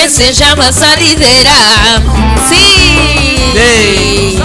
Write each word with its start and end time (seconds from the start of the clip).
Que 0.00 0.08
se 0.08 0.32
llama 0.32 0.70
Salidera. 0.70 2.00
Sí. 2.48 4.38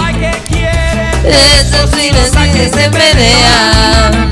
Esos 1.24 1.90
fines 1.90 2.30
que 2.52 2.68
se 2.68 2.90
pelean. 2.90 4.30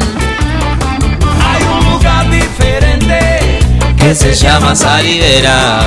Hay 1.40 1.62
un 1.62 1.92
lugar 1.92 2.28
diferente 2.30 3.60
que 3.96 4.14
se 4.14 4.34
llama 4.34 4.74
salidera. 4.74 5.86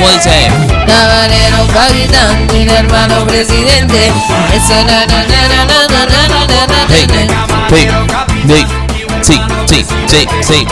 ¿Cómo 0.00 0.12
dice? 0.14 0.48
Cabalero, 0.86 1.66
capitán, 1.74 2.46
mi 2.54 2.66
hermano 2.66 3.26
presidente. 3.26 4.10
Eso 4.54 4.74
na 4.86 5.04
na 5.04 5.24
na 5.28 5.40
na 5.46 5.64
na 5.66 5.86
na 5.86 6.06
na 6.06 6.66
na 6.66 6.86
Hey, 6.88 7.06
hey, 7.68 7.86
hey. 8.48 8.66
Sí, 9.20 9.36
sí, 9.66 9.84
sí, 10.06 10.26
sí. 10.40 10.66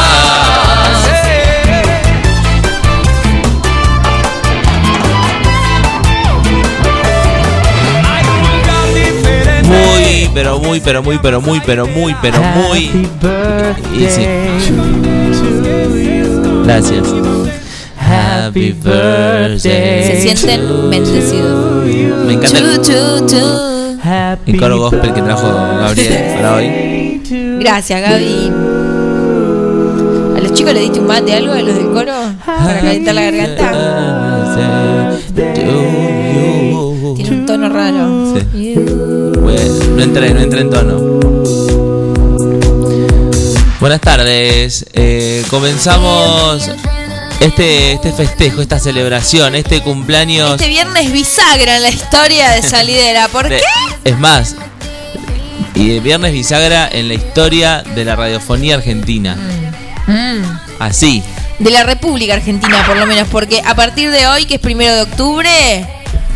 Pero 10.35 10.59
muy, 10.59 10.81
pero 10.81 11.01
muy, 11.01 11.17
pero 11.17 11.41
muy, 11.41 11.61
pero 11.65 11.87
muy, 11.87 12.13
pero 12.21 12.39
muy. 12.41 12.91
Y 13.93 14.05
sí. 14.09 14.27
Gracias. 16.65 17.07
Happy 17.97 18.73
birthday. 18.73 19.57
Se 19.57 20.21
sienten 20.21 20.89
bendecidos. 20.89 21.85
Me 22.27 22.33
encanta 22.33 22.59
el, 24.45 24.59
coro 24.59 24.77
gospel 24.77 25.13
que 25.13 25.21
trajo 25.21 25.47
Gabriel 25.47 26.35
para 26.35 26.55
hoy. 26.55 27.21
Gracias, 27.61 28.01
Gaby. 28.01 28.51
¿A 30.35 30.39
los 30.41 30.53
chicos 30.53 30.73
le 30.73 30.81
diste 30.81 30.99
un 30.99 31.07
mate 31.07 31.33
algo 31.33 31.53
a 31.53 31.61
los 31.61 31.75
del 31.75 31.91
coro? 31.91 32.13
Para 32.45 32.81
calentar 32.81 33.15
la 33.15 33.21
garganta. 33.23 33.71
Tiene 37.15 37.31
un 37.31 37.45
tono 37.45 37.69
raro. 37.69 38.35
Sí. 38.51 38.75
Bueno, 39.45 39.61
no 39.95 40.01
entré, 40.01 40.33
no 40.33 40.39
entré 40.39 40.61
en 40.61 40.69
tono. 40.71 41.19
Buenas 43.79 44.01
tardes. 44.01 44.87
Eh, 44.91 45.45
comenzamos 45.51 46.67
este, 47.39 47.91
este 47.91 48.11
festejo, 48.11 48.63
esta 48.63 48.79
celebración, 48.79 49.53
este 49.53 49.83
cumpleaños. 49.83 50.53
Este 50.53 50.67
viernes 50.67 51.11
bisagra 51.11 51.75
en 51.75 51.83
la 51.83 51.89
historia 51.89 52.49
de 52.53 52.63
Salidera. 52.63 53.27
¿Por 53.27 53.49
qué? 53.49 53.61
Es 54.03 54.17
más, 54.17 54.55
y 55.75 55.89
de 55.89 55.99
viernes 55.99 56.33
bisagra 56.33 56.89
en 56.91 57.07
la 57.07 57.13
historia 57.13 57.83
de 57.83 58.03
la 58.03 58.15
radiofonía 58.15 58.73
argentina. 58.73 59.35
Mm. 60.07 60.41
Así. 60.79 61.21
De 61.59 61.69
la 61.69 61.83
República 61.83 62.33
Argentina, 62.33 62.83
por 62.87 62.97
lo 62.97 63.05
menos. 63.05 63.27
Porque 63.27 63.61
a 63.63 63.75
partir 63.75 64.09
de 64.09 64.25
hoy, 64.25 64.45
que 64.45 64.55
es 64.55 64.59
primero 64.59 64.95
de 64.95 65.01
octubre, 65.03 65.87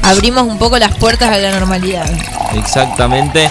abrimos 0.04 0.44
un 0.48 0.58
poco 0.58 0.78
las 0.80 0.96
puertas 0.96 1.30
a 1.32 1.38
la 1.38 1.60
normalidad. 1.60 2.10
Exactamente. 2.56 3.50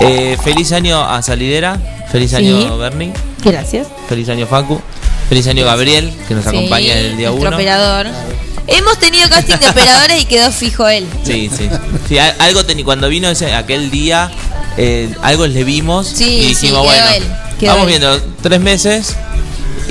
Eh, 0.00 0.36
feliz 0.42 0.72
año 0.72 1.02
a 1.02 1.22
Salidera. 1.22 1.78
Feliz 2.10 2.30
Sí. 2.30 2.36
año 2.36 2.76
Bernie. 2.78 3.12
Gracias. 3.44 3.88
Feliz 4.08 4.28
año 4.28 4.46
Facu. 4.46 4.80
Feliz 5.28 5.46
año 5.48 5.64
Gabriel, 5.64 6.12
que 6.28 6.34
nos 6.34 6.44
Sí, 6.44 6.50
acompaña 6.50 6.92
en 6.92 7.06
el 7.06 7.16
día 7.16 7.28
nuestro 7.30 7.48
1. 7.48 7.56
operador. 7.56 8.06
Hemos 8.66 8.98
tenido 8.98 9.28
casting 9.28 9.56
de 9.56 9.68
operadores 9.68 10.22
y 10.22 10.24
quedó 10.26 10.50
fijo 10.52 10.86
él. 10.88 11.06
Sí, 11.24 11.50
sí. 11.54 11.68
Sí, 12.08 12.18
algo 12.18 12.62
teni- 12.64 12.84
cuando 12.84 13.08
vino 13.08 13.28
ese, 13.28 13.52
aquel 13.54 13.90
día, 13.90 14.30
eh, 14.76 15.14
algo 15.22 15.46
le 15.46 15.64
vimos 15.64 16.06
Sí, 16.08 16.24
y 16.24 16.46
dijimos, 16.48 16.84
bueno, 16.84 17.04
él, 17.14 17.24
vamos 17.62 17.82
él. 17.82 17.88
viendo 17.88 18.20
tres 18.42 18.60
meses 18.60 19.16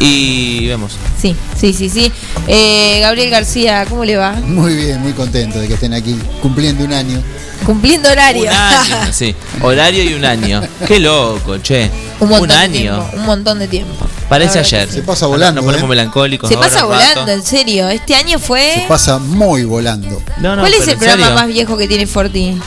y 0.03 0.67
vemos. 0.67 0.93
Sí, 1.19 1.33
sí, 1.57 1.73
sí, 1.73 1.89
sí. 1.89 2.11
Eh, 2.47 2.99
Gabriel 2.99 3.29
García, 3.29 3.85
¿cómo 3.89 4.03
le 4.03 4.17
va? 4.17 4.33
Muy 4.33 4.75
bien, 4.75 5.01
muy 5.01 5.13
contento 5.13 5.59
de 5.59 5.67
que 5.67 5.75
estén 5.75 5.93
aquí 5.93 6.19
cumpliendo 6.41 6.83
un 6.83 6.91
año. 6.91 7.23
Cumpliendo 7.65 8.09
horario. 8.09 8.43
Un 8.43 8.49
año, 8.49 8.97
sí. 9.13 9.33
Horario 9.61 10.03
y 10.03 10.13
un 10.13 10.25
año. 10.25 10.61
Qué 10.85 10.99
loco, 10.99 11.57
che. 11.59 11.89
un 12.19 12.27
montón 12.29 12.49
de 12.49 12.55
año. 12.55 12.73
tiempo. 12.73 13.09
Un 13.13 13.25
montón 13.25 13.59
de 13.59 13.67
tiempo. 13.69 14.05
Parece 14.27 14.59
ayer. 14.59 14.91
Se 14.91 15.03
pasa 15.03 15.25
volando, 15.27 15.61
Nos 15.61 15.65
ponemos 15.67 15.85
¿eh? 15.85 15.89
melancólicos. 15.89 16.49
Se 16.49 16.55
ahora 16.55 16.67
pasa 16.67 16.83
volando, 16.83 17.31
en 17.31 17.43
serio. 17.43 17.87
Este 17.87 18.15
año 18.15 18.39
fue. 18.39 18.73
Se 18.75 18.85
pasa 18.89 19.19
muy 19.19 19.63
volando. 19.63 20.21
No, 20.39 20.57
no, 20.57 20.63
¿Cuál 20.63 20.73
es 20.73 20.85
el 20.85 20.97
programa 20.97 21.23
serio. 21.27 21.39
más 21.39 21.47
viejo 21.47 21.77
que 21.77 21.87
tiene 21.87 22.07
Forti? 22.07 22.59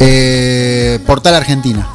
Eh, 0.00 0.98
Portal 1.06 1.36
Argentina. 1.36 1.86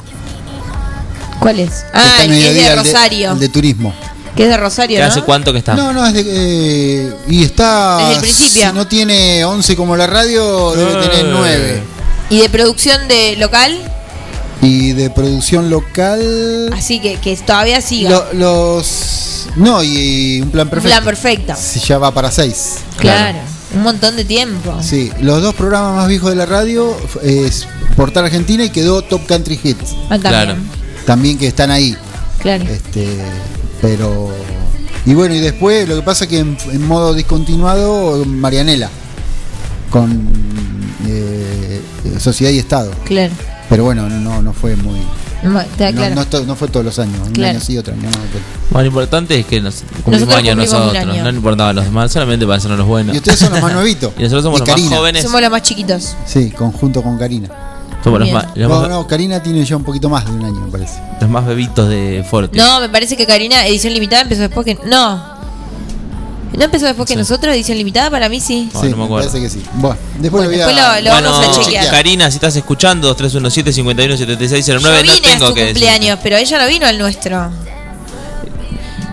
¿Cuál 1.39 1.59
es? 1.59 1.85
Ah, 1.93 2.23
el 2.23 2.29
de 2.29 2.75
Rosario. 2.75 3.31
el 3.33 3.39
de 3.39 3.49
turismo. 3.49 3.93
Que 4.37 4.43
es 4.43 4.49
de 4.49 4.57
Rosario, 4.57 4.97
¿Que 4.97 5.03
¿no? 5.03 5.09
hace 5.09 5.21
cuánto 5.23 5.51
que 5.51 5.59
está? 5.59 5.75
No, 5.75 5.91
no, 5.91 6.05
es 6.05 6.13
de. 6.13 6.23
eh, 6.25 7.13
y 7.27 7.43
está. 7.43 7.97
Desde 7.97 8.13
el 8.13 8.19
principio. 8.21 8.69
Si 8.69 8.73
no 8.75 8.87
tiene 8.87 9.43
11 9.43 9.75
como 9.75 9.97
la 9.97 10.07
radio, 10.07 10.71
debe 10.75 10.91
Eh. 10.91 11.09
tener 11.09 11.25
9. 11.31 11.83
¿Y 12.29 12.39
de 12.39 12.49
producción 12.49 13.07
de 13.07 13.35
local? 13.37 13.77
Y 14.61 14.93
de 14.93 15.09
producción 15.09 15.69
local. 15.69 16.71
Así 16.73 16.99
que, 16.99 17.15
que 17.15 17.35
todavía 17.37 17.81
siga. 17.81 18.09
lo- 18.11 18.33
los. 18.33 19.47
No, 19.55 19.81
y 19.83 20.41
un 20.41 20.51
plan 20.51 20.67
Un 20.67 20.71
perfecto. 20.71 20.93
plan 20.93 21.03
perfecto. 21.03 21.53
Si 21.59 21.79
ya 21.79 21.97
va 21.97 22.13
para 22.13 22.29
6. 22.31 22.75
Claro. 22.97 23.39
Un 23.75 23.81
montón 23.83 24.15
de 24.15 24.23
tiempo. 24.25 24.77
Sí, 24.81 25.11
los 25.19 25.41
dos 25.41 25.53
programas 25.55 25.95
más 25.95 26.07
viejos 26.07 26.29
de 26.29 26.35
la 26.35 26.45
radio 26.45 26.95
f- 27.03 27.19
es 27.47 27.67
Portal 27.95 28.25
Argentina 28.25 28.63
y 28.63 28.69
quedó 28.69 29.01
Top 29.01 29.25
Country 29.25 29.59
Hits. 29.63 29.93
Ah, 30.09 30.17
también. 30.19 30.21
Claro. 30.21 30.55
También 31.05 31.37
que 31.37 31.47
están 31.47 31.71
ahí. 31.71 31.97
Claro. 32.39 32.63
Este, 32.65 33.07
pero. 33.81 34.29
Y 35.05 35.13
bueno, 35.13 35.33
y 35.35 35.39
después 35.39 35.87
lo 35.87 35.95
que 35.95 36.01
pasa 36.01 36.25
es 36.25 36.29
que 36.29 36.39
en, 36.39 36.57
en 36.71 36.85
modo 36.85 37.13
discontinuado, 37.13 38.23
Marianela. 38.25 38.89
Con 39.89 40.29
eh, 41.07 41.81
Sociedad 42.19 42.51
y 42.51 42.59
Estado. 42.59 42.91
Claro. 43.05 43.33
Pero 43.69 43.83
bueno, 43.85 44.09
no, 44.09 44.19
no, 44.19 44.41
no 44.41 44.53
fue 44.53 44.75
muy. 44.75 44.99
No, 45.43 46.55
fue 46.55 46.67
todos 46.67 46.85
los 46.85 46.99
años. 46.99 47.19
Un 47.25 47.31
Claro. 47.33 47.51
año 47.51 47.59
sí, 47.61 47.77
otro 47.77 47.93
año 47.93 48.03
no. 48.03 48.17
Bueno, 48.71 48.81
lo 48.83 48.87
importante 48.87 49.39
es 49.39 49.45
que 49.45 49.61
nos 49.61 49.75
cumplimos 50.03 50.21
Nosotros 50.21 50.35
años 50.37 50.53
un 50.53 50.57
nosotros. 50.59 50.95
año. 50.95 51.23
No 51.23 51.31
le 51.31 51.37
importaba 51.37 51.69
a 51.69 51.73
los 51.73 51.85
demás, 51.85 52.11
solamente 52.11 52.45
para 52.45 52.57
hacernos 52.57 52.79
los 52.79 52.87
buenos. 52.87 53.15
Y 53.15 53.19
ustedes 53.19 53.39
son 53.39 53.53
los 53.53 53.61
más 53.61 53.73
nuevitos. 53.73 54.11
Y 54.17 54.23
nosotros 54.23 54.43
somos 54.43 54.57
Y 54.57 54.61
los 54.61 54.69
Karina. 54.69 54.89
más 54.89 54.99
jóvenes. 54.99 55.23
Somos 55.23 55.41
los 55.41 55.51
más 55.51 55.61
chiquitos. 55.61 56.15
Sí, 56.25 56.49
conjunto 56.51 57.01
con 57.03 57.17
Karina. 57.17 57.49
Somos 58.07 58.19
los 58.21 58.31
más, 58.31 58.45
los, 58.55 58.69
No, 58.69 58.79
más, 58.81 58.89
no, 58.89 59.07
Karina 59.07 59.41
tiene 59.43 59.63
ya 59.65 59.75
un 59.77 59.83
poquito 59.83 60.09
más 60.09 60.25
de 60.25 60.31
un 60.31 60.43
año, 60.43 60.59
me 60.61 60.71
parece. 60.71 60.99
los 61.21 61.29
más 61.29 61.45
bebitos 61.45 61.87
de 61.89 62.25
Forti. 62.29 62.57
No, 62.57 62.79
me 62.79 62.89
parece 62.89 63.15
que 63.17 63.25
Karina, 63.27 63.65
edición 63.67 63.93
limitada, 63.93 64.23
empezó 64.23 64.41
después 64.41 64.65
que. 64.65 64.75
No. 64.85 65.37
¿No 66.57 66.63
empezó 66.63 66.85
después 66.85 67.05
que 67.07 67.13
Sí. 67.13 67.19
nosotros, 67.19 67.53
edición 67.53 67.77
limitada? 67.77 68.09
Para 68.09 68.29
mí 68.29 68.39
sí. 68.39 68.69
Oh, 68.73 68.81
sí, 68.81 68.89
no 68.89 68.97
me 68.97 69.03
acuerdo. 69.03 69.27
parece 69.29 69.41
que 69.45 69.49
sí. 69.49 69.63
Bueno, 69.75 69.97
después 70.17 70.31
Bueno, 70.31 70.43
lo 70.45 70.49
voy 70.49 70.61
a. 70.61 70.65
después 70.67 71.03
lo- 71.03 71.09
lo- 71.21 71.29
vamos 71.29 71.47
a 71.57 71.61
chequear. 71.61 71.91
Karina, 71.91 72.31
si 72.31 72.37
estás 72.37 72.55
escuchando, 72.55 73.07
2317-517609, 73.15 74.79
Yo 74.79 74.79
no 74.79 75.13
vine 75.13 75.27
a 75.27 75.31
tengo 75.33 75.47
su 75.49 75.53
que 75.53 75.59
decir. 75.65 75.73
cumpleaños, 75.75 76.19
pero 76.23 76.37
ella 76.37 76.59
no 76.61 76.67
vino 76.67 76.87
al 76.87 76.97
nuestro. 76.97 77.51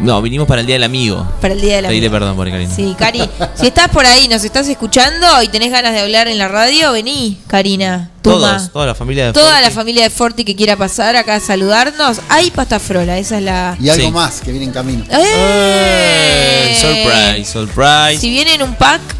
No, 0.04 0.20
vinimos 0.20 0.46
para 0.46 0.60
el 0.60 0.66
Día 0.66 0.74
del 0.74 0.82
Amigo. 0.84 1.26
Para 1.40 1.54
el 1.54 1.60
día 1.62 1.76
de 1.76 1.82
la 1.82 1.88
Pedirle 1.88 2.10
perdón 2.10 2.36
por 2.36 2.50
Karina. 2.50 2.74
Sí, 2.74 2.94
Cari, 2.98 3.22
si 3.54 3.68
estás 3.68 3.88
por 3.88 4.04
ahí, 4.04 4.28
nos 4.28 4.44
estás 4.44 4.68
escuchando 4.68 5.26
y 5.42 5.48
tenés 5.48 5.70
ganas 5.72 5.94
de 5.94 6.00
hablar 6.00 6.28
en 6.28 6.36
la 6.36 6.46
radio, 6.46 6.92
vení, 6.92 7.38
Karina. 7.46 8.10
Todos, 8.20 8.70
toda 8.70 8.84
la 8.86 8.94
familia 8.94 9.26
de 9.26 9.32
Toda 9.32 9.48
Forti. 9.52 9.62
la 9.64 9.70
familia 9.70 10.02
de 10.04 10.10
Forti 10.10 10.44
que 10.44 10.54
quiera 10.54 10.76
pasar 10.76 11.16
acá 11.16 11.36
a 11.36 11.40
saludarnos. 11.40 12.18
Hay 12.28 12.50
pasta 12.50 12.78
frola, 12.78 13.16
esa 13.18 13.38
es 13.38 13.44
la. 13.44 13.76
Y 13.80 13.88
algo 13.88 14.06
Sí. 14.06 14.12
más 14.12 14.40
que 14.42 14.50
viene 14.50 14.66
en 14.66 14.72
camino. 14.72 15.04
Eh, 15.10 16.70
¡Eh! 16.70 16.76
surprise, 16.78 17.50
surprise. 17.50 18.20
Si 18.20 18.28
viene 18.28 18.54
en 18.54 18.62
un 18.62 18.74
pack, 18.74 19.00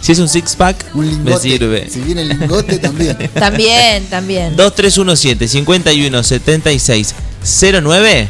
Si 0.00 0.12
es 0.12 0.18
un 0.18 0.28
six 0.28 0.54
pack, 0.56 0.76
Un 0.94 1.06
me 1.06 1.12
lingote. 1.12 1.40
sirve. 1.48 1.88
Si 1.88 2.00
viene 2.00 2.22
el 2.22 2.28
lingote 2.28 2.78
también. 2.78 3.16
también, 3.34 4.04
también. 4.06 4.56
2317 4.56 5.48
51 5.48 6.22
76 6.22 7.14
09 7.82 8.28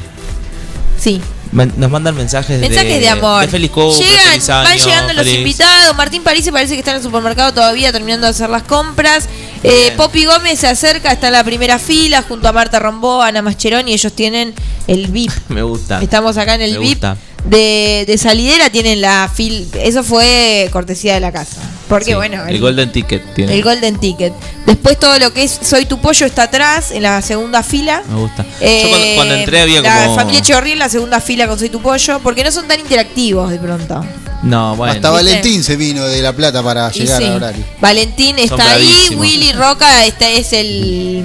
Sí. 0.99 1.21
Man- 1.53 1.73
Nos 1.77 1.89
mandan 1.91 2.17
mensajes, 2.17 2.59
Mensajes 2.61 3.01
de, 3.01 3.09
amor. 3.09 3.43
De 3.43 3.49
feliz 3.49 3.71
Llegan, 3.71 4.31
feliz 4.33 4.47
van 4.49 4.77
llegando 4.79 5.13
los 5.13 5.27
invitados. 5.27 5.97
Martín 5.97 6.23
París 6.25 6.49
parece 6.51 6.73
que 6.75 6.81
está 6.81 6.91
en 6.91 6.97
el 6.97 7.03
supermercado 7.03 7.53
todavía 7.55 7.93
terminando 7.93 8.27
de 8.27 8.33
hacer 8.33 8.51
las 8.51 8.65
compras. 8.65 9.29
Eh. 9.63 9.93
Poppy 9.97 10.25
Gómez 10.25 10.59
se 10.59 10.67
acerca, 10.67 11.13
está 11.13 11.29
en 11.29 11.35
la 11.35 11.45
primera 11.45 11.79
fila 11.79 12.23
junto 12.23 12.49
a 12.49 12.53
Marta 12.53 12.81
Rombó, 12.81 13.23
Ana 13.23 13.41
Mascheroni. 13.41 13.93
Ellos 13.93 14.13
tienen 14.15 14.53
el 14.89 15.07
VIP. 15.09 15.31
Me 15.49 15.63
gusta. 15.63 16.03
Estamos 16.03 16.37
acá 16.39 16.57
en 16.57 16.63
el 16.63 16.73
Me 16.73 16.79
VIP 16.79 16.89
gusta. 16.95 17.17
de, 17.45 18.05
de 18.07 18.19
salidera. 18.19 18.71
Tienen 18.71 19.01
la 19.01 19.31
fil. 19.33 19.69
Eso 19.81 20.03
fue 20.03 20.69
cortesía 20.73 21.15
de 21.15 21.21
la 21.21 21.31
casa. 21.31 21.59
Porque 21.89 22.07
Sí, 22.07 22.15
bueno, 22.15 22.47
el, 22.47 22.61
Golden 22.61 22.91
Ticket 22.91 23.35
tiene. 23.35 23.55
el 23.55 23.63
Golden 23.63 23.99
Ticket. 23.99 24.33
Después 24.67 24.99
todo 24.99 25.19
lo 25.19 25.33
que 25.33 25.43
es 25.45 25.59
Soy 25.63 25.85
tu 25.87 26.01
pollo 26.01 26.27
está 26.27 26.45
atrás, 26.45 26.91
en 26.91 27.03
la 27.03 27.21
segunda 27.23 27.63
fila. 27.63 28.03
Me 28.09 28.17
gusta. 28.21 28.45
Eh, 28.61 28.81
Yo 28.83 28.89
cuando, 28.89 29.07
cuando 29.17 29.35
entré 29.35 29.61
había 29.61 29.81
la 29.83 30.05
como. 30.05 30.17
familia 30.17 30.41
Echeverría 30.41 30.73
en 30.75 30.79
la 30.79 30.89
segunda 30.89 31.21
fila 31.21 31.47
con 31.47 31.59
Soy 31.59 31.69
tu 31.69 31.81
pollo, 31.83 32.21
porque 32.21 32.43
no 32.45 32.51
son 32.51 32.67
tan 32.67 32.81
interactivos 32.81 33.51
de 33.51 33.59
pronto. 33.59 34.05
No, 34.43 34.77
bueno. 34.77 34.93
Hasta 34.93 35.11
¿Viste? 35.11 35.25
Valentín 35.25 35.63
se 35.65 35.77
vino 35.77 36.05
de 36.05 36.21
La 36.21 36.33
Plata 36.35 36.63
para 36.63 36.91
Y 36.93 37.01
llegar 37.01 37.23
sí. 37.23 37.29
a 37.29 37.35
horario. 37.35 37.65
Valentín 37.81 38.39
está 38.39 38.73
ahí. 38.73 39.09
Willy 39.17 39.53
Roca 39.53 40.05
este 40.05 40.39
es 40.39 40.53
el 40.53 41.25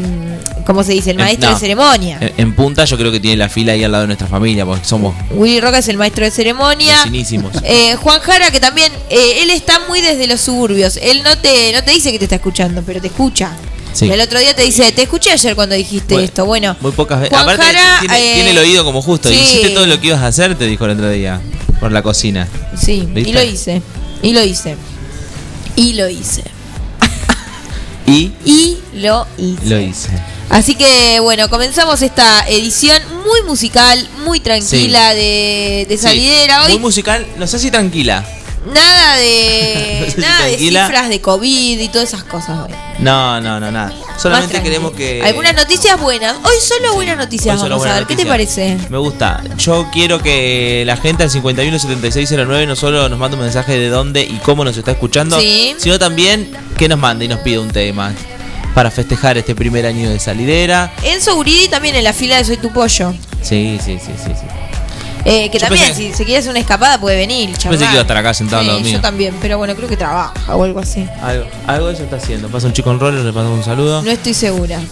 ¿cómo 0.70 0.84
se 0.84 0.92
dice? 0.94 1.10
el 1.10 1.18
En- 1.20 1.24
maestro 1.26 1.50
no. 1.50 1.56
de 1.56 1.60
ceremonia. 1.60 2.18
En, 2.22 2.34
en 2.38 2.54
punta 2.56 2.86
yo 2.86 2.96
creo 2.96 3.12
que 3.12 3.20
tiene 3.20 3.38
la 3.38 3.50
fila 3.50 3.74
ahí 3.74 3.84
al 3.84 3.92
lado 3.92 4.04
de 4.04 4.08
nuestra 4.08 4.28
familia, 4.28 4.66
porque 4.66 4.86
somos 4.86 5.16
Willy 5.32 5.60
Roca 5.60 5.80
es 5.80 5.88
el 5.88 5.98
maestro 5.98 6.24
de 6.26 6.32
ceremonia. 6.32 6.96
Eh, 7.64 7.96
Juan 7.96 8.20
Jara, 8.22 8.52
que 8.52 8.60
también, 8.60 8.92
eh, 9.10 9.42
él 9.42 9.50
está 9.50 9.80
muy 9.88 10.00
desde 10.02 10.28
los 10.28 10.40
suburbios. 10.42 10.98
Él 11.02 11.22
no 11.24 11.36
te, 11.40 11.72
no 11.74 11.84
te 11.84 11.92
dice 11.92 12.12
que 12.12 12.20
te 12.20 12.26
está 12.26 12.36
escuchando, 12.36 12.84
pero 12.86 13.02
te 13.02 13.08
escucha. 13.08 13.52
Sí. 13.94 14.10
El 14.10 14.22
otro 14.22 14.40
día 14.40 14.56
te 14.56 14.62
dice, 14.64 14.92
te 14.92 15.02
escuché 15.02 15.32
ayer 15.32 15.56
cuando 15.56 15.74
dijiste 15.76 16.14
Bueno, 16.14 16.26
esto. 16.26 16.46
Bueno, 16.46 16.76
Muy 16.82 16.92
pocas 16.92 17.20
veces. 17.22 17.36
Aparte, 17.38 17.64
Jara, 17.64 17.98
tiene, 18.02 18.18
eh, 18.20 18.34
tiene 18.36 18.52
el 18.52 18.58
oído 18.60 18.84
como 18.86 19.02
justo. 19.02 19.30
sí. 19.30 19.36
Hiciste 19.36 19.70
todo 19.72 19.88
lo 19.88 20.00
que 20.00 20.08
ibas 20.08 20.22
a 20.22 20.28
hacer, 20.28 20.56
te 20.56 20.66
dijo 20.68 20.86
el 20.86 20.92
otro 20.92 21.10
día. 21.10 21.42
Por 21.80 21.92
la 21.92 22.02
cocina. 22.04 22.48
sí, 22.80 23.08
¿Viste? 23.12 23.30
y 23.32 23.34
lo 23.34 23.42
hice. 23.44 23.82
Y 24.22 24.34
lo 24.34 24.44
hice. 24.44 24.76
Y 25.76 25.94
lo 25.94 26.08
hice. 26.08 26.44
Y 28.06 28.32
Y 28.46 28.78
lo 28.94 29.26
hice. 29.38 29.66
lo 29.66 29.80
hice. 29.80 30.10
Así 30.50 30.74
que 30.76 31.20
bueno, 31.22 31.48
comenzamos 31.50 32.02
esta 32.02 32.48
edición 32.48 33.00
muy 33.26 33.44
musical, 33.44 34.08
muy 34.26 34.40
tranquila 34.40 35.14
de, 35.14 35.86
de 35.88 35.98
Sí. 35.98 36.04
salidera. 36.04 36.64
Hoy 36.64 36.72
Muy 36.74 36.80
musical, 36.80 37.26
no 37.38 37.46
sé 37.46 37.60
si 37.60 37.70
tranquila. 37.70 38.26
nada 38.74 39.18
de 39.18 39.98
No 40.00 40.06
sé 40.06 40.12
si 40.12 40.22
nada 40.22 40.46
de 40.48 40.58
cifras 40.58 41.10
de 41.10 41.22
COVID 41.22 41.80
y 41.80 41.88
todas 41.90 42.10
esas 42.10 42.24
cosas 42.24 42.66
hoy. 42.66 42.74
No, 42.98 43.40
no, 43.40 43.60
no, 43.60 43.72
nada. 43.72 43.94
Solamente 44.18 44.62
queremos 44.64 44.92
que. 44.94 45.22
Algunas 45.24 45.54
noticias 45.56 46.00
buenas. 46.02 46.36
Hoy 46.44 46.56
solo 46.62 46.94
buenas 46.96 47.18
noticias 47.18 47.58
solo 47.60 47.78
vamos 47.78 47.88
a 47.88 47.94
ver. 48.00 48.08
¿Qué 48.08 48.16
te 48.16 48.26
parece? 48.26 48.76
Me 48.90 48.98
gusta. 48.98 49.44
Yo 49.60 49.88
quiero 49.94 50.20
que 50.22 50.84
la 50.86 50.98
gente 50.98 51.24
al 51.24 51.30
517609 51.30 52.66
no 52.66 52.76
solo 52.76 53.08
nos 53.08 53.20
mande 53.20 53.38
un 53.38 53.44
mensaje 53.44 53.78
de 53.78 53.88
dónde 53.90 54.24
y 54.24 54.40
cómo 54.44 54.66
nos 54.66 54.76
está 54.76 54.92
escuchando, 54.92 55.40
Sí. 55.40 55.76
sino 55.78 56.00
también 56.00 56.52
que 56.76 56.88
nos 56.90 56.98
mande 56.98 57.26
y 57.26 57.28
nos 57.28 57.40
pida 57.42 57.62
un 57.62 57.70
tema 57.70 58.14
para 58.80 58.92
festejar 58.92 59.38
este 59.38 59.56
primer 59.56 59.86
año 59.86 60.10
de 60.10 60.18
salidera. 60.20 60.94
Enzo 61.04 61.36
Uridi 61.36 61.68
también 61.68 61.96
en 61.96 62.04
la 62.06 62.14
fila 62.14 62.38
de 62.38 62.46
Soy 62.46 62.56
tu 62.56 62.72
pollo. 62.72 63.14
Sí, 63.42 63.78
sí, 63.84 64.00
sí, 64.00 64.14
sí. 64.16 64.32
sí. 64.34 64.46
Eh, 65.26 65.50
que 65.52 65.60
Yo 65.60 65.68
también, 65.68 65.94
si 65.94 66.14
se 66.14 66.24
quiere 66.24 66.40
hacer 66.40 66.52
una 66.52 66.62
escapada, 66.62 66.98
puede 66.98 67.18
venir. 67.18 67.50
pensé 67.50 67.68
que 67.68 67.76
iba 67.92 68.00
a 68.00 68.02
estar 68.04 68.16
acá 68.16 68.34
sentado 68.34 68.64
Sí, 68.78 68.84
mío. 68.84 68.94
Yo 68.94 69.02
también, 69.02 69.36
pero 69.42 69.58
bueno, 69.58 69.76
creo 69.76 69.90
que 69.90 69.98
trabaja 69.98 70.56
o 70.56 70.64
algo 70.64 70.80
así. 70.80 71.06
Algo, 71.22 71.46
algo 71.68 71.90
eso 71.90 72.04
está 72.04 72.16
haciendo. 72.16 72.48
Pasa 72.48 72.68
un 72.68 72.74
chico 72.74 72.90
en 72.90 73.02
roller, 73.02 73.20
le 73.26 73.34
pasamos 73.34 73.58
un 73.58 73.66
saludo. 73.66 74.02
No 74.02 74.12
estoy 74.12 74.34
segura. 74.34 74.80
No 74.80 74.86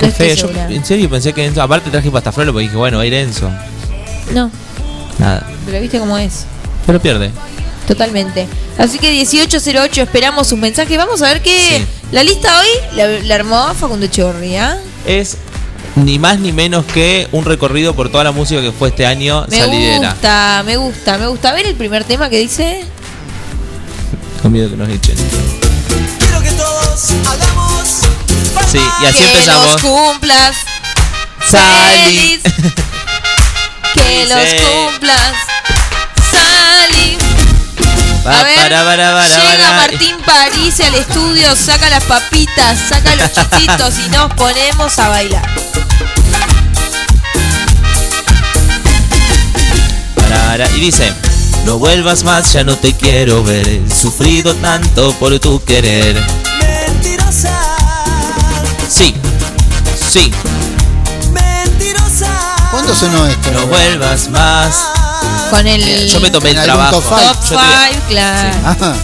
Qué 0.00 0.06
estoy 0.06 0.34
feo. 0.34 0.50
Yo 0.50 0.74
en 0.74 0.84
serio 0.86 1.10
pensé 1.10 1.34
que 1.34 1.44
Enzo. 1.44 1.60
Aparte 1.60 1.90
traje 1.90 2.10
pastafloro 2.10 2.52
porque 2.54 2.64
dije, 2.68 2.76
bueno, 2.78 2.96
va 2.96 3.02
a 3.02 3.06
ir 3.06 3.12
Enzo. 3.12 3.50
No, 4.32 4.50
Nada. 5.18 5.46
pero 5.66 5.78
viste 5.82 5.98
cómo 5.98 6.16
es. 6.16 6.46
Pero 6.86 6.98
pierde. 7.02 7.30
Totalmente. 7.86 8.48
Así 8.78 8.98
que 8.98 9.10
1808 9.10 10.02
esperamos 10.02 10.48
sus 10.48 10.58
mensajes. 10.58 10.96
Vamos 10.98 11.22
a 11.22 11.28
ver 11.28 11.42
que 11.42 11.78
Sí. 11.78 11.86
la 12.12 12.22
lista 12.24 12.60
hoy 12.60 12.96
la, 12.96 13.06
la 13.06 13.34
armó 13.36 13.74
Facundo 13.74 14.06
Echeverría. 14.06 14.78
Es 15.06 15.36
ni 15.94 16.18
más 16.18 16.38
ni 16.40 16.52
menos 16.52 16.84
que 16.84 17.26
un 17.32 17.44
recorrido 17.44 17.94
por 17.94 18.10
toda 18.10 18.24
la 18.24 18.32
música 18.32 18.60
que 18.60 18.72
fue 18.72 18.88
este 18.90 19.06
año 19.06 19.46
Me 19.48 19.58
salidera. 19.58 20.10
gusta, 20.10 20.62
me 20.66 20.76
gusta, 20.76 21.18
me 21.18 21.26
gusta. 21.28 21.50
A 21.50 21.52
ver 21.54 21.66
el 21.66 21.74
primer 21.76 22.04
tema 22.04 22.28
que 22.28 22.38
dice. 22.38 22.84
Con 24.42 24.52
miedo 24.52 24.68
que 24.68 24.76
nos 24.76 24.88
echen. 24.88 25.16
Quiero 26.18 26.42
que 26.42 26.50
todos 26.52 27.10
hagamos 27.26 28.00
Sí, 28.70 28.78
y 29.02 29.06
así 29.06 29.18
que 29.18 29.24
empezamos. 29.32 29.72
los 29.72 29.82
cumplas. 29.82 30.56
Sali. 31.48 32.04
feliz. 32.04 32.40
que 33.94 34.26
los 34.26 34.62
cumplas. 34.62 35.32
Sali. 36.32 37.16
A 38.26 38.42
ver, 38.42 38.56
para, 38.56 38.84
para, 38.84 39.12
para, 39.12 39.28
llega 39.28 39.68
para. 39.68 39.76
Martín 39.76 40.16
París 40.24 40.80
al 40.80 40.94
estudio, 40.94 41.54
saca 41.54 41.88
las 41.90 42.04
papitas, 42.04 42.78
saca 42.88 43.14
los 43.16 43.30
chisitos 43.32 43.94
y 44.04 44.08
nos 44.10 44.32
ponemos 44.34 44.98
a 44.98 45.08
bailar. 45.08 45.46
Para, 50.28 50.68
y 50.72 50.80
dice, 50.80 51.12
no 51.64 51.78
vuelvas 51.78 52.24
más, 52.24 52.52
ya 52.52 52.64
no 52.64 52.76
te 52.76 52.94
quiero 52.94 53.44
ver. 53.44 53.66
He 53.68 53.90
sufrido 53.94 54.54
tanto 54.56 55.12
por 55.14 55.38
tu 55.38 55.62
querer. 55.64 56.16
Mentirosa, 56.60 57.52
Sí, 58.88 59.14
sí, 60.10 60.30
mentirosa. 61.32 62.28
¿Cuándo 62.70 62.94
sonó 62.94 63.26
esto? 63.26 63.50
no 63.52 63.66
vuelvas 63.66 64.28
más. 64.30 64.95
Con 65.50 65.66
el 65.66 66.08
Yo 66.08 66.20
me 66.20 66.30
tomé 66.30 66.50
el 66.50 66.62
trabajo. 66.62 67.00
top 67.00 67.04
five. 67.18 67.26
top 67.26 67.42
Yo, 67.42 67.48
te 67.48 67.54
voy 67.54 67.64
a- 67.64 67.88
5, 67.92 68.02
claro. 68.08 68.96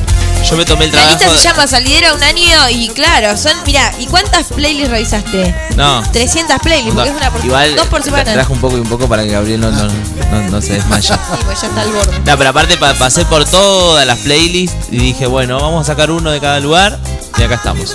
Yo 0.51 0.57
me 0.57 0.65
tomé 0.65 0.87
el 0.87 0.91
La 0.93 0.99
trabajo. 0.99 1.19
lista 1.25 1.37
se 1.39 1.49
llama 1.49 1.67
Salidera 1.69 2.15
un 2.15 2.23
año 2.23 2.69
y 2.71 2.89
claro, 2.89 3.37
son, 3.37 3.53
mira, 3.65 3.93
¿y 4.01 4.07
cuántas 4.07 4.47
playlists 4.49 4.91
revisaste? 4.91 5.55
No. 5.77 6.03
300 6.13 6.59
playlists, 6.61 6.95
porque 6.95 7.11
es 7.11 7.17
una 7.17 7.31
por, 7.31 7.45
Igual 7.45 7.77
dos 7.77 7.87
por 7.87 8.03
semana. 8.03 8.33
traje 8.33 8.53
un 8.53 8.59
poco 8.61 8.77
y 8.77 8.81
un 8.81 8.89
poco 8.89 9.09
para 9.09 9.23
que 9.23 9.31
Gabriel 9.31 9.61
no, 9.61 9.71
no, 9.71 9.85
no- 9.85 10.51
no 10.51 10.61
se 10.61 10.73
desmaye. 10.75 11.07
Sí, 11.13 11.15
pues 11.47 11.61
ya 11.61 11.69
está 11.69 11.83
al 11.83 11.93
borde. 11.93 12.19
No, 12.27 12.37
pero 12.39 12.51
aparte 12.51 12.77
pa- 12.77 12.95
pasé 12.95 13.25
por 13.25 13.45
todas 13.45 14.05
las 14.05 14.19
playlists 14.19 14.89
y 14.91 14.97
dije, 14.99 15.27
bueno, 15.27 15.61
vamos 15.61 15.89
a 15.89 15.93
sacar 15.93 16.11
uno 16.11 16.33
de 16.33 16.41
cada 16.41 16.59
lugar 16.59 16.99
y 17.39 17.43
acá 17.45 17.55
estamos. 17.55 17.95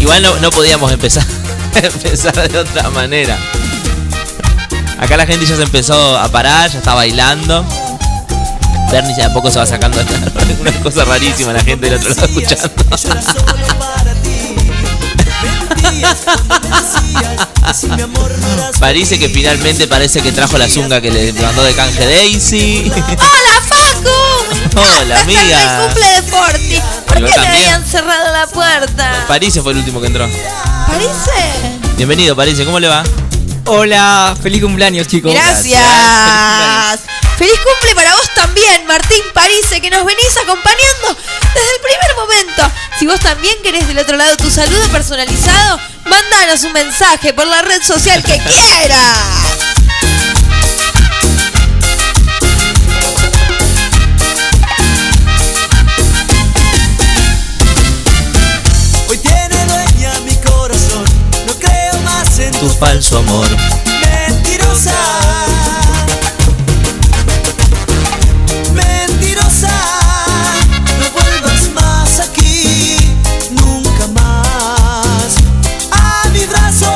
Igual 0.00 0.22
no, 0.22 0.36
no 0.38 0.50
podíamos 0.50 0.90
empezar, 0.92 1.24
empezar 1.74 2.48
de 2.50 2.58
otra 2.58 2.90
manera. 2.90 3.38
Acá 5.04 5.18
la 5.18 5.26
gente 5.26 5.44
ya 5.44 5.54
se 5.54 5.62
empezó 5.62 6.18
a 6.18 6.26
parar, 6.30 6.70
ya 6.70 6.78
está 6.78 6.94
bailando. 6.94 7.62
Bernie 8.90 9.14
ya 9.14 9.28
de 9.28 9.34
poco 9.34 9.50
se 9.50 9.58
va 9.58 9.66
sacando 9.66 10.00
una 10.60 10.72
cosa 10.82 11.04
rarísima 11.04 11.52
la 11.52 11.62
gente 11.62 11.90
del 11.90 11.98
otro 11.98 12.08
lado 12.08 12.24
escuchando. 12.24 12.70
Parece 18.80 19.18
que 19.18 19.28
finalmente 19.28 19.86
parece 19.86 20.22
que 20.22 20.32
trajo 20.32 20.56
la 20.56 20.70
zunga 20.70 21.02
que 21.02 21.10
le 21.10 21.34
mandó 21.34 21.62
de 21.64 21.74
canje 21.74 22.06
Daisy. 22.06 22.90
¡Hola, 22.90 23.60
Facu! 23.68 24.80
Hola, 25.02 25.20
amiga. 25.20 25.82
el 25.82 25.86
cumple 25.86 26.06
de 26.06 26.22
Forti. 26.22 26.82
¿Por 27.06 27.16
qué 27.16 27.22
me 27.24 27.28
también. 27.30 27.64
habían 27.64 27.86
cerrado 27.86 28.32
la 28.32 28.46
puerta? 28.46 29.26
Parece 29.28 29.60
fue 29.60 29.72
el 29.72 29.78
último 29.78 30.00
que 30.00 30.06
entró. 30.06 30.26
¿Parece? 30.86 31.84
Bienvenido, 31.98 32.34
Parece, 32.34 32.64
¿cómo 32.64 32.80
le 32.80 32.88
va? 32.88 33.04
Hola, 33.66 34.36
feliz 34.42 34.62
cumpleaños 34.62 35.06
chicos. 35.08 35.32
Gracias. 35.32 37.00
Feliz 37.38 37.54
cumple 37.64 37.94
para 37.94 38.14
vos 38.14 38.28
también, 38.34 38.86
Martín 38.86 39.22
Parise, 39.32 39.80
que 39.80 39.90
nos 39.90 40.04
venís 40.04 40.36
acompañando 40.36 41.16
desde 41.54 41.74
el 41.74 41.80
primer 41.82 42.16
momento. 42.16 42.70
Si 42.98 43.06
vos 43.06 43.18
también 43.20 43.56
querés 43.62 43.88
del 43.88 43.98
otro 43.98 44.16
lado 44.16 44.36
tu 44.36 44.50
saludo 44.50 44.86
personalizado, 44.88 45.80
mándanos 46.04 46.62
un 46.64 46.72
mensaje 46.72 47.32
por 47.32 47.46
la 47.46 47.62
red 47.62 47.82
social 47.82 48.22
que 48.22 48.38
quieras. 48.38 49.53
Falso 62.70 63.18
amor. 63.18 63.46
Mentirosa. 64.00 64.92
Mentirosa. 68.74 69.70
No 70.98 71.10
vuelvas 71.10 71.68
más 71.74 72.20
aquí. 72.20 72.96
Nunca 73.50 74.06
más. 74.08 75.34
A 75.90 76.28
mis 76.32 76.48
brazos. 76.48 76.90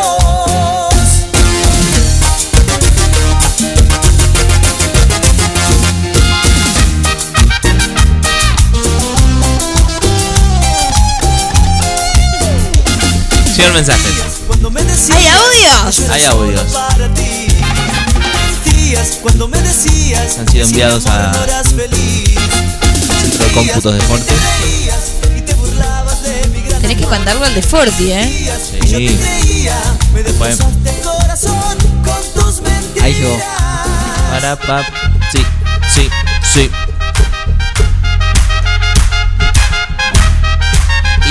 Señor 13.54 13.72
mensajes. 13.74 14.17
Hay 15.88 16.24
audios. 16.24 16.66
cuando 19.22 19.48
me 19.48 19.58
decías 19.62 20.36
Han 20.38 20.46
sido 20.46 20.66
enviados 20.66 21.06
a-. 21.06 21.32
Centro 21.32 21.88
de 23.46 23.52
cómputos 23.54 23.94
de 23.94 23.98
gran 23.98 24.22
Tenés 26.82 26.98
que 26.98 27.06
cantarlo 27.06 27.42
al 27.42 27.54
de 27.54 27.62
Forti, 27.62 28.12
¿eh? 28.12 28.50
Sí. 28.86 29.18
Bueno. 30.36 30.56
Ahí 33.00 33.14
llegó. 33.14 33.40
Para 34.30 34.56
pap. 34.56 34.84
Sí, 35.32 35.42
sí, 35.94 36.10
sí. 36.52 36.70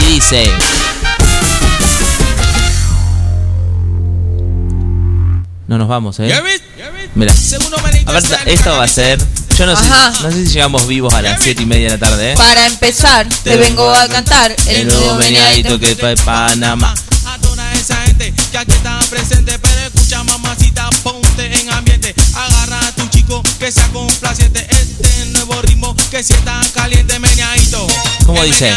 Y 0.01 0.13
dice. 0.13 0.51
No 5.67 5.77
nos 5.77 5.87
vamos, 5.87 6.19
eh. 6.19 6.31
Mira. 7.15 7.33
Esto 8.45 8.71
va 8.77 8.83
a 8.83 8.87
ser. 8.87 9.19
Yo 9.57 9.65
no 9.65 9.75
sé, 9.75 9.89
no 10.21 10.31
sé 10.31 10.45
si 10.45 10.53
llegamos 10.53 10.85
vivos 10.87 11.13
a 11.15 11.21
las 11.21 11.41
7 11.41 11.63
y 11.63 11.65
media 11.65 11.85
de 11.91 11.97
la 11.97 12.07
tarde, 12.07 12.33
eh. 12.33 12.35
Para 12.37 12.67
empezar, 12.67 13.27
te 13.43 13.57
vengo 13.57 13.89
a 13.91 14.07
cantar 14.07 14.55
el 14.67 14.75
El 14.75 14.87
nuevo 14.87 15.01
nuevo 15.01 15.19
meneadito 15.19 15.79
que 15.79 15.95
fue 15.95 16.15
Panamá. 16.17 16.93
a 17.25 17.37
toda 17.39 17.73
esa 17.73 17.95
gente 18.03 18.31
que 18.51 18.57
aquí 18.57 18.71
está 18.71 18.99
presente. 19.09 19.57
Pero 19.57 19.79
escucha, 19.87 20.23
mamacita, 20.23 20.89
ponte 21.01 21.59
en 21.59 21.71
ambiente. 21.73 22.13
Agarra 22.35 22.87
a 22.87 22.91
tu 22.91 23.07
chico 23.07 23.41
que 23.59 23.71
sea 23.71 23.87
complaciente. 23.87 24.67
Este 24.69 25.25
nuevo 25.31 25.59
ritmo 25.63 25.95
que 26.11 26.21
si 26.23 26.33
está 26.33 26.61
caliente, 26.75 27.17
meneadito. 27.17 27.87
¿Cómo 28.27 28.43
dice? 28.43 28.71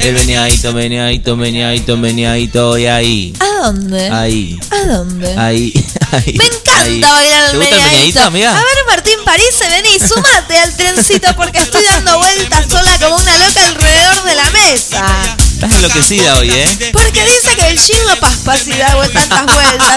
El 0.00 0.12
meneadito, 0.12 0.74
meneadito, 0.74 1.36
meneadito, 1.36 1.96
meneadito, 1.96 2.76
y 2.78 2.86
ahí. 2.86 3.32
¿A 3.40 3.64
dónde? 3.66 4.10
Ahí. 4.10 4.60
¿A 4.70 4.86
dónde? 4.86 5.34
Ahí. 5.38 5.85
Ahí 6.12 6.34
Me 6.36 6.44
encanta 6.46 6.82
ahí. 6.82 7.00
bailar 7.00 7.50
¿Te 7.50 7.56
el 7.56 7.62
el 7.62 8.18
amiga? 8.18 8.50
A 8.50 8.54
ver, 8.54 8.84
Martín 8.88 9.18
París, 9.24 9.46
vení, 9.70 9.98
sumate 9.98 10.58
al 10.58 10.76
trencito 10.76 11.34
porque 11.36 11.58
estoy 11.58 11.84
dando 11.84 12.18
vueltas 12.18 12.66
sola 12.70 12.98
como 12.98 13.16
una 13.16 13.38
loca 13.38 13.66
alrededor 13.66 14.22
de 14.24 14.34
la 14.34 14.50
mesa. 14.50 15.36
Estás 15.56 15.72
enloquecida 15.72 16.36
hoy, 16.36 16.50
¿eh? 16.50 16.90
Porque 16.92 17.24
dice 17.24 17.56
que 17.56 17.68
el 17.68 17.78
jean 17.80 17.98
no 18.06 18.16
paspa 18.16 18.56
si 18.58 18.72
da 18.72 18.94
tantas 19.08 19.46
vueltas. 19.46 19.96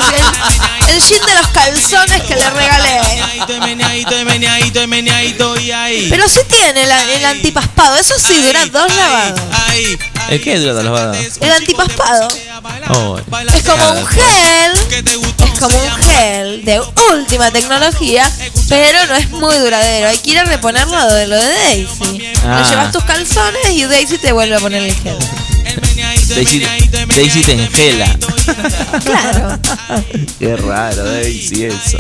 El, 0.88 0.96
el 0.96 1.02
jean 1.02 1.26
de 1.26 1.34
los 1.36 1.48
calzones 1.50 2.22
que 2.24 2.36
le 2.36 2.50
regalé. 2.50 3.02
Meneadito, 3.02 3.54
el 3.54 3.60
meneadito, 3.60 4.16
el 4.16 4.26
meneadito, 4.26 4.82
el 4.82 4.88
meneadito, 4.88 5.60
y 5.60 5.72
ahí. 5.72 6.08
Pero 6.10 6.30
sí 6.30 6.40
tiene 6.48 6.86
la- 6.86 7.04
el 7.04 7.26
antipaspado. 7.26 7.98
Eso 7.98 8.16
sí, 8.18 8.42
dura 8.42 8.66
dos 8.68 8.96
lavados. 8.96 9.40
¿El 10.30 10.42
qué 10.42 10.60
dura 10.60 10.82
los 10.84 10.92
vados? 10.92 11.18
El 11.42 11.52
antipaspado. 11.52 12.28
Oh, 12.90 13.18
Es 13.56 13.64
como 13.64 13.92
un 13.92 14.06
gel. 14.06 14.74
Es 15.44 15.60
como 15.60 15.78
un 15.78 15.90
gel 16.04 16.66
de 16.66 16.82
última 17.14 17.52
tecnología, 17.52 18.30
pero 18.70 19.06
no 19.08 19.16
es 19.16 19.30
muy 19.32 19.56
duradero. 19.58 20.10
Hay 20.10 20.18
que 20.20 20.32
ir 20.32 20.40
a 20.40 20.44
reponerlo 20.46 21.14
de 21.14 21.28
lo 21.28 21.36
de 21.36 21.48
Daisy. 21.54 22.28
Ah. 22.46 22.62
Le 22.64 22.70
llevas 22.70 22.92
tus 22.92 23.04
calzones 23.04 23.70
y 23.72 23.84
Daisy 23.86 24.18
te 24.18 24.32
vuelve 24.32 24.56
a 24.56 24.60
poner 24.60 24.84
el 24.84 24.94
gel. 24.96 25.18
Daisy, 26.30 26.66
Daisy 27.16 27.42
te 27.44 27.54
engela. 27.54 28.18
Claro. 29.04 29.60
Qué 30.40 30.56
raro, 30.58 31.04
Daisy, 31.04 31.66
eso. 31.66 32.00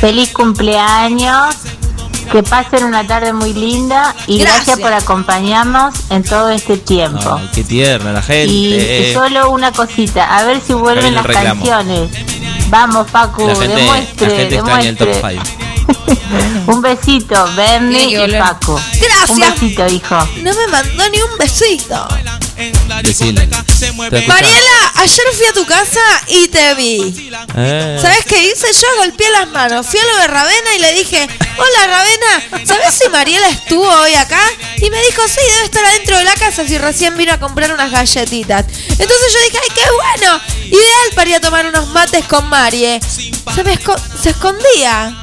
Feliz 0.00 0.30
cumpleaños, 0.30 1.54
que 2.28 2.42
pasen 2.42 2.84
una 2.84 3.06
tarde 3.06 3.32
muy 3.32 3.52
linda 3.54 4.14
y 4.26 4.38
Gracias. 4.38 4.66
gracias, 4.66 4.80
por 4.80 4.92
acompañarnos 4.92 5.94
en 6.10 6.22
todo 6.22 6.50
este 6.50 6.76
tiempo. 6.78 7.36
Ay, 7.40 7.48
qué 7.54 7.64
tierna 7.64 8.12
la 8.12 8.20
y 8.20 8.22
gente. 8.22 9.12
solo 9.14 9.50
una 9.50 9.72
cosita, 9.72 10.36
a 10.36 10.44
ver 10.44 10.60
si 10.60 10.72
vuelven 10.74 11.14
las 11.14 11.24
reclamo. 11.24 11.64
canciones. 11.64 12.10
Vamos, 12.68 13.10
Pacu, 13.10 13.46
La 13.46 13.54
gente, 13.54 13.68
demuestre, 13.76 14.28
la 14.28 14.36
gente 14.36 14.54
extraña 14.56 14.88
el 14.90 14.96
top 14.96 15.06
demuestre. 15.08 15.42
5. 15.46 15.68
Un 16.72 16.82
besito, 16.82 17.48
Bernie 17.56 18.26
y. 18.26 18.32
Paco. 18.38 18.78
Gracias. 19.00 19.30
Un 19.30 19.40
besito, 19.40 19.86
hijo. 19.86 20.16
No 20.42 20.52
me 20.54 20.66
mandó 20.70 21.08
ni 21.10 21.18
un 21.22 21.38
besito. 21.38 22.06
Decile. 23.02 23.48
Mariela, 24.26 24.92
ayer 24.96 25.26
fui 25.36 25.46
a 25.46 25.52
tu 25.52 25.66
casa 25.66 26.00
y 26.28 26.48
te 26.48 26.74
vi. 26.74 27.30
Eh, 27.56 27.98
¿Sabes 28.00 28.24
qué 28.26 28.42
hice? 28.48 28.66
Yo 28.72 28.86
golpeé 28.98 29.30
las 29.30 29.48
manos. 29.48 29.86
Fui 29.86 29.98
a 30.00 30.04
lo 30.04 30.16
de 30.18 30.26
Ravena 30.28 30.74
y 30.74 30.78
le 30.80 30.92
dije, 30.94 31.28
hola 31.56 31.86
Ravena, 31.86 32.64
¿sabes 32.66 32.94
si 32.94 33.08
Mariela 33.08 33.48
estuvo 33.48 33.88
hoy 33.88 34.14
acá? 34.14 34.40
Y 34.78 34.90
me 34.90 35.00
dijo, 35.02 35.22
sí, 35.28 35.40
debe 35.54 35.64
estar 35.64 35.84
adentro 35.84 36.16
de 36.18 36.24
la 36.24 36.34
casa 36.34 36.66
si 36.66 36.78
recién 36.78 37.16
vino 37.16 37.32
a 37.32 37.38
comprar 37.40 37.72
unas 37.72 37.90
galletitas. 37.90 38.64
Entonces 38.68 39.32
yo 39.32 39.40
dije, 39.44 39.58
ay, 39.62 39.68
qué 39.74 40.20
bueno. 40.20 40.40
Ideal 40.66 41.10
para 41.14 41.30
ir 41.30 41.36
a 41.36 41.40
tomar 41.40 41.66
unos 41.66 41.88
mates 41.88 42.24
con 42.26 42.48
Marie. 42.48 43.00
Se, 43.54 43.64
me 43.64 43.74
esco- 43.78 44.00
se 44.22 44.30
escondía. 44.30 45.16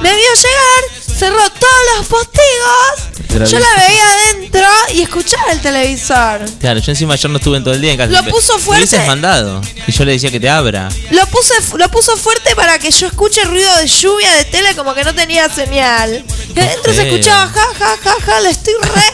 Me 0.00 0.14
vio 0.14 0.34
llegar, 0.34 1.02
cerró 1.18 1.50
todos 1.50 1.82
los 1.96 2.06
postigos. 2.06 3.13
Yo 3.34 3.58
la 3.58 3.66
veía 3.86 4.02
adentro 4.12 4.62
y 4.94 5.02
escuchaba 5.02 5.50
el 5.52 5.60
televisor. 5.60 6.42
Claro, 6.60 6.78
yo 6.80 6.92
encima 6.92 7.14
ayer 7.14 7.30
no 7.30 7.38
estuve 7.38 7.56
en 7.56 7.64
todo 7.64 7.74
el 7.74 7.80
día 7.80 7.92
en 7.92 7.98
casa. 7.98 8.12
Lo 8.12 8.22
Me- 8.22 8.30
puso 8.30 8.56
me 8.56 8.62
fuerte. 8.62 8.84
hubieses 8.84 9.06
mandado. 9.06 9.60
Y 9.86 9.92
yo 9.92 10.04
le 10.04 10.12
decía 10.12 10.30
que 10.30 10.38
te 10.38 10.48
abra. 10.48 10.88
Lo 11.10 11.26
puse, 11.26 11.54
lo 11.76 11.88
puso 11.90 12.16
fuerte 12.16 12.54
para 12.54 12.78
que 12.78 12.90
yo 12.90 13.06
escuche 13.08 13.42
ruido 13.44 13.74
de 13.78 13.86
lluvia 13.88 14.32
de 14.34 14.44
tele 14.44 14.74
como 14.76 14.94
que 14.94 15.02
no 15.04 15.12
tenía 15.14 15.48
señal. 15.48 16.24
Y 16.54 16.60
adentro 16.60 16.92
se 16.94 17.08
escuchaba 17.08 17.48
ja 17.48 17.66
ja 17.78 17.96
ja 18.02 18.14
ja, 18.24 18.40
la 18.40 18.50
estoy 18.50 18.74
re. 18.82 19.12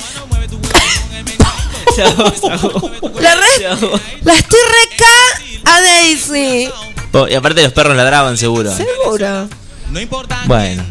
la 3.21 3.35
re. 3.35 3.49
La 4.23 4.35
estoy 4.35 4.59
re 4.61 4.97
ca 4.97 5.73
a 5.73 5.81
Daisy. 5.81 6.71
Oh, 7.12 7.27
y 7.27 7.35
aparte 7.35 7.62
los 7.62 7.73
perros 7.73 7.97
ladraban 7.97 8.37
seguro. 8.37 8.71
Seguro. 8.75 9.49
No 9.91 10.01
importa. 10.01 10.43
Bueno. 10.47 10.85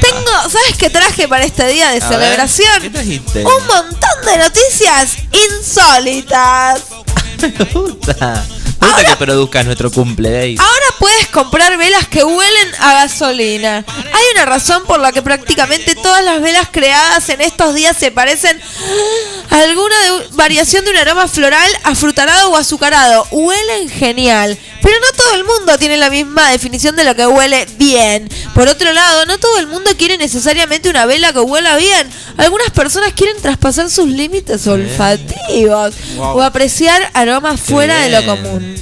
Tengo, 0.00 0.30
¿sabes 0.50 0.76
qué 0.78 0.90
traje 0.90 1.26
para 1.28 1.44
este 1.44 1.66
día 1.68 1.90
de 1.90 2.02
A 2.02 2.08
ver, 2.08 2.18
celebración? 2.20 2.82
¿qué 2.82 2.90
trajiste? 2.90 3.44
Un 3.44 3.66
montón 3.66 4.24
de 4.24 4.38
noticias 4.38 5.16
insólitas. 5.32 6.82
Me 7.42 7.64
gusta. 7.72 8.44
Me 8.80 8.86
gusta 8.88 9.04
que 9.06 9.16
produzcas 9.16 9.64
nuestro 9.64 9.90
cumple. 9.90 10.56
Ahora 10.58 10.86
puedes 10.98 11.26
comprar 11.28 11.76
velas 11.76 12.06
que 12.08 12.24
huelen 12.24 12.74
a 12.80 12.94
gasolina. 12.94 13.84
Hay 13.88 14.24
una 14.34 14.44
razón 14.44 14.84
por 14.86 15.00
la 15.00 15.12
que 15.12 15.22
prácticamente 15.22 15.94
todas 15.94 16.24
las 16.24 16.40
velas 16.40 16.68
creadas 16.70 17.28
en 17.28 17.40
estos 17.40 17.74
días 17.74 17.96
se 17.96 18.10
parecen 18.10 18.60
a 19.50 19.60
alguna 19.60 19.96
de- 20.02 20.28
variación 20.32 20.84
de 20.84 20.90
un 20.90 20.96
aroma 20.96 21.28
floral, 21.28 21.70
afrutarado 21.84 22.50
o 22.50 22.56
azucarado. 22.56 23.26
Huelen 23.30 23.88
genial. 23.88 24.58
Pero 24.82 24.94
no 25.00 25.12
todo 25.16 25.34
el 25.34 25.44
mundo 25.44 25.76
tiene 25.78 25.96
la 25.96 26.08
misma 26.08 26.50
definición 26.50 26.94
de 26.96 27.04
lo 27.04 27.14
que 27.16 27.26
huele 27.26 27.66
bien. 27.78 28.28
Por 28.54 28.68
otro 28.68 28.92
lado, 28.92 29.26
no 29.26 29.38
todo 29.38 29.58
el 29.58 29.66
mundo 29.66 29.90
quiere 29.98 30.16
necesariamente 30.18 30.88
una 30.88 31.04
vela 31.04 31.32
que 31.32 31.40
huela 31.40 31.76
bien. 31.76 32.08
Algunas 32.36 32.70
personas 32.70 33.12
quieren 33.12 33.40
traspasar 33.42 33.90
sus 33.90 34.06
límites 34.08 34.66
olfativos 34.66 35.94
o 36.18 36.42
apreciar 36.42 37.10
aromas 37.14 37.60
fuera 37.60 37.98
de 38.00 38.08
lo 38.10 38.24
común. 38.26 38.76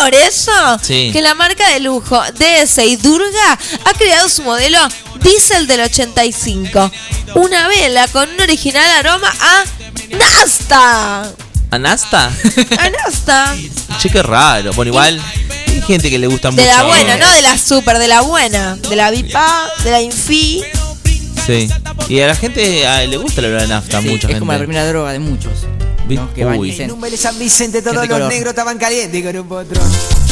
Por 0.00 0.14
eso 0.14 0.52
Sí. 0.82 1.10
que 1.12 1.20
la 1.22 1.34
marca 1.34 1.68
de 1.72 1.80
lujo 1.80 2.20
DS 2.38 2.78
y 2.86 2.96
Durga 2.96 3.58
ha 3.84 3.92
creado 3.94 4.28
su 4.28 4.42
modelo 4.42 4.78
Diesel 5.22 5.66
del 5.66 5.80
85. 5.80 6.90
Una 7.34 7.66
vela 7.68 8.06
con 8.08 8.28
un 8.30 8.40
original 8.40 8.84
aroma 8.98 9.32
a 9.40 9.64
Nasta. 10.16 11.32
¿Anasta? 11.70 12.26
A 12.78 12.90
Nasta. 12.90 13.56
che, 14.00 14.08
qué 14.10 14.22
raro. 14.22 14.72
Bueno, 14.74 14.90
igual 14.90 15.20
hay 15.68 15.82
gente 15.82 16.08
que 16.10 16.18
le 16.18 16.26
gusta 16.28 16.50
mucho. 16.50 16.62
De 16.62 16.68
la 16.68 16.84
buena, 16.84 17.16
no 17.16 17.28
de 17.32 17.42
la 17.42 17.58
super, 17.58 17.98
de 17.98 18.06
la 18.08 18.20
buena. 18.20 18.76
De 18.76 18.94
la 18.96 19.10
VIPA, 19.10 19.70
de 19.82 19.90
la 19.90 20.00
Infi. 20.00 20.62
Sí. 21.44 21.68
Y 22.08 22.20
a 22.20 22.28
la 22.28 22.36
gente 22.36 22.86
a- 22.86 23.02
le 23.04 23.16
gusta 23.16 23.40
la 23.42 23.48
olor 23.48 23.62
a 23.62 23.66
nafta, 23.66 24.00
Sí, 24.00 24.06
mucha 24.08 24.16
es 24.18 24.22
gente. 24.26 24.38
como 24.40 24.52
la 24.52 24.58
primera 24.58 24.86
droga 24.86 25.12
de 25.12 25.18
muchos. 25.18 25.52
Vi- 26.08 26.16
¿no? 26.16 26.32
Que 26.32 26.44
van 26.44 26.54
En 26.64 26.92
un 26.92 27.00
San 27.16 27.38
Vicente 27.38 27.78
¿Qué 27.78 27.90
todos 27.90 28.08
los 28.08 28.28
negros 28.28 28.50
estaban 28.50 28.78
calientes 28.78 29.22
con 29.24 29.36
un 29.36 29.48
potrón. 29.48 30.25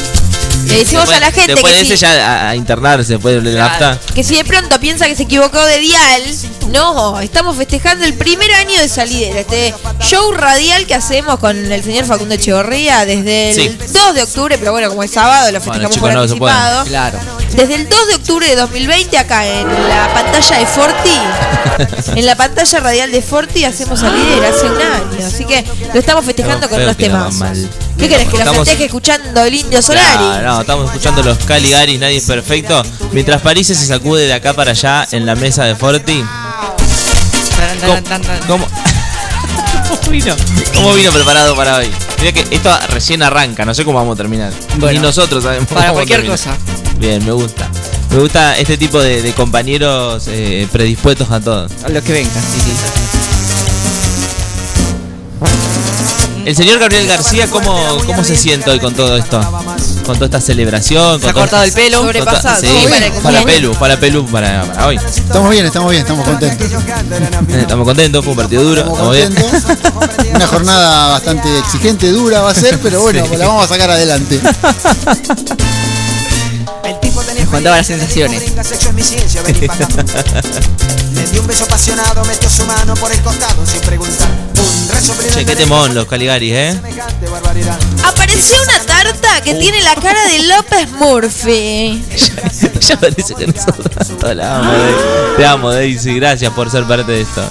Le 0.66 0.78
decimos 0.78 1.08
a 1.10 1.20
la 1.20 1.30
gente 1.30 1.52
Después 1.52 1.72
que 1.72 1.78
de 1.78 1.84
ese 1.84 1.96
si, 1.96 2.02
ya 2.02 2.48
a, 2.48 2.56
internarse 2.56 3.14
después 3.14 3.42
del 3.42 3.56
nafta. 3.56 3.98
que 4.14 4.24
si 4.24 4.36
de 4.36 4.44
pronto 4.44 4.80
piensa 4.80 5.06
que 5.06 5.14
se 5.14 5.24
equivocó 5.24 5.62
de 5.64 5.78
dial, 5.78 6.22
no, 6.70 7.20
estamos 7.20 7.56
festejando 7.56 8.04
el 8.04 8.14
primer 8.14 8.50
año 8.52 8.78
de 8.80 8.88
salidera, 8.88 9.40
este 9.40 9.74
show 10.00 10.32
radial 10.32 10.86
que 10.86 10.94
hacemos 10.94 11.38
con 11.38 11.56
el 11.70 11.82
señor 11.84 12.06
Facundo 12.06 12.34
Echeverría 12.34 13.04
desde 13.04 13.50
el 13.50 13.54
Sí. 13.54 13.78
2 13.92 14.14
de 14.14 14.22
octubre, 14.22 14.58
pero 14.58 14.72
bueno, 14.72 14.88
como 14.88 15.02
es 15.02 15.10
sábado, 15.10 15.52
lo 15.52 15.60
Bueno, 15.60 15.64
festejamos 15.64 15.94
chicos, 15.94 16.08
por 16.08 16.14
no 16.14 16.22
anticipado. 16.22 16.84
Claro. 16.86 17.18
Desde 17.52 17.74
el 17.74 17.88
2 17.88 18.06
de 18.08 18.14
octubre 18.14 18.46
de 18.48 18.56
2020 18.56 19.18
acá 19.18 19.46
en 19.46 19.68
la 19.88 20.12
pantalla 20.12 20.58
de 20.58 20.66
Forti, 20.66 21.20
en 22.16 22.26
la 22.26 22.36
pantalla 22.36 22.80
radial 22.80 23.12
de 23.12 23.22
Forti 23.22 23.64
hacemos 23.64 24.00
salidera 24.00 24.48
hace 24.48 24.66
un 24.66 24.76
año, 24.80 25.26
así 25.26 25.44
que 25.44 25.64
lo 25.92 26.00
estamos 26.00 26.24
festejando 26.24 26.68
con 26.68 26.82
unos 26.82 26.96
temas. 26.96 27.34
¿Qué 27.98 28.08
querés 28.08 28.26
que 28.26 28.32
lo 28.32 28.38
Estamos- 28.38 28.58
festeje 28.68 28.84
escuchando 28.86 29.44
el 29.44 29.54
Indio 29.54 29.80
Solari? 29.80 30.16
Claro, 30.16 30.46
no, 30.54 30.60
estamos 30.60 30.86
escuchando 30.86 31.22
los 31.22 31.38
Caligaris, 31.38 31.98
nadie 32.00 32.16
es 32.18 32.24
perfecto. 32.24 32.82
Mientras 33.12 33.40
París 33.40 33.66
se 33.68 33.74
sacude 33.74 34.26
de 34.26 34.32
acá 34.32 34.52
para 34.52 34.72
allá 34.72 35.06
en 35.12 35.24
la 35.26 35.34
mesa 35.36 35.64
de 35.64 35.74
Forti. 35.76 36.24
¿Cómo, 37.86 37.96
cómo- 38.46 38.66
¿Cómo 39.88 40.10
vino? 40.10 40.34
¿Cómo 40.74 40.94
vino 40.94 41.12
preparado 41.12 41.54
para 41.56 41.76
hoy? 41.76 41.90
Mira 42.20 42.32
que 42.32 42.44
esto 42.54 42.76
recién 42.90 43.22
arranca, 43.22 43.64
no 43.64 43.74
sé 43.74 43.84
cómo 43.84 43.98
vamos 43.98 44.14
a 44.14 44.16
terminar. 44.16 44.52
Bueno, 44.78 44.92
Ni 44.92 44.98
nosotros 44.98 45.44
sabemos 45.44 45.68
para 45.68 45.82
cómo 45.88 45.94
cualquier 45.94 46.20
terminar. 46.20 46.38
cosa. 46.38 46.56
Bien, 46.98 47.24
me 47.24 47.32
gusta. 47.32 47.68
Me 48.10 48.18
gusta 48.18 48.56
este 48.58 48.76
tipo 48.78 49.00
de, 49.00 49.22
de 49.22 49.32
compañeros 49.32 50.24
eh, 50.28 50.66
predispuestos 50.72 51.30
a 51.30 51.40
todo. 51.40 51.66
A 51.84 51.88
lo 51.88 52.02
que 52.02 52.12
venga, 52.12 52.30
sí, 52.30 52.60
sí. 52.64 53.13
El 56.44 56.54
señor 56.54 56.78
Gabriel 56.78 57.06
García, 57.06 57.48
¿cómo, 57.48 57.74
cómo 58.06 58.22
se 58.22 58.36
siente 58.36 58.70
hoy 58.70 58.78
con 58.78 58.94
todo 58.94 59.16
esto? 59.16 59.40
Con 60.04 60.14
toda 60.16 60.26
esta 60.26 60.40
celebración. 60.40 61.18
Se 61.18 61.20
Con 61.20 61.30
ha 61.30 61.32
todo- 61.32 61.42
cortado 61.42 61.64
el 61.64 61.72
pelo. 61.72 62.02
Sobrepasado, 62.02 62.60
Sí, 62.60 62.86
para. 63.22 63.42
Pelu, 63.44 63.72
para 63.74 63.98
Pelu, 63.98 64.26
para, 64.26 64.62
para 64.64 64.86
hoy. 64.88 64.96
Estamos 64.96 65.50
bien, 65.50 65.64
estamos 65.64 65.90
bien, 65.90 66.02
estamos 66.02 66.26
contentos. 66.26 66.68
Estamos 67.48 67.86
contentos, 67.86 68.22
fue 68.24 68.32
un 68.32 68.36
partido 68.36 68.62
duro, 68.62 68.80
Estamos 68.82 69.16
estamos 69.16 70.16
bien. 70.18 70.34
Una 70.34 70.46
jornada 70.46 71.08
bastante 71.12 71.58
exigente, 71.58 72.10
dura 72.10 72.42
va 72.42 72.50
a 72.50 72.54
ser, 72.54 72.78
pero 72.80 73.00
bueno, 73.00 73.26
la 73.38 73.46
vamos 73.46 73.64
a 73.64 73.68
sacar 73.68 73.90
adelante. 73.90 74.38
Contaba 77.50 77.76
las 77.78 77.86
sensaciones. 77.86 78.42
Le 81.14 81.26
di 81.30 81.38
un 81.38 81.46
beso 81.46 81.64
apasionado, 81.64 82.22
metió 82.26 82.50
su 82.50 82.64
mano 82.66 82.94
por 82.94 83.10
el 83.12 83.20
costado 83.22 83.64
sin 83.64 83.80
preguntar. 83.80 84.28
Che, 85.32 85.44
qué 85.44 85.56
temón 85.56 85.94
los 85.94 86.06
Caligaris, 86.06 86.52
¿eh? 86.52 86.80
Apareció 88.04 88.56
una 88.62 88.78
tarta 88.80 89.40
que 89.42 89.54
tiene 89.54 89.82
la 89.82 89.94
cara 89.94 90.22
de 90.26 90.42
López 90.44 90.90
Murphy. 90.92 92.04
ya 92.80 92.98
parece 92.98 93.34
que 93.34 93.46
nosotros 93.46 94.18
todos 94.18 94.36
la 94.36 94.56
amo, 94.56 94.72
Daisy. 94.72 95.36
Te 95.36 95.46
amo, 95.46 95.70
Daisy. 95.70 96.14
Gracias 96.14 96.52
por 96.52 96.70
ser 96.70 96.84
parte 96.84 97.12
de 97.12 97.22
esto. 97.22 97.42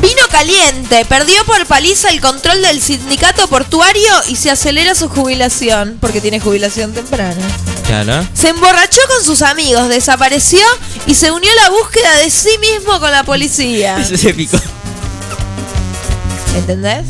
Vino 0.00 0.22
caliente, 0.30 1.04
perdió 1.04 1.44
por 1.44 1.66
paliza 1.66 2.10
el 2.10 2.20
control 2.20 2.62
del 2.62 2.80
sindicato 2.80 3.46
portuario 3.48 4.12
y 4.28 4.36
se 4.36 4.50
acelera 4.50 4.94
su 4.94 5.08
jubilación, 5.08 5.98
porque 6.00 6.20
tiene 6.20 6.40
jubilación 6.40 6.92
temprana. 6.92 7.42
Claro. 7.86 8.26
Se 8.34 8.48
emborrachó 8.48 9.00
con 9.08 9.24
sus 9.24 9.42
amigos, 9.42 9.88
desapareció 9.88 10.64
y 11.06 11.14
se 11.14 11.30
unió 11.30 11.50
a 11.50 11.64
la 11.64 11.70
búsqueda 11.70 12.16
de 12.16 12.30
sí 12.30 12.56
mismo 12.58 12.98
con 12.98 13.10
la 13.10 13.24
policía. 13.24 13.98
Eso 13.98 14.14
es 14.14 14.24
épico. 14.24 14.58
¿Entendés? 16.56 17.06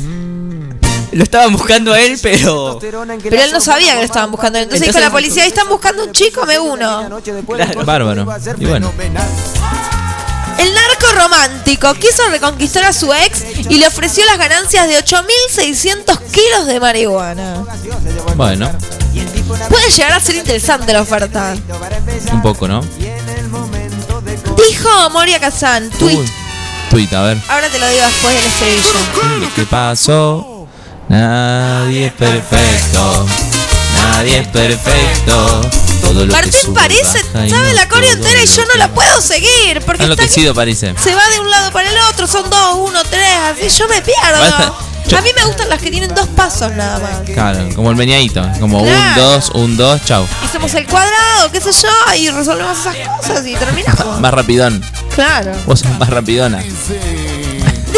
Lo 1.13 1.25
estaban 1.25 1.53
buscando 1.53 1.93
a 1.93 2.01
él, 2.01 2.19
pero. 2.23 2.79
Pero 2.81 3.03
él 3.05 3.51
no 3.53 3.61
sabía 3.61 3.93
que 3.95 3.99
lo 3.99 4.05
estaban 4.05 4.31
buscando. 4.31 4.59
Entonces, 4.61 4.87
dijo 4.87 4.97
a 4.97 5.01
la 5.01 5.07
Entonces- 5.07 5.25
policía, 5.29 5.43
"Ahí 5.43 5.49
están 5.49 5.69
buscando 5.69 6.05
un 6.05 6.13
chico, 6.13 6.47
me 6.47 6.59
uno. 6.59 7.21
Claro. 7.57 7.85
Bárbaro. 7.85 8.27
Y 8.59 8.65
bueno. 8.67 8.93
El 10.59 10.75
narco 10.75 11.07
romántico 11.17 11.95
quiso 11.95 12.29
reconquistar 12.29 12.85
a 12.85 12.93
su 12.93 13.13
ex 13.15 13.45
y 13.71 13.79
le 13.79 13.87
ofreció 13.87 14.25
las 14.27 14.37
ganancias 14.39 14.87
de 14.89 14.99
8.600 14.99 16.19
kilos 16.31 16.67
de 16.67 16.79
marihuana. 16.79 17.65
Bueno, 18.37 18.71
Puede 19.69 19.91
llegar 19.91 20.13
a 20.13 20.21
ser 20.21 20.37
interesante 20.37 20.93
la 20.93 21.01
oferta. 21.03 21.55
un 22.33 22.43
poco, 22.43 22.69
¿no? 22.69 22.83
Dijo 24.69 25.11
Moria 25.11 25.41
Kazan, 25.41 25.91
tweet. 25.91 26.25
Uy, 26.93 27.07
Tweet, 27.07 27.19
a 27.19 27.23
ver. 27.23 27.39
Ahora 27.49 27.69
te 27.69 27.79
lo 27.79 27.89
digo 27.89 28.05
después 28.05 28.35
del 28.35 28.45
estribillo. 28.47 29.51
¿Qué 29.55 29.63
pasó? 29.65 30.67
Nadie 31.09 32.07
es 32.07 32.13
perfecto. 32.13 33.27
Nadie 33.95 34.39
es 34.39 34.49
perfecto. 34.49 35.61
Todo 36.01 36.25
lo 36.25 36.27
que 36.27 36.33
Martín 36.33 36.53
sube, 36.53 36.75
parece, 36.75 37.23
sabe 37.49 37.73
la 37.75 37.89
coreo 37.89 38.13
entera 38.13 38.43
y 38.43 38.47
lo 38.47 38.53
yo 38.57 38.65
no 38.65 38.73
que 38.73 38.79
la 38.79 38.89
puedo 38.89 39.21
seguir 39.21 39.81
porque 39.85 40.03
está 40.03 40.05
enloquecido, 40.05 40.55
parece. 40.55 40.95
se 40.99 41.15
va 41.15 41.29
de 41.29 41.41
un 41.41 41.51
lado 41.51 41.71
para 41.71 41.89
el 41.89 41.99
otro, 42.11 42.27
son 42.27 42.49
dos, 42.51 42.77
uno, 42.79 43.03
tres, 43.05 43.37
así 43.37 43.69
yo 43.79 43.87
me 43.87 44.03
pierdo. 44.03 44.90
A 45.17 45.23
mí 45.23 45.31
me 45.37 45.45
gustan 45.45 45.69
las 45.69 45.83
que 45.83 45.91
tienen 45.91 46.15
dos 46.15 46.29
pasos 46.29 46.73
nada 46.73 46.99
más. 46.99 47.21
Claro, 47.33 47.69
como 47.75 47.91
el 47.91 47.97
meñadito. 47.97 48.43
Como 48.61 48.83
un, 48.83 49.15
dos, 49.17 49.51
un, 49.51 49.77
dos, 49.77 50.05
chau. 50.05 50.27
Hacemos 50.45 50.73
el 50.75 50.87
cuadrado, 50.87 51.51
qué 51.53 51.61
sé 51.61 51.73
yo, 51.73 52.15
y 52.17 52.31
resolvemos 52.31 52.79
esas 52.79 52.97
cosas 53.19 53.47
y 53.47 53.55
terminamos. 53.55 54.21
Más 54.21 54.33
rapidón. 54.33 54.83
Claro. 55.15 55.53
Vos 55.67 55.81
sos 55.81 55.99
más 55.99 56.09
rapidona. 56.09 56.63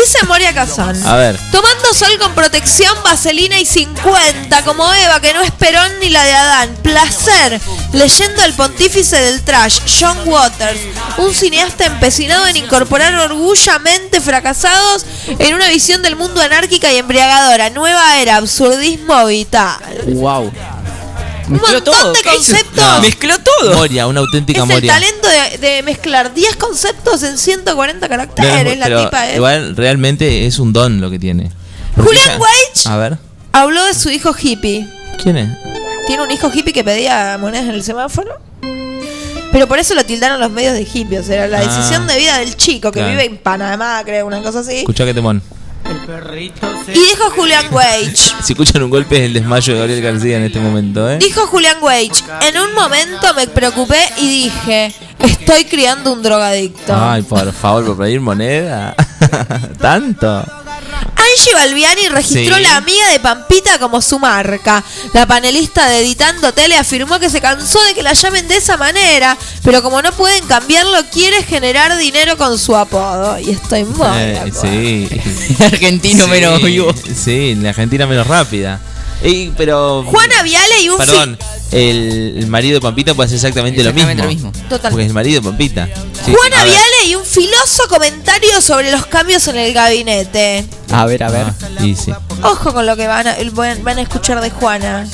Dice 0.02 0.26
Moria 0.26 0.52
Kazan. 0.52 1.00
A 1.06 1.14
ver. 1.14 1.38
Tomando 1.52 1.94
sol 1.94 2.10
con 2.18 2.34
protección, 2.34 2.92
vaselina 3.04 3.60
y 3.60 3.64
50, 3.64 4.64
como 4.64 4.92
Eva, 4.92 5.20
que 5.20 5.32
no 5.32 5.42
es 5.42 5.52
Perón 5.52 5.92
ni 6.00 6.10
la 6.10 6.24
de 6.24 6.32
Adán. 6.32 6.76
Placer. 6.82 7.60
Leyendo 7.92 8.42
al 8.42 8.52
pontífice 8.54 9.16
del 9.20 9.42
trash, 9.42 9.78
John 10.00 10.18
Waters, 10.26 10.80
un 11.18 11.32
cineasta 11.32 11.86
empecinado 11.86 12.48
en 12.48 12.56
incorporar 12.56 13.14
orgullamente 13.14 14.20
fracasados 14.20 15.06
en 15.38 15.54
una 15.54 15.68
visión 15.68 16.02
del 16.02 16.16
mundo 16.16 16.40
anárquica 16.40 16.92
y 16.92 16.96
embriagadora. 16.96 17.70
Nueva 17.70 18.18
era, 18.18 18.38
absurdismo 18.38 19.26
vital. 19.26 19.78
Wow. 20.06 20.50
Un 21.48 21.60
montón 21.60 22.12
de 22.12 22.22
conceptos. 22.22 23.00
Mezcló 23.02 23.34
todo. 23.38 23.74
Moria, 23.74 24.06
una 24.06 24.20
auténtica 24.20 24.60
Es 24.62 24.68
el 24.68 24.74
Moria. 24.74 24.92
talento 24.94 25.28
de, 25.28 25.58
de 25.58 25.82
mezclar 25.82 26.32
10 26.34 26.56
conceptos 26.56 27.22
en 27.22 27.36
140 27.38 28.06
No, 28.06 28.08
caracteres, 28.10 28.78
la 28.78 28.86
pero 28.86 29.04
tipa 29.04 29.30
¿eh? 29.30 29.36
Igual 29.36 29.76
realmente 29.76 30.46
es 30.46 30.58
un 30.58 30.72
don 30.72 31.00
lo 31.00 31.10
que 31.10 31.18
tiene. 31.18 31.50
Porque 31.96 32.12
ella- 32.16 32.38
Weich 32.38 32.86
A 32.86 32.96
ver. 32.96 33.18
habló 33.52 33.84
de 33.84 33.94
su 33.94 34.10
hijo 34.10 34.34
hippie. 34.40 34.88
¿Quién 35.22 35.36
es? 35.36 35.48
Tiene 36.06 36.22
un 36.22 36.30
hijo 36.30 36.50
hippie 36.52 36.72
que 36.72 36.82
pedía 36.84 37.36
monedas 37.38 37.66
en 37.66 37.74
el 37.74 37.82
semáforo. 37.82 38.38
Pero 39.52 39.68
por 39.68 39.78
eso 39.78 39.94
lo 39.94 40.04
tildaron 40.06 40.40
los 40.40 40.50
medios 40.50 40.72
de 40.72 40.82
hippie. 40.92 41.18
O 41.18 41.22
sea, 41.22 41.46
la 41.46 41.58
Ah. 41.58 41.60
decisión 41.62 42.06
de 42.06 42.16
vida 42.16 42.38
del 42.38 42.56
chico 42.56 42.90
que 42.90 43.00
Claro. 43.00 43.10
vive 43.10 43.26
en 43.26 43.36
Panamá, 43.36 44.00
creo, 44.04 44.26
una 44.26 44.42
cosa 44.42 44.60
así. 44.60 44.78
Escucha 44.78 45.04
que 45.04 45.12
temón. 45.12 45.42
Y 46.88 46.98
dijo 46.98 47.30
Julián 47.30 47.66
Weich. 47.70 48.34
Si 48.42 48.52
escuchan 48.52 48.82
un 48.82 48.90
golpe 48.90 49.16
es 49.16 49.22
el 49.22 49.34
desmayo 49.34 49.72
de 49.74 49.78
Gabriel 49.80 50.02
García 50.02 50.36
en 50.36 50.44
este 50.44 50.60
momento, 50.60 51.10
¿eh? 51.10 51.18
Dijo 51.18 51.46
Julián 51.46 51.78
Weich, 51.80 52.24
en 52.42 52.58
un 52.60 52.74
momento 52.74 53.34
me 53.34 53.46
preocupé 53.46 53.98
y 54.18 54.28
dije, 54.44 54.94
estoy 55.18 55.64
criando 55.64 56.12
un 56.12 56.22
drogadicto. 56.22 56.94
Ay, 56.94 57.22
por 57.22 57.52
favor, 57.52 57.86
por 57.86 57.98
pedir 57.98 58.20
moneda. 58.20 58.94
¿Tanto? 59.80 60.61
Angie 61.22 61.54
Balbiani 61.54 62.08
registró 62.08 62.56
Sí. 62.56 62.62
la 62.62 62.76
amiga 62.76 63.08
de 63.10 63.20
Pampita 63.20 63.78
como 63.78 64.02
su 64.02 64.18
marca. 64.18 64.82
La 65.12 65.26
panelista 65.26 65.88
de 65.88 66.00
Editando 66.00 66.52
Tele 66.52 66.76
afirmó 66.76 67.18
que 67.18 67.30
se 67.30 67.40
cansó 67.40 67.82
de 67.84 67.94
que 67.94 68.02
la 68.02 68.12
llamen 68.12 68.46
de 68.48 68.56
esa 68.56 68.76
manera, 68.76 69.36
pero 69.62 69.82
como 69.82 70.02
no 70.02 70.12
pueden 70.12 70.44
cambiarlo, 70.46 70.98
quiere 71.12 71.42
generar 71.42 71.96
dinero 71.98 72.36
con 72.36 72.58
su 72.58 72.76
apodo. 72.76 73.38
Y 73.38 73.50
estoy 73.50 73.84
muy. 73.84 74.06
Eh, 74.16 74.52
sí. 74.60 75.08
Argentino 75.62 76.24
Sí, 76.24 76.30
menos 76.30 76.62
vivo. 76.62 76.94
Sí, 77.24 77.54
la 77.56 77.70
Argentina 77.70 78.06
menos 78.06 78.26
rápida. 78.26 78.80
Ey, 79.22 79.52
pero. 79.56 80.02
Juana 80.04 80.42
Viale 80.42 80.80
y 80.82 80.88
un 80.88 80.98
Perdón, 80.98 81.38
el, 81.70 82.34
el 82.38 82.46
marido 82.48 82.74
de 82.74 82.80
Pampita 82.80 83.14
puede 83.14 83.26
hacer 83.26 83.36
exactamente, 83.36 83.80
Exactamente 83.80 84.20
lo 84.22 84.28
lo 84.28 84.34
mismo. 84.34 84.50
mismo. 84.50 84.68
Total. 84.68 84.90
Porque 84.90 85.04
es 85.04 85.08
el 85.08 85.14
marido 85.14 85.40
de 85.40 85.48
Pampita. 85.48 85.88
Sí, 86.24 86.32
Juana. 86.34 86.64
Viale 86.64 87.06
y 87.06 87.14
un 87.14 87.21
filoso 87.32 87.88
comentario 87.88 88.60
sobre 88.60 88.92
los 88.92 89.06
cambios 89.06 89.48
en 89.48 89.56
el 89.56 89.72
gabinete. 89.72 90.66
A 90.92 91.06
ver, 91.06 91.22
a 91.22 91.30
ver. 91.30 91.46
Ah, 91.46 91.82
y 91.82 91.96
sí. 91.96 92.12
Ojo 92.42 92.74
con 92.74 92.84
lo 92.84 92.94
que 92.94 93.06
van 93.06 93.26
a, 93.26 93.36
van 93.52 93.82
van 93.82 93.98
a 93.98 94.02
escuchar 94.02 94.40
de 94.42 94.50
Juana, 94.50 95.06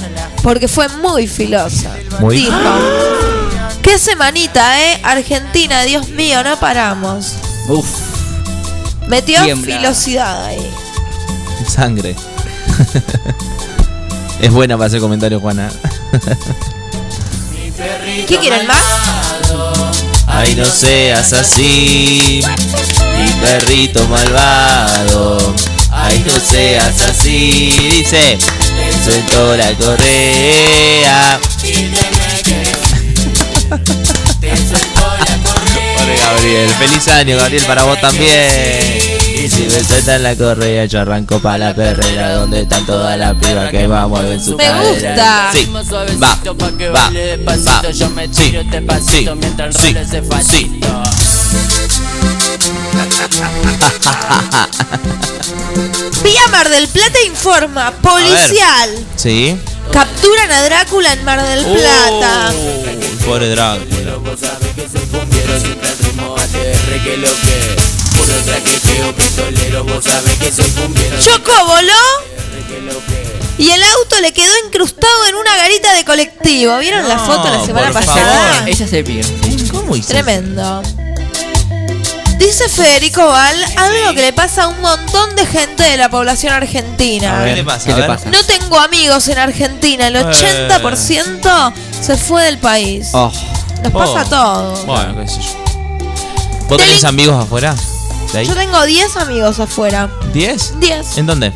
porque 0.43 0.67
fue 0.67 0.89
muy 0.89 1.29
filosa. 1.29 1.95
Muy. 2.19 2.37
Dijo, 2.37 2.53
qué 3.83 3.99
semanita, 3.99 4.83
¿eh? 4.83 5.01
Argentina, 5.05 5.83
Dios 5.83 6.09
mío, 6.09 6.43
no 6.43 6.59
paramos. 6.59 7.35
Uf. 7.69 7.87
Metió 9.07 9.41
Tiembla. 9.45 9.77
filosidad 9.77 10.45
ahí. 10.47 10.71
Sangre. 11.69 12.17
es 14.41 14.51
buena 14.53 14.77
para 14.77 14.89
hacer 14.89 15.01
comentarios, 15.01 15.41
Juana. 15.41 15.71
¿Qué 18.27 18.39
quieren 18.39 18.67
más? 18.67 18.83
Ay, 20.41 20.55
no 20.55 20.65
seas 20.65 21.33
así, 21.33 22.41
mi 23.19 23.29
perrito 23.41 24.07
malvado. 24.07 25.53
Ay, 25.91 26.25
no 26.25 26.39
seas 26.39 27.01
así. 27.01 27.75
Dice, 27.91 28.39
te 28.39 29.05
suelto 29.05 29.57
la 29.57 29.75
correa. 29.75 31.41
Pobre 35.97 36.17
Gabriel. 36.23 36.71
Feliz 36.79 37.09
año, 37.09 37.37
Gabriel, 37.37 37.65
para 37.67 37.83
vos 37.83 38.01
también. 38.01 39.18
Y 39.49 39.51
si 39.51 39.63
me 39.63 39.83
sueltan 39.83 40.23
la 40.23 40.37
correa, 40.37 40.85
yo 40.85 41.01
arranco 41.01 41.41
para 41.41 41.57
la 41.57 41.75
perrera. 41.75 42.35
Donde 42.35 42.61
están 42.61 42.85
todas 42.85 43.17
las 43.19 43.35
pibas 43.37 43.71
que 43.71 43.87
va 43.87 44.03
a 44.03 44.07
mover 44.07 44.39
su 44.39 44.59
Me 44.59 44.65
cadera. 44.65 44.91
gusta. 44.91 45.53
Sí, 45.55 45.65
va, 45.73 45.83
va, 45.83 46.05
va. 46.91 47.09
Sí, 49.01 49.27
sí, 49.73 49.95
sí, 50.05 50.29
sí. 50.45 50.81
Vía 56.23 56.47
Mar 56.51 56.69
del 56.69 56.87
Plata 56.89 57.19
informa, 57.27 57.91
policial. 58.03 58.91
Sí. 59.17 59.59
Capturan 59.91 60.51
a 60.51 60.63
Drácula 60.65 61.15
en 61.15 61.25
Mar 61.25 61.43
del 61.43 61.65
Plata. 61.65 62.53
Uh, 62.53 63.25
pobre 63.25 63.49
Drácula. 63.49 63.89
Chocó, 71.21 71.53
voló. 71.67 71.93
Y 73.59 73.71
el 73.71 73.83
auto 73.83 74.21
le 74.21 74.33
quedó 74.33 74.53
incrustado 74.67 75.27
en 75.29 75.35
una 75.35 75.57
garita 75.57 75.93
de 75.95 76.05
colectivo. 76.05 76.79
¿Vieron 76.79 77.09
la 77.09 77.17
No, 77.17 77.27
foto 77.27 77.51
la 77.51 77.65
semana 77.65 77.87
por 77.91 77.95
pasada? 78.05 78.53
favor. 78.55 78.69
Ella 78.69 78.87
se 78.87 79.03
pica. 79.05 79.27
¿Cómo 79.73 79.97
hizo? 79.97 80.09
Tremendo. 80.09 80.83
Dice 82.39 82.69
Federico 82.69 83.27
Val 83.27 83.57
algo 83.77 84.15
que 84.15 84.21
le 84.23 84.33
pasa 84.33 84.65
a 84.65 84.69
un 84.69 84.81
montón 84.81 85.35
de 85.35 85.45
gente 85.45 85.83
de 85.83 85.97
la 85.97 86.09
población 86.09 86.53
A 86.53 86.59
argentina. 86.59 87.41
ver, 87.41 87.49
¿Qué 87.51 87.57
le 87.57 87.65
pasa? 87.65 87.87
¿Qué 87.95 88.01
le 88.01 88.07
pasa? 88.07 88.31
No 88.31 88.45
tengo 88.45 88.79
amigos 88.79 89.27
en 89.29 89.39
Argentina, 89.39 90.07
el 90.07 90.15
80% 90.17 91.73
se 92.01 92.17
fue 92.17 92.45
del 92.45 92.59
país. 92.59 93.09
Oh, 93.13 93.33
Nos 93.83 93.93
pasa 93.93 94.13
Oh. 94.13 94.19
a 94.19 94.25
todos. 94.25 94.87
Bueno, 94.87 95.17
qué 95.21 95.29
sé 95.29 95.41
yo. 95.41 96.67
¿Vos 96.69 96.79
tenés 96.79 97.05
amigos 97.05 97.45
afuera? 97.45 97.75
¿De 98.33 98.39
ahí? 98.41 98.47
Yo 98.47 98.55
tengo 98.55 98.83
10 98.85 99.17
amigos 99.17 99.59
afuera. 99.61 100.09
¿10? 100.33 100.79
10. 100.79 101.19
¿En 101.19 101.27
dónde? 101.27 101.53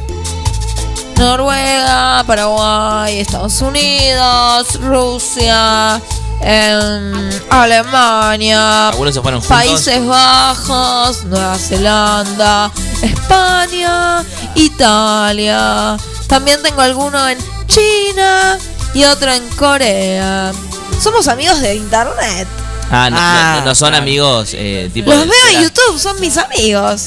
Noruega, 1.19 2.25
Paraguay, 2.27 3.21
Estados 3.21 3.61
Unidos, 3.61 4.81
Rusia, 4.81 6.01
em, 6.41 7.31
Alemania, 7.51 8.89
Algunos 8.89 9.15
se 9.15 9.21
fueron 9.21 9.41
juntos. 9.41 9.57
Países 9.57 10.05
Bajos, 10.05 11.25
Nueva 11.25 11.57
Zelanda, 11.59 12.73
España, 13.03 14.25
Italia. 14.55 15.97
También 16.27 16.63
tengo 16.63 16.81
alguno 16.81 17.29
en 17.29 17.39
China 17.67 18.59
y 18.95 19.05
otro 19.05 19.33
en 19.33 19.47
Corea. 19.51 20.53
Somos 21.01 21.29
amigos 21.29 21.61
de 21.61 21.77
internet. 21.77 22.49
Ah, 22.95 23.09
no, 23.11 23.17
Ah, 23.19 23.57
no- 23.61 23.65
no 23.67 23.75
son 23.75 23.95
amigos 23.95 24.51
eh, 24.53 24.91
tipo. 24.93 25.11
Los 25.11 25.27
veo 25.27 25.49
en 25.55 25.63
YouTube, 25.63 25.99
son 25.99 26.21
mis 26.21 26.37
amigos. 26.37 27.07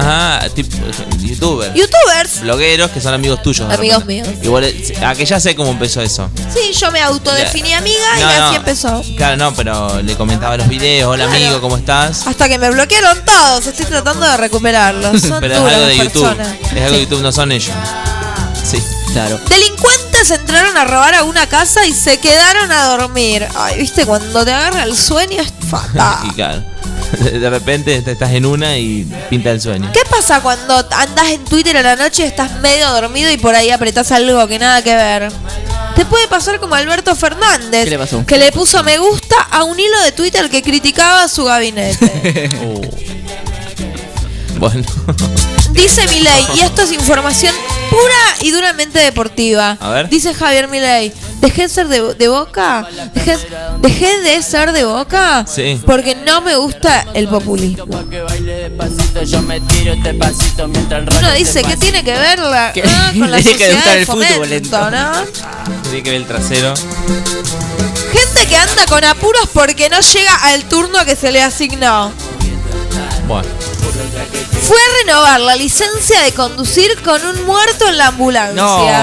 Ah, 0.00 0.40
tipo 0.54 0.74
youtubers. 1.18 1.74
Youtubers. 1.74 2.40
Blogueros 2.40 2.90
que 2.90 3.00
son 3.00 3.12
amigos 3.12 3.42
tuyos. 3.42 3.70
Amigos 3.70 4.04
míos. 4.06 4.26
Igual, 4.42 4.64
eh, 4.64 4.94
ah, 5.04 5.14
que 5.14 5.26
ya 5.26 5.38
sé 5.38 5.54
cómo 5.54 5.70
empezó 5.70 6.00
eso. 6.00 6.30
Sí, 6.52 6.72
yo 6.72 6.90
me 6.90 7.00
autodefiní 7.02 7.74
amiga 7.74 7.98
y 8.18 8.22
así 8.22 8.56
empezó. 8.56 9.02
Claro, 9.18 9.36
no, 9.36 9.54
pero 9.54 10.00
le 10.02 10.16
comentaba 10.16 10.56
los 10.56 10.68
videos. 10.68 11.10
Hola 11.12 11.26
Claro. 11.26 11.44
amigo, 11.44 11.60
¿cómo 11.60 11.76
estás? 11.76 12.26
Hasta 12.26 12.48
que 12.48 12.58
me 12.58 12.70
bloquearon 12.70 13.22
todos, 13.24 13.66
estoy 13.66 13.84
tratando 13.86 14.26
de 14.26 14.36
recuperarlos. 14.38 15.20
Son 15.28 15.40
Pero 15.40 15.54
es 15.68 15.74
algo 15.74 15.86
de 15.86 15.96
YouTube. 15.98 16.40
Es 16.74 16.82
algo 16.82 16.94
de 16.96 17.00
YouTube, 17.00 17.20
no 17.22 17.32
son 17.32 17.52
ellos. 17.52 17.74
Sí. 18.64 18.82
claro. 19.12 19.38
Entraron 20.30 20.76
a 20.76 20.84
robar 20.84 21.14
a 21.14 21.24
una 21.24 21.46
casa 21.48 21.84
y 21.86 21.92
se 21.92 22.18
quedaron 22.18 22.70
a 22.72 22.84
dormir. 22.96 23.46
Ay, 23.54 23.78
viste, 23.78 24.06
cuando 24.06 24.44
te 24.44 24.52
agarra 24.52 24.84
el 24.84 24.96
sueño 24.96 25.40
es 25.40 25.48
y 25.62 25.66
fatal. 25.66 26.32
claro. 26.34 26.64
De 27.20 27.50
repente 27.50 28.00
te- 28.02 28.12
estás 28.12 28.32
en 28.32 28.44
una 28.46 28.76
y 28.76 29.04
pinta 29.30 29.50
el 29.50 29.60
sueño. 29.60 29.90
¿Qué 29.92 30.00
pasa 30.10 30.40
cuando 30.40 30.74
andás 30.90 31.28
en 31.30 31.44
Twitter 31.44 31.76
a 31.76 31.82
la 31.82 31.94
noche 31.96 32.22
y 32.22 32.26
estás 32.26 32.58
medio 32.60 32.90
dormido 32.90 33.30
y 33.30 33.36
por 33.36 33.54
ahí 33.54 33.70
apretás 33.70 34.10
algo 34.12 34.46
que 34.48 34.58
nada 34.58 34.82
que 34.82 34.94
ver? 34.94 35.30
Te 35.94 36.04
puede 36.06 36.26
pasar 36.26 36.58
como 36.58 36.74
Alberto 36.74 37.14
Fernández, 37.14 37.84
¿Qué 37.84 37.90
le 37.90 37.98
pasó? 37.98 38.26
que 38.26 38.36
le 38.36 38.50
puso 38.50 38.82
me 38.82 38.98
gusta 38.98 39.36
a 39.50 39.62
un 39.62 39.78
hilo 39.78 40.00
de 40.02 40.10
Twitter 40.12 40.50
que 40.50 40.60
criticaba 40.62 41.28
su 41.28 41.44
gabinete. 41.44 42.50
Uh. 42.64 42.80
Bueno. 44.58 44.84
Dice 45.74 46.06
Milei, 46.08 46.44
y 46.54 46.60
esto 46.60 46.82
es 46.82 46.92
información 46.92 47.54
pura 47.90 48.36
y 48.40 48.50
duramente 48.52 48.98
deportiva. 48.98 49.76
A 49.80 49.88
ver. 49.90 50.08
Dice 50.08 50.32
Javier 50.32 50.68
Milei, 50.68 51.12
dejé 51.40 51.62
de 51.62 51.68
ser 51.68 51.88
de, 51.88 52.14
de 52.14 52.28
boca, 52.28 52.86
dejé, 53.12 53.36
dejé 53.80 54.20
de 54.20 54.42
ser 54.42 54.72
de 54.72 54.84
boca 54.84 55.44
Sí. 55.46 55.80
porque 55.84 56.14
no 56.14 56.40
me 56.40 56.56
gusta 56.56 57.04
el 57.14 57.28
populismo. 57.28 57.84
Uno 61.18 61.32
dice, 61.36 61.62
¿qué 61.62 61.76
tiene 61.76 62.02
que 62.04 62.12
ver 62.12 62.38
la, 62.38 62.72
Que- 62.72 62.82
ah, 62.86 63.12
con 63.18 63.30
la 63.30 63.36
que 63.38 63.42
sociedad 63.44 63.74
gustar 63.74 63.92
de 63.94 64.00
el 64.00 64.06
fútbol, 64.06 64.92
¿no? 64.92 65.12
Tiene 65.82 66.02
que 66.02 66.10
ver 66.10 66.20
el 66.20 66.26
trasero. 66.26 66.74
Gente 68.12 68.46
que 68.48 68.56
anda 68.56 68.86
con 68.88 69.04
apuros 69.04 69.48
porque 69.52 69.88
no 69.88 70.00
llega 70.00 70.34
al 70.44 70.64
turno 70.64 71.04
que 71.04 71.16
se 71.16 71.30
le 71.32 71.42
asignó. 71.42 72.12
Bueno. 73.26 73.48
Fue 74.62 74.76
a 74.78 75.04
renovar 75.04 75.40
la 75.40 75.56
licencia 75.56 76.20
de 76.22 76.32
conducir 76.32 76.90
con 77.04 77.22
un 77.24 77.44
muerto 77.44 77.86
en 77.88 77.98
la 77.98 78.08
ambulancia. 78.08 78.54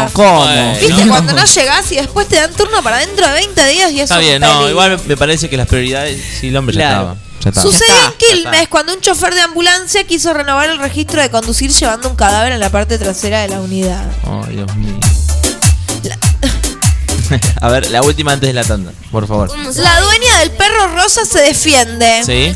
No, 0.05 0.09
¿cómo? 0.13 0.47
¿Viste 0.79 1.05
No. 1.05 1.11
cuando 1.11 1.33
no 1.33 1.45
llegás 1.45 1.91
y 1.91 1.95
después 1.95 2.27
te 2.27 2.37
dan 2.37 2.51
turno 2.53 2.81
para 2.81 2.97
dentro 2.97 3.27
de 3.27 3.33
20 3.33 3.67
días 3.67 3.91
y 3.91 3.95
eso 4.01 4.13
Está 4.13 4.17
bien, 4.17 4.41
no, 4.41 4.67
igual 4.69 4.99
me 5.05 5.17
parece 5.17 5.49
que 5.49 5.57
las 5.57 5.67
prioridades. 5.67 6.19
Sí, 6.39 6.47
el 6.47 6.57
hombre 6.57 6.75
ya 6.75 6.81
Claro. 6.81 7.01
estaba. 7.01 7.17
Ya 7.43 7.49
estaba. 7.49 7.63
Sucedió 7.71 7.95
Ya 7.95 8.05
en 8.07 8.13
Quilmes 8.43 8.67
cuando 8.69 8.93
un 8.93 9.01
chofer 9.01 9.33
de 9.35 9.41
ambulancia 9.41 10.03
quiso 10.05 10.33
renovar 10.33 10.69
el 10.69 10.79
registro 10.79 11.21
de 11.21 11.29
conducir 11.29 11.71
llevando 11.71 12.09
un 12.09 12.15
cadáver 12.15 12.53
en 12.53 12.59
la 12.59 12.69
parte 12.69 12.97
trasera 12.97 13.41
de 13.41 13.49
la 13.49 13.59
unidad. 13.61 14.03
Ay, 14.47 14.55
Dios 14.55 14.75
mío. 14.75 14.95
A 17.61 17.69
ver, 17.69 17.89
la 17.91 18.01
última 18.01 18.33
antes 18.33 18.47
de 18.47 18.53
la 18.53 18.63
tanda, 18.63 18.91
por 19.11 19.27
favor. 19.27 19.49
La 19.75 20.01
dueña 20.01 20.39
del 20.39 20.51
perro 20.51 20.87
rosa 20.95 21.25
se 21.25 21.39
defiende. 21.39 22.23
¿Sí? 22.25 22.55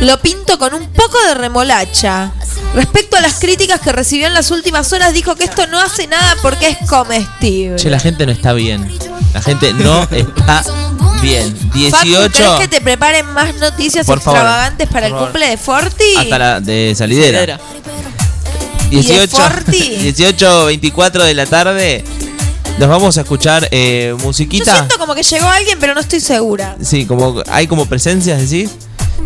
Lo 0.00 0.18
pinto 0.20 0.58
con 0.58 0.74
un 0.74 0.86
poco 0.92 1.18
de 1.26 1.34
remolacha. 1.34 2.32
Respecto 2.74 3.16
a 3.16 3.20
las 3.20 3.34
críticas 3.34 3.80
que 3.80 3.92
recibió 3.92 4.26
en 4.26 4.34
las 4.34 4.50
últimas 4.50 4.92
horas, 4.92 5.12
dijo 5.14 5.34
que 5.36 5.44
esto 5.44 5.66
no 5.68 5.78
hace 5.80 6.06
nada 6.06 6.36
porque 6.42 6.68
es 6.68 6.88
comestible. 6.88 7.76
Che, 7.76 7.88
la 7.90 7.98
gente 8.00 8.26
no 8.26 8.32
está 8.32 8.52
bien. 8.52 8.90
La 9.32 9.40
gente 9.42 9.72
no 9.72 10.02
está 10.10 10.64
bien. 11.22 11.54
Facu, 11.90 12.04
18 12.06 12.32
¿querés 12.32 12.50
que 12.60 12.68
te 12.68 12.80
preparen 12.80 13.26
más 13.32 13.54
noticias 13.56 14.06
Por 14.06 14.20
favor, 14.20 14.38
extravagantes 14.40 14.88
para 14.88 15.00
por 15.00 15.04
el 15.06 15.12
favor. 15.12 15.28
cumple 15.28 15.50
de 15.50 15.56
Forti? 15.56 16.14
hasta 16.16 16.38
la 16.38 16.60
de 16.60 16.94
salidera. 16.96 17.40
Era. 17.40 17.60
18, 18.90 19.36
Forti? 19.36 19.78
18, 20.00 20.66
24 20.66 21.24
de 21.24 21.34
la 21.34 21.46
tarde. 21.46 22.04
Nos 22.78 22.88
vamos 22.88 23.18
a 23.18 23.22
escuchar 23.22 23.66
eh, 23.72 24.14
Yo 24.16 24.24
musiquita. 24.24 24.72
siento 24.76 24.98
como 24.98 25.14
que 25.14 25.22
llegó 25.22 25.48
alguien, 25.48 25.78
pero 25.80 25.94
no 25.94 26.00
estoy 26.00 26.20
segura. 26.20 26.76
Sí, 26.80 27.06
como 27.06 27.42
hay 27.50 27.66
como 27.66 27.86
presencias, 27.86 28.38
decís. 28.48 28.70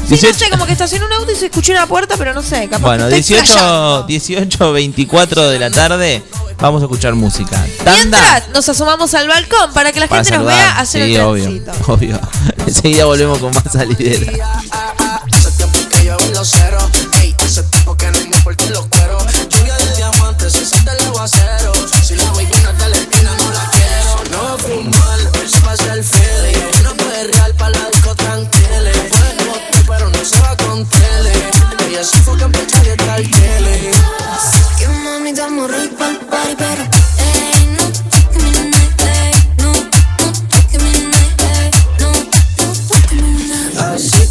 Sí, 0.09 0.19
no 0.27 0.33
sé, 0.35 0.49
como 0.51 0.65
que 0.67 0.73
estacionó 0.73 1.07
un 1.07 1.13
auto 1.13 1.31
y 1.33 1.37
se 1.37 1.47
escuchó 1.47 1.73
una 1.73 1.87
puerta, 1.87 2.17
pero 2.17 2.33
no 2.33 2.43
sé, 2.43 2.67
capaz 2.69 2.87
Bueno, 2.87 3.09
que 3.09 3.19
estoy 3.19 3.37
18, 3.37 3.45
flasheando. 3.53 4.03
18, 4.05 4.73
24 4.73 5.51
de 5.51 5.59
la 5.59 5.71
tarde. 5.71 6.23
Vamos 6.61 6.81
a 6.81 6.87
escuchar 6.87 7.15
música. 7.15 7.63
Tanda. 7.85 7.95
Mientras 8.19 8.49
nos 8.55 8.69
asomamos 8.69 9.13
al 9.15 9.29
balcón 9.29 9.73
para 9.75 9.93
que 9.93 10.01
la 10.01 10.07
para 10.09 10.25
gente 10.25 10.39
nos 10.39 10.47
vea 10.47 10.79
hacer 10.79 11.07
sí, 11.07 11.15
el 11.15 11.21
obvio, 11.21 11.45
trencito. 11.45 11.73
obvio. 11.93 12.21
Enseguida 12.67 13.05
volvemos 13.05 13.39
con 13.39 13.53
más 13.53 13.65
salidera. 13.71 14.33
Se 32.05 32.17
enfoca 32.17 32.45
en 32.47 32.53
pechar 32.53 32.85
y 32.87 32.91
está 32.91 33.17
el 33.17 33.31
tele. 33.31 33.91
Que 34.79 34.89
mami 34.89 35.31
estamos 35.31 35.71
ready 35.71 35.89
pa'l 35.89 36.19
party, 36.31 36.55
pero 36.59 36.83
ey, 36.83 37.67
no 37.77 37.85
toques 38.11 38.43
mi 38.43 38.51
nene, 38.51 38.77
ey, 39.05 39.33
no, 39.59 39.73
no 39.73 40.33
toques 40.49 40.83
mi 40.83 40.91
nene, 40.91 41.19
ey, 41.55 41.71
no, 42.01 42.11
no 42.11 42.73
toques 42.89 43.13
mi 43.13 43.33
nene, 43.45 43.79
Así 43.79 44.23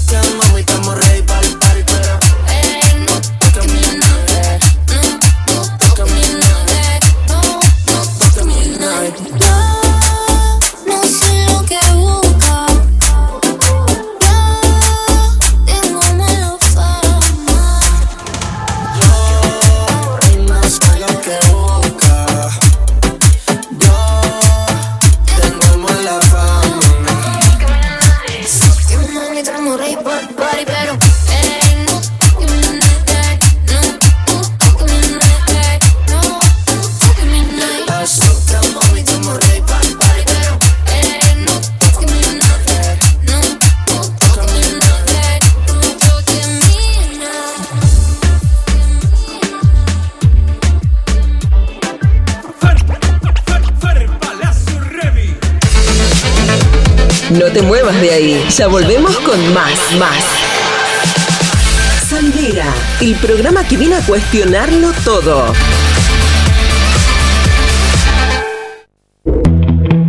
cuestionarlo 64.12 64.92
todo. 65.06 65.54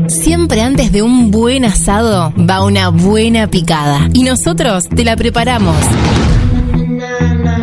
Siempre 0.08 0.60
antes 0.60 0.90
de 0.90 1.02
un 1.02 1.30
buen 1.30 1.64
asado 1.64 2.34
va 2.36 2.64
una 2.64 2.88
buena 2.88 3.46
picada. 3.46 4.08
Y 4.12 4.24
nosotros 4.24 4.88
te 4.88 5.04
la 5.04 5.14
preparamos. 5.14 5.76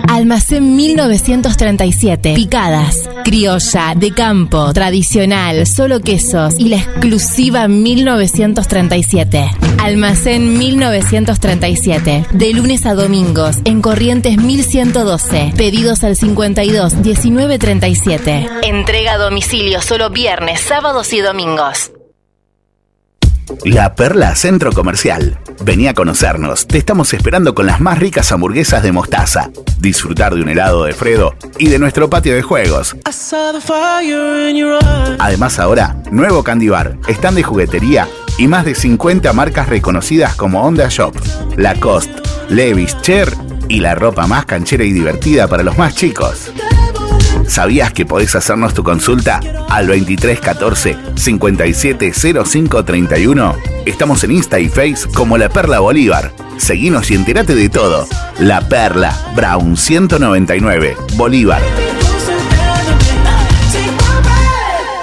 Almacén 0.08 0.78
1937. 0.78 2.36
Picadas. 2.36 3.10
Criolla, 3.26 3.94
de 3.98 4.12
campo, 4.12 4.72
tradicional, 4.72 5.68
solo 5.68 6.00
quesos 6.00 6.54
y 6.58 6.70
la 6.70 6.78
exclusiva 6.78 7.68
1937. 7.68 9.69
Almacén 9.82 10.58
1937. 10.58 12.26
De 12.32 12.54
lunes 12.54 12.86
a 12.86 12.94
domingos 12.94 13.58
en 13.64 13.82
Corrientes 13.82 14.38
1112. 14.38 15.54
Pedidos 15.56 16.04
al 16.04 16.16
52 16.16 16.96
1937. 16.96 18.50
Entrega 18.64 19.14
a 19.14 19.18
domicilio 19.18 19.82
solo 19.82 20.10
viernes, 20.10 20.60
sábados 20.60 21.14
y 21.14 21.22
domingos. 21.22 21.92
La 23.64 23.96
Perla 23.96 24.36
Centro 24.36 24.74
Comercial. 24.74 25.40
Vení 25.62 25.88
a 25.88 25.94
conocernos. 25.94 26.68
Te 26.68 26.78
estamos 26.78 27.14
esperando 27.14 27.56
con 27.56 27.66
las 27.66 27.80
más 27.80 27.98
ricas 27.98 28.32
hamburguesas 28.32 28.84
de 28.84 28.92
mostaza. 28.92 29.50
Disfrutar 29.80 30.36
de 30.36 30.42
un 30.42 30.50
helado 30.50 30.84
de 30.84 30.94
Fredo 30.94 31.36
y 31.58 31.70
de 31.70 31.80
nuestro 31.80 32.10
patio 32.10 32.36
de 32.36 32.42
juegos. 32.42 32.96
Además 35.20 35.60
ahora, 35.60 35.96
nuevo 36.12 36.44
Candy 36.44 36.70
Bar, 36.70 36.98
stand 37.08 37.38
de 37.38 37.44
juguetería 37.44 38.08
y 38.40 38.48
más 38.48 38.66
de 38.66 38.74
50 38.74 39.32
marcas 39.34 39.68
reconocidas 39.68 40.34
como 40.36 40.64
Honda 40.64 40.88
Shop, 40.90 41.14
Lacoste, 41.58 42.22
Levi's, 42.48 42.96
Cher 43.02 43.30
y 43.68 43.82
la 43.82 43.96
ropa 43.96 44.28
más 44.28 44.46
canchera 44.46 44.86
y 44.86 44.94
divertida 44.94 45.48
para 45.48 45.62
los 45.62 45.78
más 45.78 45.94
chicos. 45.94 46.54
¿Sabías 47.46 47.92
que 47.92 48.06
podés 48.06 48.34
hacernos 48.36 48.74
tu 48.74 48.82
consulta 48.84 49.42
al 49.70 49.88
2314 49.88 50.96
570531? 51.16 53.58
Estamos 53.86 54.24
en 54.24 54.32
Insta 54.32 54.58
y 54.60 54.70
Face 54.70 55.10
como 55.14 55.38
La 55.38 55.50
Perla 55.50 55.82
Bolívar. 55.82 56.32
Seguinos 56.58 57.12
y 57.12 57.16
entérate 57.16 57.56
de 57.56 57.68
todo. 57.70 58.08
La 58.40 58.70
Perla, 58.70 59.14
Brown 59.36 59.76
199, 59.76 60.96
Bolívar. 61.16 61.62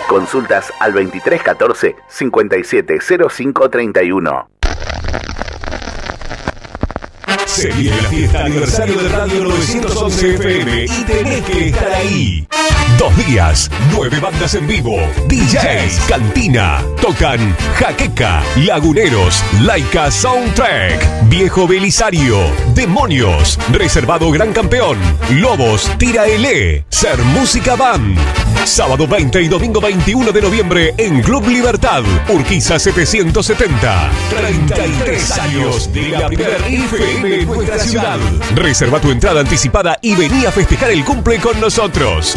Consultas 0.08 0.72
al 0.80 0.92
2314 0.92 1.96
570531. 2.08 4.48
Se 7.46 7.68
la 7.68 8.08
fiesta 8.08 8.44
aniversario 8.44 9.02
de 9.02 9.08
Radio 9.08 9.44
911 9.44 10.34
FM 10.34 10.84
y 10.84 11.04
tenés 11.04 11.44
que 11.44 11.68
estar 11.68 11.92
ahí. 11.92 12.46
Dos 12.98 13.14
días, 13.26 13.70
nueve 13.92 14.18
bandas 14.20 14.54
en 14.54 14.66
vivo, 14.66 14.96
DJs, 15.28 16.00
cantina, 16.08 16.82
tocan 17.02 17.54
Jaqueca, 17.74 18.42
Laguneros, 18.64 19.44
Laika 19.60 20.10
Soundtrack, 20.10 21.28
Viejo 21.28 21.68
Belisario, 21.68 22.38
Demonios, 22.74 23.58
Reservado 23.70 24.30
Gran 24.30 24.54
Campeón, 24.54 24.98
Lobos, 25.34 25.90
Tira 25.98 26.26
L, 26.26 26.86
Ser 26.88 27.18
Música 27.18 27.76
Band. 27.76 28.18
Sábado 28.64 29.06
20 29.06 29.42
y 29.42 29.48
domingo 29.48 29.80
21 29.80 30.32
de 30.32 30.42
noviembre 30.42 30.94
en 30.96 31.22
Club 31.22 31.46
Libertad, 31.46 32.02
Urquiza 32.28 32.78
770. 32.78 34.10
33 34.30 35.38
años 35.38 35.92
de 35.92 36.08
la 36.08 36.26
primera 36.26 36.56
FM 36.66 37.42
en 37.42 37.46
nuestra 37.46 37.78
ciudad. 37.78 38.18
Reserva 38.54 39.00
tu 39.00 39.10
entrada 39.10 39.40
anticipada 39.40 39.98
y 40.00 40.16
vení 40.16 40.46
a 40.46 40.50
festejar 40.50 40.90
el 40.90 41.04
cumple 41.04 41.38
con 41.38 41.60
nosotros. 41.60 42.36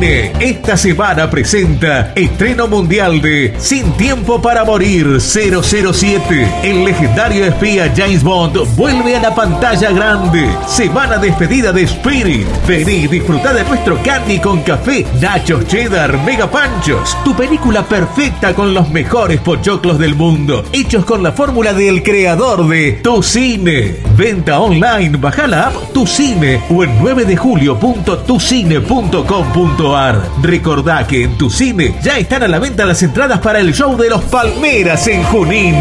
cine 0.00 0.19
esta 0.38 0.76
semana 0.76 1.30
presenta 1.30 2.12
estreno 2.14 2.68
mundial 2.68 3.20
de 3.20 3.54
Sin 3.58 3.90
Tiempo 3.92 4.40
para 4.40 4.64
Morir 4.64 5.20
007. 5.20 6.48
El 6.62 6.84
legendario 6.84 7.44
espía 7.44 7.92
James 7.96 8.22
Bond 8.22 8.58
vuelve 8.76 9.16
a 9.16 9.20
la 9.20 9.34
pantalla 9.34 9.90
grande. 9.90 10.48
Semana 10.66 11.18
despedida 11.18 11.72
de 11.72 11.82
Spirit. 11.82 12.46
Vení 12.66 13.04
y 13.04 13.08
disfruta 13.08 13.52
de 13.52 13.64
nuestro 13.64 14.00
candy 14.02 14.38
con 14.38 14.62
café, 14.62 15.04
nachos 15.20 15.66
cheddar, 15.66 16.18
mega 16.24 16.50
panchos. 16.50 17.16
Tu 17.24 17.34
película 17.34 17.82
perfecta 17.82 18.54
con 18.54 18.74
los 18.74 18.88
mejores 18.90 19.40
pochoclos 19.40 19.98
del 19.98 20.14
mundo. 20.14 20.64
Hechos 20.72 21.04
con 21.04 21.22
la 21.22 21.32
fórmula 21.32 21.72
del 21.72 22.02
creador 22.02 22.68
de 22.68 22.92
Tu 23.02 23.22
Cine. 23.22 23.96
Venta 24.16 24.60
online, 24.60 25.16
baja 25.18 25.46
la 25.46 25.68
app 25.68 25.92
Tu 25.92 26.06
Cine 26.06 26.60
o 26.70 26.84
en 26.84 26.98
9 27.00 27.24
de 27.24 27.36
julio.tucine.com.ar. 27.36 30.19
Recordá 30.42 31.06
que 31.06 31.24
en 31.24 31.36
Tu 31.36 31.50
Cine 31.50 31.94
ya 32.02 32.18
están 32.18 32.42
a 32.42 32.48
la 32.48 32.58
venta 32.58 32.84
las 32.84 33.02
entradas 33.02 33.40
para 33.40 33.60
el 33.60 33.72
show 33.72 33.96
de 33.96 34.08
los 34.08 34.22
Palmeras 34.24 35.06
en 35.06 35.22
Junín. 35.24 35.74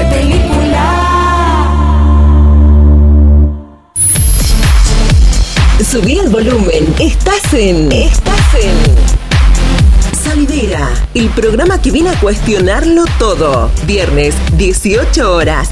de. 0.00 0.40
Subí 5.84 6.18
el 6.18 6.28
volumen. 6.28 6.94
Estás 6.98 7.52
en. 7.52 7.90
Estás 7.90 8.54
en. 8.62 9.20
Salidera, 10.22 10.88
el 11.14 11.28
programa 11.30 11.80
que 11.82 11.90
viene 11.90 12.10
a 12.10 12.20
cuestionarlo 12.20 13.04
todo. 13.18 13.70
Viernes, 13.86 14.34
18 14.56 15.34
horas. 15.34 15.70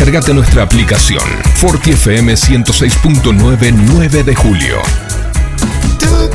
Descargate 0.00 0.32
nuestra 0.32 0.62
aplicación 0.62 1.20
Forti 1.56 1.90
FM 1.90 2.32
106.9 2.32 3.70
9 3.70 4.24
de 4.24 4.34
julio. 4.34 4.80
Tú, 5.98 6.30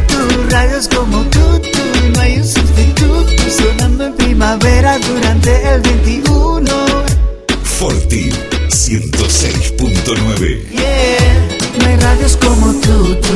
radios 0.51 0.87
como 0.87 1.23
tú, 1.23 1.59
tú, 1.59 1.71
no 2.13 2.19
hay 2.19 2.37
un 2.37 2.45
sustituto 2.45 3.49
sonando 3.49 4.05
en 4.05 4.15
primavera 4.17 4.99
durante 4.99 5.73
el 5.73 5.81
21. 5.81 6.71
Forti 7.63 8.29
106.9. 8.69 10.69
Yeah, 10.69 11.47
no 11.79 11.87
hay 11.87 11.97
radios 11.97 12.37
como 12.37 12.71
tú, 12.81 13.15
tú. 13.15 13.33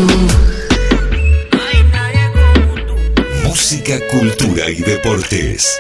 Música, 3.48 3.98
cultura 4.12 4.70
y 4.70 4.76
deportes. 4.76 5.80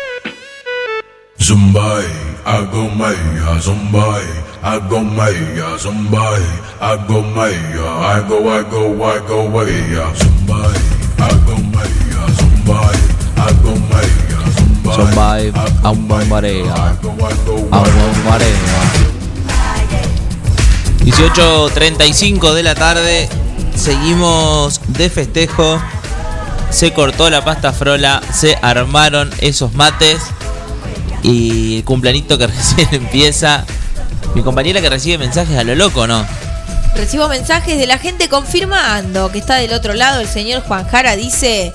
Zumbai, 1.40 2.29
hago 2.46 2.90
maya, 2.96 3.60
zumbai, 3.62 4.26
hago 4.62 5.00
maya, 5.04 5.78
zumbai, 5.78 6.44
hago 6.80 7.22
maya, 7.36 7.88
hago, 8.10 8.38
hago, 8.50 8.82
hago 9.06 9.50
maya, 9.50 10.06
zumbai, 10.16 10.80
hago 11.18 11.56
maya, 11.74 12.22
zumbai, 12.38 13.00
hago 13.36 13.74
maya, 13.92 14.40
zumbai, 14.58 14.96
Zumbai, 14.96 15.54
Aumba 15.84 16.26
Marea. 16.26 16.74
Aumba 17.72 18.10
Marea. 18.26 19.10
18.35 21.04 22.54
de 22.54 22.64
la 22.64 22.76
tarde. 22.76 23.30
Seguimos 23.76 24.82
de 24.88 25.10
festejo. 25.10 25.80
Se 26.70 26.92
cortó 26.94 27.30
la 27.30 27.44
pasta 27.46 27.72
frola. 27.72 28.22
Se 28.34 28.58
armaron 28.62 29.30
esos 29.40 29.74
mates. 29.74 30.22
Y 31.30 31.78
el 31.78 31.84
cumplanito 31.84 32.38
que 32.38 32.48
recién 32.48 32.88
empieza. 32.92 33.66
Mi 34.34 34.42
compañera 34.42 34.82
que 34.82 34.90
recibe 34.90 35.18
mensajes 35.18 35.58
a 35.58 35.64
lo 35.64 35.76
loco, 35.76 36.08
¿no? 36.08 36.26
Recibo 36.96 37.28
mensajes 37.28 37.78
de 37.78 37.88
la 37.88 37.98
gente 37.98 38.30
confirmando 38.30 39.32
que 39.32 39.38
está 39.38 39.56
del 39.56 39.74
otro 39.74 39.94
lado. 39.94 40.22
El 40.22 40.28
señor 40.28 40.64
Juan 40.64 40.88
Jara 40.88 41.16
dice: 41.16 41.72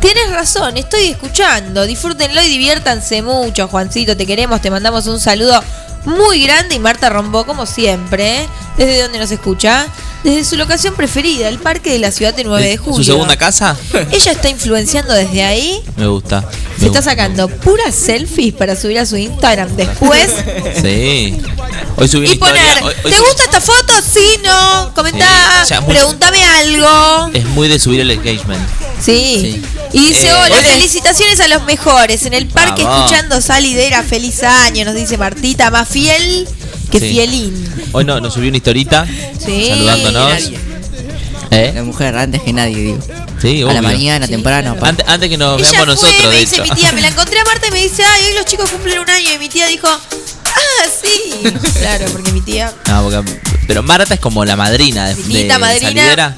Tienes 0.00 0.30
razón, 0.30 0.76
estoy 0.76 1.08
escuchando. 1.08 1.84
Disfrútenlo 1.84 2.42
y 2.42 2.48
diviértanse 2.48 3.22
mucho, 3.22 3.68
Juancito. 3.68 4.16
Te 4.16 4.26
queremos, 4.26 4.60
te 4.60 4.70
mandamos 4.70 5.06
un 5.06 5.20
saludo 5.20 5.62
muy 6.04 6.42
grande 6.42 6.76
y 6.76 6.78
Marta 6.78 7.08
Rombó, 7.08 7.44
como 7.44 7.66
siempre, 7.66 8.48
desde 8.76 9.02
donde 9.02 9.18
nos 9.18 9.30
escucha, 9.30 9.86
desde 10.24 10.44
su 10.44 10.56
locación 10.56 10.94
preferida, 10.94 11.48
el 11.48 11.58
parque 11.58 11.92
de 11.92 11.98
la 11.98 12.10
ciudad 12.12 12.34
de 12.34 12.44
9 12.44 12.66
de 12.68 12.76
julio. 12.76 12.96
¿Su 12.96 13.04
segunda 13.04 13.36
casa? 13.36 13.76
Ella 14.12 14.32
está 14.32 14.48
influenciando 14.48 15.12
desde 15.14 15.42
ahí. 15.44 15.80
Me 15.96 16.06
gusta. 16.06 16.44
Se 16.78 16.86
está 16.86 17.02
sacando 17.02 17.48
puras 17.48 17.94
selfies 17.94 18.54
para 18.54 18.74
subir 18.76 18.98
a 18.98 19.06
su 19.06 19.16
Instagram 19.16 19.68
después. 19.76 20.28
Sí. 20.80 21.40
Hoy 21.96 22.08
subí 22.08 22.30
Y 22.30 22.36
poner, 22.36 22.56
historia. 22.56 22.84
hoy- 22.86 22.94
hoy 23.04 23.10
¿te 23.12 23.18
subí- 23.18 23.26
gusta 23.26 23.44
esta 23.44 23.60
foto? 23.60 23.92
Sí, 24.12 24.38
no. 24.44 24.92
Comentá, 24.94 25.26
Sí, 25.26 25.62
o 25.62 25.66
sea, 25.66 25.80
muy- 25.82 25.94
pregúntame 25.94 26.42
algo. 26.44 27.30
Es 27.34 27.44
muy 27.46 27.68
de 27.68 27.78
subir 27.78 28.00
el 28.00 28.10
engagement. 28.10 28.60
Sí. 29.00 29.62
Y 29.92 30.06
dice, 30.06 30.28
Eh, 30.28 30.32
hola, 30.32 30.56
felicitaciones 30.62 31.40
a 31.40 31.48
los 31.48 31.64
mejores. 31.64 32.24
En 32.24 32.34
el 32.34 32.46
parque 32.46 32.84
Vamos. 32.84 33.10
escuchando 33.10 33.40
Salidera, 33.40 34.02
feliz 34.02 34.42
año, 34.42 34.84
nos 34.84 34.94
dice 34.94 35.18
Martita, 35.18 35.70
más 35.70 35.88
fiel 35.88 36.48
que 36.92 37.00
Sí. 37.00 37.10
fielín. 37.10 37.88
Hoy 37.92 38.04
no, 38.04 38.20
nos 38.20 38.34
subió 38.34 38.48
una 38.48 38.56
historita 38.58 39.04
Sí. 39.44 39.66
saludándonos. 39.68 40.52
¿Eh? 41.50 41.72
La 41.74 41.82
mujer 41.82 42.16
antes 42.16 42.40
que 42.42 42.52
nadie, 42.52 42.76
digo. 42.76 42.98
Sí, 43.40 43.62
a 43.62 43.72
la 43.74 43.82
mañana, 43.82 44.26
temprano. 44.26 44.76
pa. 44.76 44.88
Antes, 44.88 45.06
antes 45.08 45.28
que 45.28 45.36
nos 45.36 45.58
Ella 45.60 45.70
veamos 45.70 45.76
fue, 46.00 46.06
nosotros, 46.08 46.28
me 46.30 46.34
de 46.34 46.40
dice 46.40 46.54
hecho. 46.62 46.74
mi 46.74 46.80
tía, 46.80 46.92
me 46.92 47.00
la 47.02 47.08
encontré 47.14 47.40
a 47.40 47.44
Marta 47.44 47.66
y 47.66 47.70
me 47.72 47.82
dice, 47.82 48.02
ay, 48.04 48.24
hoy 48.28 48.34
los 48.34 48.44
chicos 48.46 48.70
cumplen 48.70 49.00
un 49.00 49.10
año. 49.10 49.32
Y 49.34 49.38
mi 49.38 49.48
tía 49.48 49.66
dijo, 49.66 49.86
ah, 49.88 50.86
sí. 51.02 51.50
Claro, 51.78 52.06
porque 52.12 52.32
mi 52.32 52.40
tía, 52.40 52.72
Ah, 52.86 53.00
porque- 53.02 53.38
pero 53.66 53.82
Marta 53.82 54.14
es 54.14 54.20
como 54.20 54.44
la 54.44 54.56
madrina 54.56 55.08
de, 55.08 55.14
Mi 55.24 55.34
tita 55.42 55.54
de 55.54 55.58
madrina. 55.58 55.88
Salidera. 55.90 56.36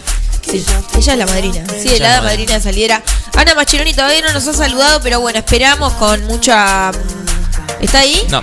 sí, 0.51 0.65
ella 0.99 1.13
es 1.13 1.19
la 1.19 1.27
madrina. 1.27 1.65
Sí, 1.81 1.89
Ella 1.91 2.17
la 2.17 2.23
madrina 2.23 2.55
de 2.55 2.61
Saliera. 2.61 3.03
Ana 3.37 3.55
Maccheroni 3.55 3.95
todavía 3.95 4.21
no 4.23 4.33
nos 4.33 4.47
ha 4.49 4.53
saludado, 4.55 5.01
pero 5.01 5.21
bueno, 5.21 5.39
esperamos 5.39 5.93
con 5.95 6.25
mucha... 6.27 6.91
mm, 6.93 7.83
¿Está 7.85 8.01
ahí? 8.01 8.21
No, 8.31 8.43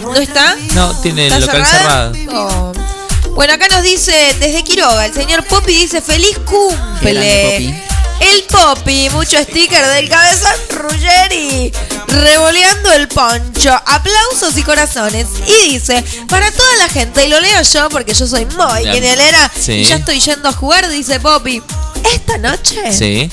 ¿No 0.00 0.14
está? 0.14 0.56
no, 0.74 0.94
tiene 1.00 1.26
el 1.28 1.32
¿Está 1.32 1.46
local 1.46 1.66
cerrada? 1.66 2.12
cerrado. 2.12 2.72
Oh. 2.72 2.72
Bueno, 3.34 3.52
acá 3.54 3.68
nos 3.68 3.82
dice 3.82 4.12
desde 4.40 4.62
Quiroga, 4.64 5.04
el 5.06 5.12
señor 5.14 5.44
Poppy 5.44 5.74
dice 5.74 6.00
feliz 6.00 6.38
cumple. 6.44 7.82
El 8.18 8.42
Poppy, 8.44 9.10
mucho 9.10 9.36
sticker 9.42 9.86
del 9.88 10.08
cabezón 10.08 10.52
Ruggeri, 10.70 11.70
revoleando 12.08 12.90
el 12.92 13.08
poncho, 13.08 13.70
aplausos 13.84 14.56
y 14.56 14.62
corazones. 14.62 15.26
Y 15.46 15.72
dice, 15.72 16.02
para 16.26 16.50
toda 16.50 16.76
la 16.78 16.88
gente, 16.88 17.26
y 17.26 17.28
lo 17.28 17.38
leo 17.40 17.60
yo 17.62 17.90
porque 17.90 18.14
yo 18.14 18.26
soy 18.26 18.46
muy 18.46 18.80
Bien. 18.84 18.94
quinielera 18.94 19.50
Sí. 19.60 19.72
y 19.72 19.84
ya 19.84 19.96
estoy 19.96 20.18
yendo 20.20 20.48
a 20.48 20.52
jugar, 20.52 20.88
dice 20.88 21.20
Poppy. 21.20 21.62
Esta 22.14 22.38
noche, 22.38 22.90
Sí. 22.90 23.30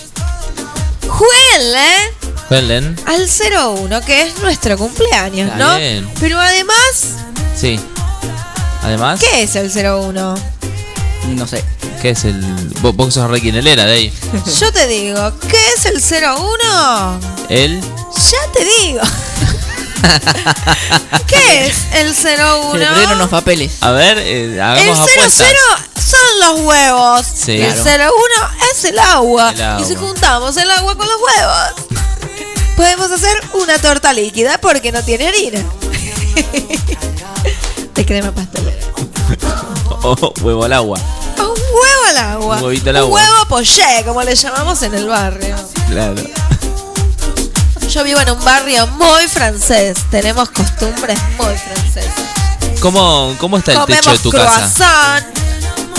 jueguenle 1.08 2.14
Helen. 2.58 2.96
al 3.06 3.28
01, 3.30 4.02
que 4.02 4.22
es 4.24 4.38
nuestro 4.40 4.78
cumpleaños, 4.78 5.52
Está 5.52 5.58
¿no? 5.58 5.78
bien. 5.78 6.10
Pero 6.20 6.40
además, 6.40 7.16
Sí. 7.60 7.80
Además, 8.84 9.20
¿qué 9.20 9.44
es 9.44 9.56
el 9.56 9.72
01? 9.72 10.36
No 11.28 11.48
sé. 11.48 11.64
¿qué 12.02 12.10
es 12.10 12.26
el. 12.26 12.42
Vos, 12.82 12.94
vos 12.96 13.14
sos 13.14 13.30
re 13.30 13.40
quinelera 13.40 13.86
de 13.86 13.94
ahí. 13.94 14.14
Yo 14.60 14.72
te 14.74 14.88
digo, 14.88 15.32
¿qué 15.50 15.58
es 15.78 15.86
el 15.86 16.02
01? 16.02 17.20
Él. 17.50 17.80
Ya 17.82 18.52
te 18.52 18.66
digo. 18.66 19.02
¿Qué 21.28 21.68
es 21.68 21.76
el 21.94 22.08
01? 22.14 22.72
Se 22.74 22.78
le 22.78 22.86
perdieron 22.88 23.16
unos 23.16 23.30
papeles. 23.30 23.72
A 23.82 23.92
ver, 23.92 24.18
eh, 24.18 24.54
El 24.56 24.62
hagamos 24.62 24.98
00 24.98 25.12
apuestas. 25.14 25.48
son 25.96 26.40
los 26.42 26.60
huevos. 26.62 27.26
Sí. 27.34 27.62
El 27.62 27.74
Claro. 27.74 28.12
01 28.12 28.50
es 28.74 28.84
el 28.86 29.00
agua. 29.00 29.52
El 29.52 29.62
agua. 29.62 29.82
Y 29.82 29.86
si 29.86 29.96
juntamos 29.96 30.58
el 30.58 30.70
agua 30.70 30.98
con 30.98 31.08
los 31.08 31.16
huevos, 31.18 32.03
podemos 32.76 33.12
hacer 33.12 33.38
una 33.54 33.78
torta 33.80 34.14
líquida 34.14 34.58
porque 34.60 34.92
no 34.92 35.04
tiene 35.04 35.28
harina. 35.28 35.64
De 37.96 38.06
crema 38.06 38.32
pastelera. 38.32 38.78
Oh, 40.06 40.34
huevo 40.42 40.66
al 40.66 40.74
agua. 40.74 41.00
Un 41.38 41.46
huevo 41.48 42.04
al 42.10 42.18
agua. 42.18 42.58
Un 42.58 42.64
huevito 42.66 42.90
al 42.90 42.98
Un 42.98 43.02
agua. 43.04 43.22
huevo 43.22 43.46
poché, 43.48 44.04
como 44.06 44.22
le 44.22 44.36
llamamos 44.36 44.82
en 44.82 44.94
el 44.96 45.08
barrio. 45.08 45.56
Claro. 45.90 46.22
Yo 47.90 48.04
vivo 48.04 48.20
en 48.20 48.32
un 48.32 48.44
barrio 48.44 48.86
muy 48.88 49.26
francés. 49.30 49.96
Tenemos 50.12 50.50
costumbres 50.50 51.18
muy 51.38 51.56
francesas. 51.56 52.12
¿Cómo, 52.82 53.34
¿Cómo 53.40 53.58
está 53.60 53.72
el 53.72 53.78
Comemos 53.80 54.02
techo 54.06 54.18
de 54.18 54.24
tu 54.24 54.32
casa? 54.32 54.56
croissant. 54.58 55.26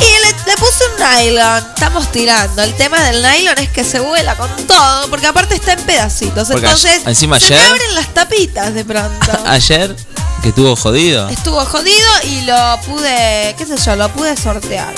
Y 0.00 0.26
le, 0.26 0.26
le 0.26 0.33
puse 0.64 0.84
un 0.84 0.96
nylon. 1.26 1.64
Estamos 1.74 2.10
tirando. 2.12 2.62
El 2.62 2.74
tema 2.74 3.02
del 3.02 3.22
nylon 3.22 3.58
es 3.58 3.68
que 3.70 3.84
se 3.84 4.00
vuela 4.00 4.36
con 4.36 4.50
todo. 4.66 5.08
Porque 5.10 5.26
aparte 5.26 5.54
está 5.56 5.72
en 5.74 5.80
pedacitos. 5.82 6.48
Porque 6.48 6.66
Entonces, 6.66 7.02
encima 7.06 7.38
se 7.40 7.50
me 7.50 7.56
ayer- 7.56 7.68
abren 7.70 7.94
las 7.94 8.08
tapitas 8.14 8.72
de 8.74 8.84
pronto. 8.84 9.32
Ayer, 9.46 9.94
que 10.42 10.48
estuvo 10.50 10.74
jodido. 10.76 11.28
Estuvo 11.28 11.64
jodido 11.64 12.08
y 12.24 12.42
lo 12.42 12.80
pude, 12.86 13.54
qué 13.58 13.66
sé 13.66 13.76
yo, 13.84 13.96
lo 13.96 14.08
pude 14.10 14.36
sortear. 14.36 14.92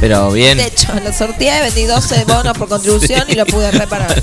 Pero 0.00 0.30
bien. 0.30 0.58
De 0.58 0.66
hecho, 0.66 0.88
lo 1.02 1.12
sorteé, 1.12 1.60
vendí 1.62 1.84
12 1.84 2.24
bonos 2.28 2.56
por 2.56 2.68
contribución 2.68 3.24
y 3.28 3.34
lo 3.34 3.46
pude 3.46 3.70
reparar. 3.70 4.22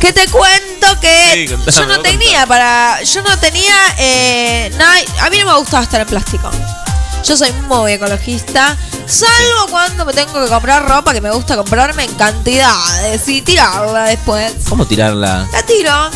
Que 0.00 0.12
te 0.12 0.28
cuento 0.28 1.00
que 1.00 1.30
Sí, 1.32 1.54
contame, 1.54 1.72
yo 1.76 1.86
no 1.86 2.02
tenía 2.02 2.46
para. 2.46 3.02
Yo 3.02 3.22
no 3.22 3.38
tenía. 3.38 3.74
Eh, 3.98 4.70
nada- 4.76 5.00
a 5.22 5.30
mí 5.30 5.38
no 5.38 5.46
me 5.46 5.58
gustaba 5.58 5.82
estar 5.82 6.00
en 6.00 6.06
plástico. 6.06 6.50
Yo 7.24 7.36
soy 7.36 7.52
muy 7.68 7.92
ecologista. 7.92 8.76
Salvo 9.06 9.68
cuando 9.70 10.04
me 10.04 10.12
tengo 10.12 10.42
que 10.44 10.48
comprar 10.50 10.86
ropa 10.88 11.12
que 11.12 11.20
me 11.20 11.30
gusta 11.30 11.56
comprarme 11.56 12.04
en 12.04 12.14
cantidades 12.14 13.26
y 13.28 13.40
tirarla 13.42 14.04
después. 14.04 14.52
¿Cómo 14.68 14.86
tirarla? 14.86 15.46
La 15.52 15.62
tiro. 15.64 16.10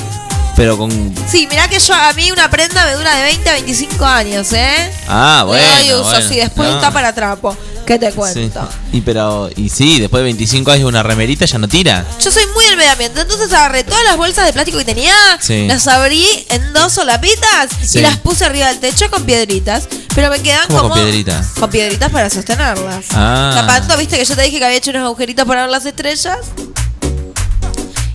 Pero 0.56 0.76
con. 0.76 0.90
Sí, 1.30 1.46
mirá 1.50 1.68
que 1.68 1.78
yo 1.78 1.94
a 1.94 2.12
mí 2.14 2.30
una 2.32 2.50
prenda 2.50 2.84
me 2.84 2.92
dura 2.94 3.14
de 3.14 3.22
20 3.22 3.48
a 3.48 3.52
25 3.54 4.04
años, 4.04 4.52
¿eh? 4.52 4.92
Ah, 5.06 5.38
Le 5.42 5.46
bueno. 5.46 5.66
doy 5.76 5.92
uso, 5.92 6.02
bueno. 6.10 6.28
sí, 6.28 6.36
después 6.36 6.68
No. 6.68 6.76
está 6.76 6.90
para 6.90 7.14
trapo. 7.14 7.56
¿Qué 7.88 7.98
te 7.98 8.10
Sí. 8.10 8.16
cuento? 8.16 8.68
Y 8.92 9.00
pero. 9.00 9.48
Y 9.56 9.70
sí, 9.70 9.98
después 9.98 10.20
de 10.20 10.24
25 10.24 10.70
años 10.70 10.86
una 10.86 11.02
remerita 11.02 11.46
ya 11.46 11.56
no 11.58 11.66
tira. 11.68 12.04
Yo 12.20 12.30
soy 12.30 12.42
muy 12.54 12.66
del 12.66 12.76
medio 12.76 12.92
ambiente, 12.92 13.22
entonces 13.22 13.50
agarré 13.50 13.82
todas 13.82 14.04
las 14.04 14.18
bolsas 14.18 14.44
de 14.44 14.52
plástico 14.52 14.76
que 14.76 14.84
tenía, 14.84 15.14
Sí. 15.40 15.66
las 15.66 15.86
abrí 15.88 16.22
en 16.50 16.74
dos 16.74 16.92
solapitas 16.92 17.70
Sí. 17.82 18.00
y 18.00 18.02
las 18.02 18.18
puse 18.18 18.44
arriba 18.44 18.68
del 18.68 18.78
techo 18.78 19.10
con 19.10 19.24
piedritas. 19.24 19.88
Pero 20.14 20.30
me 20.30 20.38
quedan 20.42 20.66
¿Cómo 20.66 20.80
como. 20.82 20.94
con 20.96 21.02
piedritas? 21.02 21.46
Con 21.58 21.70
piedritas 21.70 22.10
para 22.10 22.28
sostenerlas. 22.28 23.06
Ah. 23.12 23.52
Tapando, 23.54 23.96
viste 23.96 24.18
que 24.18 24.24
yo 24.26 24.36
te 24.36 24.42
dije 24.42 24.58
que 24.58 24.64
había 24.66 24.76
hecho 24.76 24.90
unos 24.90 25.04
agujeritos 25.04 25.46
para 25.46 25.62
ver 25.62 25.70
las 25.70 25.86
estrellas. 25.86 26.38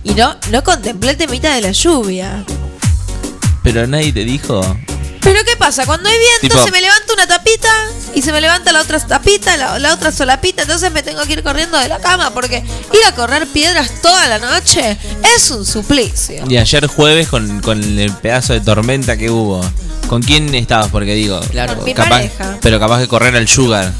Y 0.04 0.14
no, 0.14 0.36
no 0.52 0.62
contemplé 0.62 1.10
el 1.10 1.16
temita 1.16 1.52
de 1.52 1.62
la 1.62 1.72
lluvia. 1.72 2.44
Pero 3.64 3.86
nadie 3.88 4.12
te 4.12 4.24
dijo. 4.24 4.60
Pero 5.24 5.40
¿qué 5.44 5.56
pasa? 5.56 5.86
Cuando 5.86 6.08
hay 6.08 6.16
viento 6.18 6.40
Tipo- 6.58 6.64
se 6.64 6.70
me 6.70 6.80
levanta 6.82 7.14
una 7.14 7.26
tapita 7.26 7.70
y 8.14 8.20
se 8.22 8.30
me 8.30 8.40
levanta 8.42 8.72
la 8.72 8.82
otra 8.82 9.00
tapita, 9.00 9.56
la, 9.56 9.78
la 9.78 9.94
otra 9.94 10.12
solapita, 10.12 10.62
entonces 10.62 10.92
me 10.92 11.02
tengo 11.02 11.22
que 11.22 11.32
ir 11.32 11.42
corriendo 11.42 11.78
de 11.78 11.88
la 11.88 11.98
cama 11.98 12.30
porque 12.34 12.58
ir 12.58 13.04
a 13.08 13.14
correr 13.14 13.46
piedras 13.48 13.90
toda 14.02 14.28
la 14.28 14.38
noche 14.38 14.96
es 15.34 15.50
un 15.50 15.64
suplicio. 15.64 16.44
Y 16.48 16.58
ayer 16.58 16.86
jueves 16.86 17.28
con, 17.28 17.60
con 17.62 17.82
el 17.98 18.12
pedazo 18.12 18.52
de 18.52 18.60
tormenta 18.60 19.16
que 19.16 19.30
hubo. 19.30 19.60
¿Con 20.08 20.22
quién 20.22 20.54
estabas? 20.54 20.88
Porque 20.90 21.14
digo. 21.14 21.40
Con 21.40 21.84
mi 21.84 21.94
capaz, 21.94 22.10
pareja. 22.10 22.58
Pero 22.60 22.78
capaz 22.78 22.98
de 23.00 23.08
correr 23.08 23.34
al 23.34 23.48
sugar. 23.48 23.90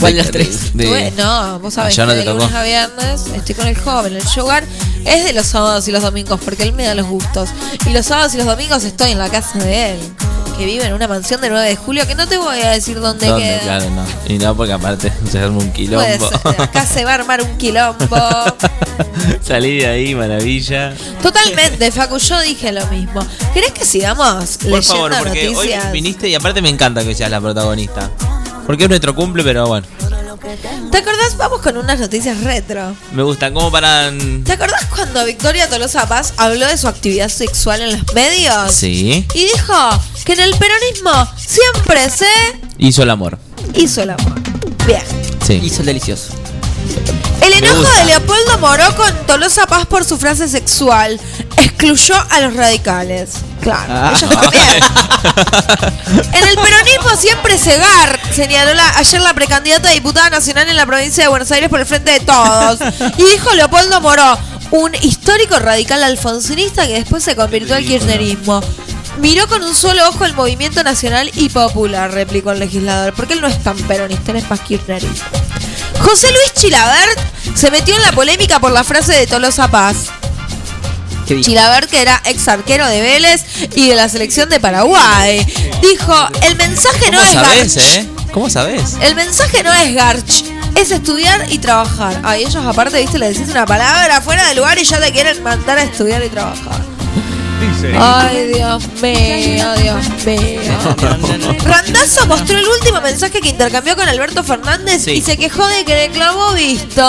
¿Cuál 0.00 0.14
de 0.14 0.22
las 0.22 0.30
tres? 0.32 0.76
de- 0.76 1.12
no, 1.16 1.58
vos 1.60 1.74
sabés 1.74 1.94
que 1.94 2.02
no 2.02 2.08
te 2.12 2.18
de 2.18 2.24
lunes 2.24 2.52
a 2.52 2.62
viernes 2.62 3.26
estoy 3.34 3.54
con 3.54 3.66
el 3.66 3.76
joven, 3.78 4.14
el 4.16 4.26
sugar 4.26 4.64
es 5.04 5.24
de 5.24 5.32
los 5.32 5.46
sábados 5.46 5.86
y 5.88 5.92
los 5.92 6.02
domingos 6.02 6.40
porque 6.44 6.62
él 6.64 6.72
me 6.72 6.84
da 6.84 6.94
los 6.94 7.06
gustos. 7.06 7.50
Y 7.86 7.90
los 7.90 8.06
sábados 8.06 8.34
y 8.34 8.38
los 8.38 8.46
domingos 8.46 8.84
estoy 8.84 9.12
en 9.12 9.18
la 9.18 9.28
casa 9.28 9.58
de 9.58 9.92
él, 9.92 9.98
que 10.58 10.64
vive 10.66 10.84
en 10.86 10.92
una 10.92 11.06
mansión 11.08 11.40
de 11.40 11.48
9 11.50 11.68
de 11.68 11.76
julio 11.76 12.06
que 12.06 12.14
no 12.14 12.26
te 12.26 12.36
voy 12.36 12.60
a 12.60 12.70
decir 12.70 12.98
dónde, 13.00 13.26
¿Dónde? 13.26 13.44
queda. 13.44 13.60
Claro, 13.60 13.90
no. 13.90 14.04
Y 14.28 14.38
no, 14.38 14.56
porque 14.56 14.72
aparte 14.72 15.12
se 15.30 15.38
arma 15.38 15.58
un 15.58 15.72
quilombo. 15.72 16.28
ser, 16.28 16.60
acá 16.60 16.84
se 16.86 17.04
va 17.04 17.12
a 17.12 17.14
armar 17.14 17.42
un 17.42 17.56
quilombo. 17.58 18.16
Salí 19.42 19.78
de 19.78 19.86
ahí, 19.86 20.14
maravilla. 20.14 20.94
Totalmente, 21.22 21.90
Facu, 21.92 22.18
yo 22.18 22.40
dije 22.42 22.72
lo 22.72 22.86
mismo. 22.88 23.24
¿Querés 23.54 23.72
que 23.72 23.84
sigamos 23.84 24.58
Por 24.58 24.64
leyendo 24.72 24.82
favor, 24.82 25.12
porque 25.18 25.50
noticias? 25.52 25.84
hoy 25.86 25.92
viniste 25.92 26.28
y 26.28 26.34
aparte 26.34 26.60
me 26.62 26.68
encanta 26.68 27.04
que 27.04 27.14
seas 27.14 27.30
la 27.30 27.40
protagonista. 27.40 28.10
Porque 28.66 28.84
es 28.84 28.88
nuestro 28.88 29.14
cumple, 29.14 29.42
pero 29.42 29.66
bueno. 29.66 29.86
¿Te 30.90 30.98
acordás? 30.98 31.36
Vamos 31.36 31.60
con 31.60 31.76
unas 31.76 31.98
noticias 32.00 32.40
retro. 32.42 32.94
Me 33.12 33.22
gusta. 33.22 33.52
como 33.52 33.70
para. 33.70 34.10
¿Te 34.44 34.52
acordás 34.52 34.84
cuando 34.86 35.24
Victoria 35.24 35.68
Tolosa 35.68 36.06
Paz 36.08 36.34
habló 36.36 36.66
de 36.66 36.76
su 36.76 36.88
actividad 36.88 37.28
sexual 37.28 37.80
en 37.82 37.92
los 37.98 38.12
medios? 38.14 38.72
Sí. 38.72 39.26
Y 39.34 39.44
dijo 39.44 39.74
que 40.24 40.32
en 40.34 40.40
el 40.40 40.54
peronismo 40.56 41.28
siempre 41.36 42.10
se 42.10 42.26
Hizo 42.78 43.02
el 43.02 43.10
amor. 43.10 43.38
hizo 43.74 44.02
el 44.02 44.10
amor. 44.10 44.34
Bien. 44.86 45.02
Sí. 45.46 45.60
Hizo 45.62 45.80
el 45.80 45.86
delicioso. 45.86 46.32
El 47.42 47.52
enojo 47.54 47.82
de 47.98 48.04
Leopoldo 48.04 48.58
Moró 48.58 48.94
con 48.96 49.26
Tolosa 49.26 49.66
Paz 49.66 49.86
por 49.86 50.04
su 50.04 50.16
frase 50.18 50.48
sexual 50.48 51.20
excluyó 51.56 52.14
a 52.30 52.40
los 52.40 52.54
radicales. 52.54 53.30
Claro, 53.60 53.92
Ah. 53.94 54.12
ellos 54.16 54.30
también. 54.30 54.82
En 56.32 56.48
el 56.48 56.56
peronismo 56.56 57.16
siempre 57.18 57.56
cegar, 57.58 58.20
señaló 58.34 58.74
la- 58.74 58.96
ayer 58.98 59.20
la 59.20 59.34
precandidata 59.34 59.88
a 59.88 59.92
diputada 59.92 60.30
nacional 60.30 60.68
en 60.68 60.76
la 60.76 60.84
provincia 60.86 61.24
de 61.24 61.28
Buenos 61.28 61.50
Aires 61.52 61.68
por 61.68 61.80
el 61.80 61.86
frente 61.86 62.12
de 62.12 62.20
todos. 62.20 62.78
Y 63.16 63.22
dijo 63.22 63.52
Leopoldo 63.54 64.00
Moró, 64.00 64.38
un 64.72 64.94
histórico 65.02 65.58
radical 65.58 66.02
alfonsinista 66.02 66.86
que 66.86 66.94
después 66.94 67.22
se 67.22 67.36
convirtió 67.36 67.76
al 67.76 67.84
kirchnerismo. 67.84 68.60
Miró 69.18 69.46
con 69.46 69.62
un 69.62 69.74
solo 69.74 70.08
ojo 70.08 70.24
el 70.24 70.32
movimiento 70.34 70.82
nacional 70.82 71.30
y 71.34 71.48
popular, 71.50 72.10
replicó 72.12 72.52
el 72.52 72.58
legislador, 72.60 73.12
porque 73.14 73.34
él 73.34 73.40
no 73.42 73.46
es 73.46 73.62
tan 73.62 73.76
peronista, 73.76 74.32
él 74.32 74.38
es 74.38 74.48
más 74.50 74.60
kirchnerista. 74.60 75.26
José 76.00 76.28
Luis 76.30 76.52
Chilabert 76.54 77.18
se 77.54 77.70
metió 77.70 77.94
en 77.96 78.02
la 78.02 78.12
polémica 78.12 78.58
por 78.60 78.72
la 78.72 78.84
frase 78.84 79.12
de 79.12 79.26
Tolosa 79.26 79.68
Paz. 79.68 79.96
Chilabert, 81.26 81.88
que 81.88 82.02
era 82.02 82.20
ex 82.26 82.46
arquero 82.48 82.86
de 82.86 83.00
Vélez 83.00 83.42
y 83.74 83.88
de 83.88 83.94
la 83.94 84.08
selección 84.08 84.48
de 84.50 84.60
Paraguay, 84.60 85.46
dijo, 85.80 86.14
el 86.42 86.56
mensaje 86.56 87.10
no 87.10 87.18
¿Cómo 87.18 87.22
es 87.22 87.32
sabés, 87.32 87.74
garch. 87.76 87.86
eh? 87.96 88.06
¿Cómo 88.34 88.50
sabés? 88.50 88.82
El 89.00 89.14
mensaje 89.14 89.62
no 89.62 89.72
es 89.72 89.94
garch, 89.94 90.44
es 90.74 90.90
estudiar 90.90 91.46
y 91.50 91.58
trabajar. 91.58 92.20
Ay, 92.24 92.42
ellos 92.42 92.64
aparte, 92.66 93.00
viste, 93.00 93.18
le 93.18 93.28
decís 93.32 93.48
una 93.48 93.64
palabra 93.64 94.20
fuera 94.20 94.46
del 94.48 94.58
lugar 94.58 94.78
y 94.78 94.84
ya 94.84 95.00
te 95.00 95.10
quieren 95.12 95.42
mandar 95.42 95.78
a 95.78 95.82
estudiar 95.84 96.22
y 96.22 96.28
trabajar. 96.28 96.82
Ay, 98.00 98.52
Dios 98.54 98.82
mío, 99.00 99.66
Dios 99.76 100.26
mío. 100.26 100.60
Randazo 101.64 102.26
mostró 102.26 102.58
el 102.58 102.66
último 102.66 103.00
mensaje 103.00 103.40
que 103.40 103.48
intercambió 103.50 103.94
con 103.96 104.08
Alberto 104.08 104.42
Fernández 104.42 105.04
Sí. 105.04 105.12
y 105.12 105.22
se 105.22 105.36
quejó 105.36 105.66
de 105.66 105.84
que 105.84 106.06
reclamó 106.08 106.52
visto. 106.54 107.02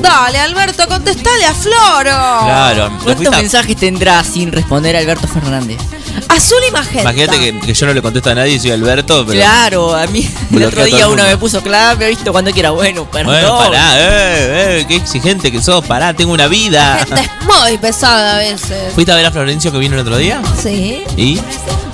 Dale, 0.00 0.38
Alberto, 0.38 0.86
contestale 0.88 1.44
a 1.44 1.52
Floro. 1.54 2.04
Claro. 2.44 2.88
¿Cuántos 3.02 3.16
fuiste 3.16 3.36
mensajes 3.36 3.76
tendrá 3.76 4.22
sin 4.24 4.52
responder 4.52 4.96
Alberto 4.96 5.26
Fernández? 5.28 5.78
Azul 6.28 6.58
y 6.68 6.70
magenta. 6.72 7.02
Imagínate 7.02 7.38
que, 7.38 7.58
que 7.60 7.74
yo 7.74 7.86
no 7.86 7.94
le 7.94 8.02
contesto 8.02 8.30
a 8.30 8.34
nadie 8.34 8.58
soy 8.58 8.70
Alberto, 8.70 9.24
pero. 9.26 9.40
Claro, 9.40 9.94
a 9.94 10.06
mí 10.06 10.28
el 10.52 10.64
otro 10.64 10.84
día 10.84 11.08
uno 11.08 11.22
me 11.24 11.36
puso 11.36 11.62
clave, 11.62 11.96
me 11.96 12.04
he 12.06 12.08
visto 12.08 12.32
cuando 12.32 12.50
quiera. 12.52 12.70
Bueno, 12.70 13.04
perdón. 13.10 13.34
Bueno, 13.34 13.58
pará, 13.58 13.98
eh, 13.98 14.80
eh, 14.80 14.84
qué 14.88 14.96
exigente 14.96 15.50
que 15.50 15.60
sos, 15.62 15.84
pará, 15.84 16.14
tengo 16.14 16.32
una 16.32 16.46
vida. 16.46 17.04
Gente 17.06 17.22
es 17.22 17.46
muy 17.46 17.78
pesada 17.78 18.36
a 18.36 18.38
veces. 18.38 18.92
¿Fuiste 18.94 19.12
a 19.12 19.16
ver 19.16 19.26
a 19.26 19.30
Florencio 19.30 19.72
que 19.72 19.78
vino 19.78 19.94
el 19.94 20.00
otro 20.00 20.16
día? 20.16 20.42
Sí. 20.62 21.02
¿Y? 21.16 21.40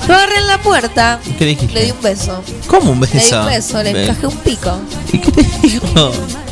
Lo 0.08 0.14
agarré 0.14 0.38
en 0.38 0.46
la 0.46 0.58
puerta. 0.58 1.20
¿Qué 1.38 1.44
dijiste? 1.44 1.74
Le 1.74 1.84
di 1.84 1.90
un 1.90 2.02
beso. 2.02 2.42
¿Cómo 2.66 2.92
un 2.92 3.00
beso? 3.00 3.14
Le 3.14 3.24
di 3.24 3.34
un 3.34 3.46
beso, 3.46 3.82
le 3.82 4.04
encajé 4.04 4.26
un 4.26 4.36
pico. 4.38 4.80
¿Y 5.12 5.18
qué 5.18 5.32
te 5.32 5.42
dijo? 5.62 6.12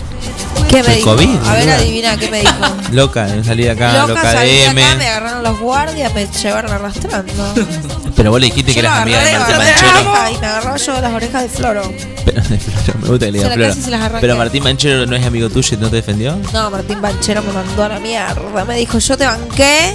¿Qué 0.75 0.83
me 0.83 0.89
El 0.89 0.97
dijo? 0.97 1.15
COVID, 1.15 1.37
a 1.47 1.53
ver, 1.53 1.71
adivina 1.71 2.17
qué 2.17 2.31
me 2.31 2.41
dijo. 2.41 2.53
Loca, 2.93 3.29
salí 3.45 3.63
de 3.63 3.71
acá, 3.71 3.93
loca, 3.93 4.15
Loca, 4.15 4.41
de 4.41 4.65
M. 4.65 4.85
acá, 4.85 4.97
me 4.97 5.07
agarraron 5.09 5.43
los 5.45 5.61
guardias, 5.61 6.13
me 6.13 6.27
llevaron 6.27 6.73
arrastrando. 6.73 7.33
Pero 8.17 8.31
vos 8.33 8.41
le 8.41 8.47
dijiste 8.47 8.73
que 8.73 8.81
Yo 8.81 8.87
eras 8.87 9.03
amiga 9.03 9.23
de 9.23 9.39
Martín 9.39 9.57
Manchero. 9.57 10.33
Y 10.33 10.39
me 10.41 10.47
agarró 10.47 10.77
yo 10.77 11.01
las 11.01 11.13
orejas 11.13 11.43
de 11.43 11.49
Floro. 11.49 11.83
Pero, 12.25 12.43
de 12.43 12.59
Floro, 12.59 12.99
me 12.99 13.09
gusta 13.09 13.27
que 13.27 13.33
le 13.33 13.39
diga 13.39 13.51
Floro. 13.53 14.21
Pero 14.21 14.37
Martín 14.37 14.63
Manchero 14.65 15.07
no 15.07 15.15
es 15.15 15.25
amigo 15.25 15.49
tuyo 15.49 15.77
y 15.77 15.81
no 15.81 15.91
te 15.91 15.97
defendió. 15.97 16.37
No, 16.53 16.71
Martín 16.71 17.01
Banchero 17.01 17.43
me 17.43 17.53
mandó 17.53 17.85
a 17.85 17.89
la 17.91 18.01
mierda. 18.01 18.65
Me 18.65 18.77
dijo, 18.77 18.99
yo 18.99 19.17
te 19.17 19.27
banqué 19.27 19.95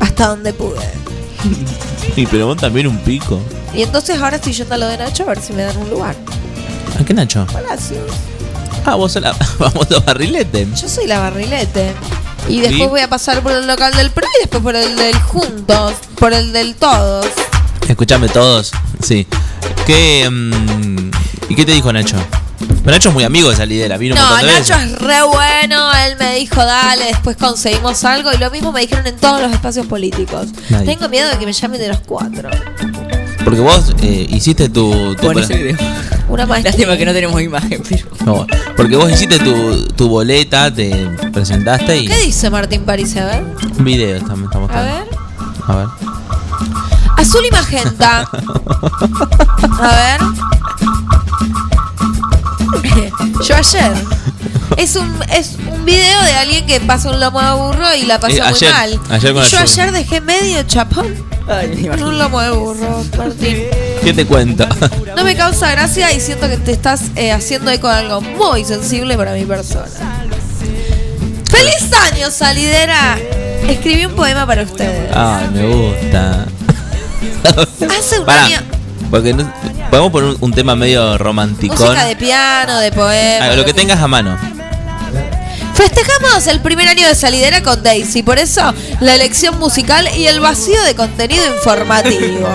hasta 0.00 0.26
donde 0.28 0.52
pude. 0.52 0.90
Y 2.16 2.26
pero 2.26 2.46
vos 2.48 2.56
también 2.56 2.88
un 2.88 2.98
pico. 2.98 3.40
Y 3.72 3.82
entonces 3.82 4.20
ahora 4.20 4.36
estoy 4.36 4.52
yendo 4.52 4.74
a 4.74 4.78
lo 4.78 4.88
de 4.88 4.98
Nacho 4.98 5.22
a 5.22 5.26
ver 5.26 5.40
si 5.40 5.52
me 5.52 5.62
dan 5.62 5.76
un 5.76 5.90
lugar. 5.90 6.16
¿A 7.00 7.04
qué 7.04 7.14
Nacho? 7.14 7.46
Palacios. 7.52 8.02
Ah, 8.90 8.94
vos 8.94 9.12
sos 9.12 9.20
la 9.20 9.34
famoso 9.58 10.02
barrilete. 10.06 10.66
Yo 10.80 10.88
soy 10.88 11.06
la 11.06 11.18
barrilete. 11.18 11.92
Y 12.48 12.60
después 12.60 12.84
¿Y? 12.84 12.86
voy 12.86 13.00
a 13.00 13.08
pasar 13.10 13.42
por 13.42 13.52
el 13.52 13.66
local 13.66 13.92
del 13.94 14.10
PRO 14.10 14.26
y 14.38 14.40
después 14.40 14.62
por 14.62 14.74
el 14.76 14.96
del 14.96 15.14
Juntos, 15.20 15.92
por 16.18 16.32
el 16.32 16.54
del 16.54 16.74
Todos. 16.74 17.26
Escuchame 17.86 18.30
todos. 18.30 18.72
Sí. 19.02 19.26
¿Qué, 19.86 20.26
mm, 20.30 21.10
¿Y 21.50 21.54
qué 21.54 21.66
te 21.66 21.72
dijo 21.72 21.92
Nacho? 21.92 22.16
Pero 22.58 22.90
Nacho 22.92 23.08
es 23.10 23.14
muy 23.14 23.24
amigo 23.24 23.48
de 23.48 23.54
esa 23.56 23.66
lidera, 23.66 23.98
vino 23.98 24.14
No, 24.14 24.36
de 24.36 24.42
Nacho 24.44 24.74
veces. 24.74 24.92
es 24.92 24.98
re 24.98 25.22
bueno, 25.22 25.90
él 26.06 26.16
me 26.18 26.36
dijo, 26.36 26.64
dale, 26.64 27.04
después 27.04 27.36
conseguimos 27.36 28.02
algo 28.04 28.32
y 28.32 28.38
lo 28.38 28.50
mismo 28.50 28.72
me 28.72 28.80
dijeron 28.80 29.06
en 29.06 29.16
todos 29.16 29.42
los 29.42 29.52
espacios 29.52 29.86
políticos. 29.86 30.48
Nadie. 30.70 30.86
Tengo 30.86 31.10
miedo 31.10 31.28
de 31.30 31.38
que 31.38 31.44
me 31.44 31.52
llamen 31.52 31.78
de 31.78 31.88
los 31.88 32.00
cuatro. 32.00 32.48
Porque 33.44 33.60
vos 33.60 33.94
eh, 34.02 34.26
hiciste 34.30 34.70
tu. 34.70 35.14
tu. 35.16 35.30
Una 36.28 36.46
maestría. 36.46 36.72
Lástima 36.72 36.96
que 36.96 37.04
no 37.06 37.12
tenemos 37.12 37.40
imagen, 37.40 37.82
pero. 37.88 38.06
No, 38.24 38.46
porque 38.76 38.96
vos 38.96 39.10
hiciste 39.10 39.38
tu, 39.38 39.86
tu 39.88 40.08
boleta, 40.08 40.72
te 40.72 41.08
presentaste 41.32 41.96
y. 41.96 42.06
¿Qué 42.08 42.18
dice 42.22 42.50
Martín 42.50 42.84
París? 42.84 43.16
A 43.16 43.24
ver. 43.24 43.44
Un 43.78 43.84
video 43.84 44.16
estamos, 44.16 44.44
estamos 44.44 44.70
A 44.70 44.82
ver. 44.82 45.04
A 45.66 45.76
ver. 45.76 45.86
Azul 47.16 47.44
y 47.46 47.50
magenta. 47.50 48.20
A 49.80 49.88
ver. 49.96 50.20
Yo 53.44 53.56
ayer. 53.56 53.92
Es 54.76 54.96
un, 54.96 55.18
es 55.34 55.56
un 55.72 55.84
video 55.84 56.22
de 56.22 56.32
alguien 56.34 56.66
que 56.66 56.78
pasa 56.80 57.10
un 57.10 57.18
lomo 57.20 57.40
de 57.42 57.52
burro 57.52 57.94
y 57.94 58.02
la 58.02 58.20
pasó 58.20 58.36
Eh, 58.36 58.42
muy 58.50 58.68
mal. 58.70 59.00
ayer 59.10 59.32
con 59.34 59.44
y 59.44 59.48
yo 59.48 59.58
ayer 59.58 59.92
dejé 59.92 60.20
medio 60.20 60.62
chapón 60.64 61.06
Ay, 61.48 61.88
un 62.02 62.18
lomo 62.18 62.40
de 62.42 62.50
burro, 62.50 63.04
Martín. 63.16 63.56
¿Qué 64.04 64.12
te 64.12 64.26
cuento? 64.26 64.66
No 65.16 65.24
me 65.24 65.34
causa 65.34 65.70
gracia 65.70 66.12
y 66.12 66.20
siento 66.20 66.46
que 66.48 66.58
te 66.58 66.72
estás 66.72 67.00
eh, 67.16 67.32
haciendo 67.32 67.70
eco 67.70 67.88
de 67.88 67.94
algo 67.94 68.20
muy 68.20 68.64
sensible 68.66 69.16
para 69.16 69.32
mi 69.32 69.44
persona. 69.46 69.86
¡Feliz 71.50 71.90
año, 72.12 72.30
salidera! 72.30 73.18
Escribí 73.66 74.04
un 74.04 74.14
poema 74.14 74.46
para 74.46 74.62
ustedes. 74.62 75.10
Ay, 75.14 75.48
me 75.54 75.66
gusta. 75.66 76.46
Hace 77.98 78.18
un 78.20 78.26
Pará, 78.26 78.44
año. 78.44 78.58
porque 79.10 79.32
no- 79.32 79.50
podemos 79.90 80.12
poner 80.12 80.30
un, 80.30 80.36
un 80.40 80.52
tema 80.52 80.76
medio 80.76 81.16
romántico. 81.16 81.74
Música 81.74 82.04
de 82.04 82.14
piano, 82.16 82.78
de 82.78 82.92
poema. 82.92 83.56
lo 83.56 83.64
que 83.64 83.72
tengas 83.72 84.00
a 84.00 84.06
mano. 84.06 84.36
Festejamos 85.78 86.44
el 86.48 86.58
primer 86.60 86.88
año 86.88 87.06
de 87.06 87.14
salidera 87.14 87.62
con 87.62 87.82
Daisy, 87.84 88.24
por 88.24 88.38
eso 88.40 88.74
la 88.98 89.14
elección 89.14 89.58
musical 89.60 90.08
y 90.16 90.26
el 90.26 90.40
vacío 90.40 90.82
de 90.82 90.96
contenido 90.96 91.46
informativo. 91.54 92.48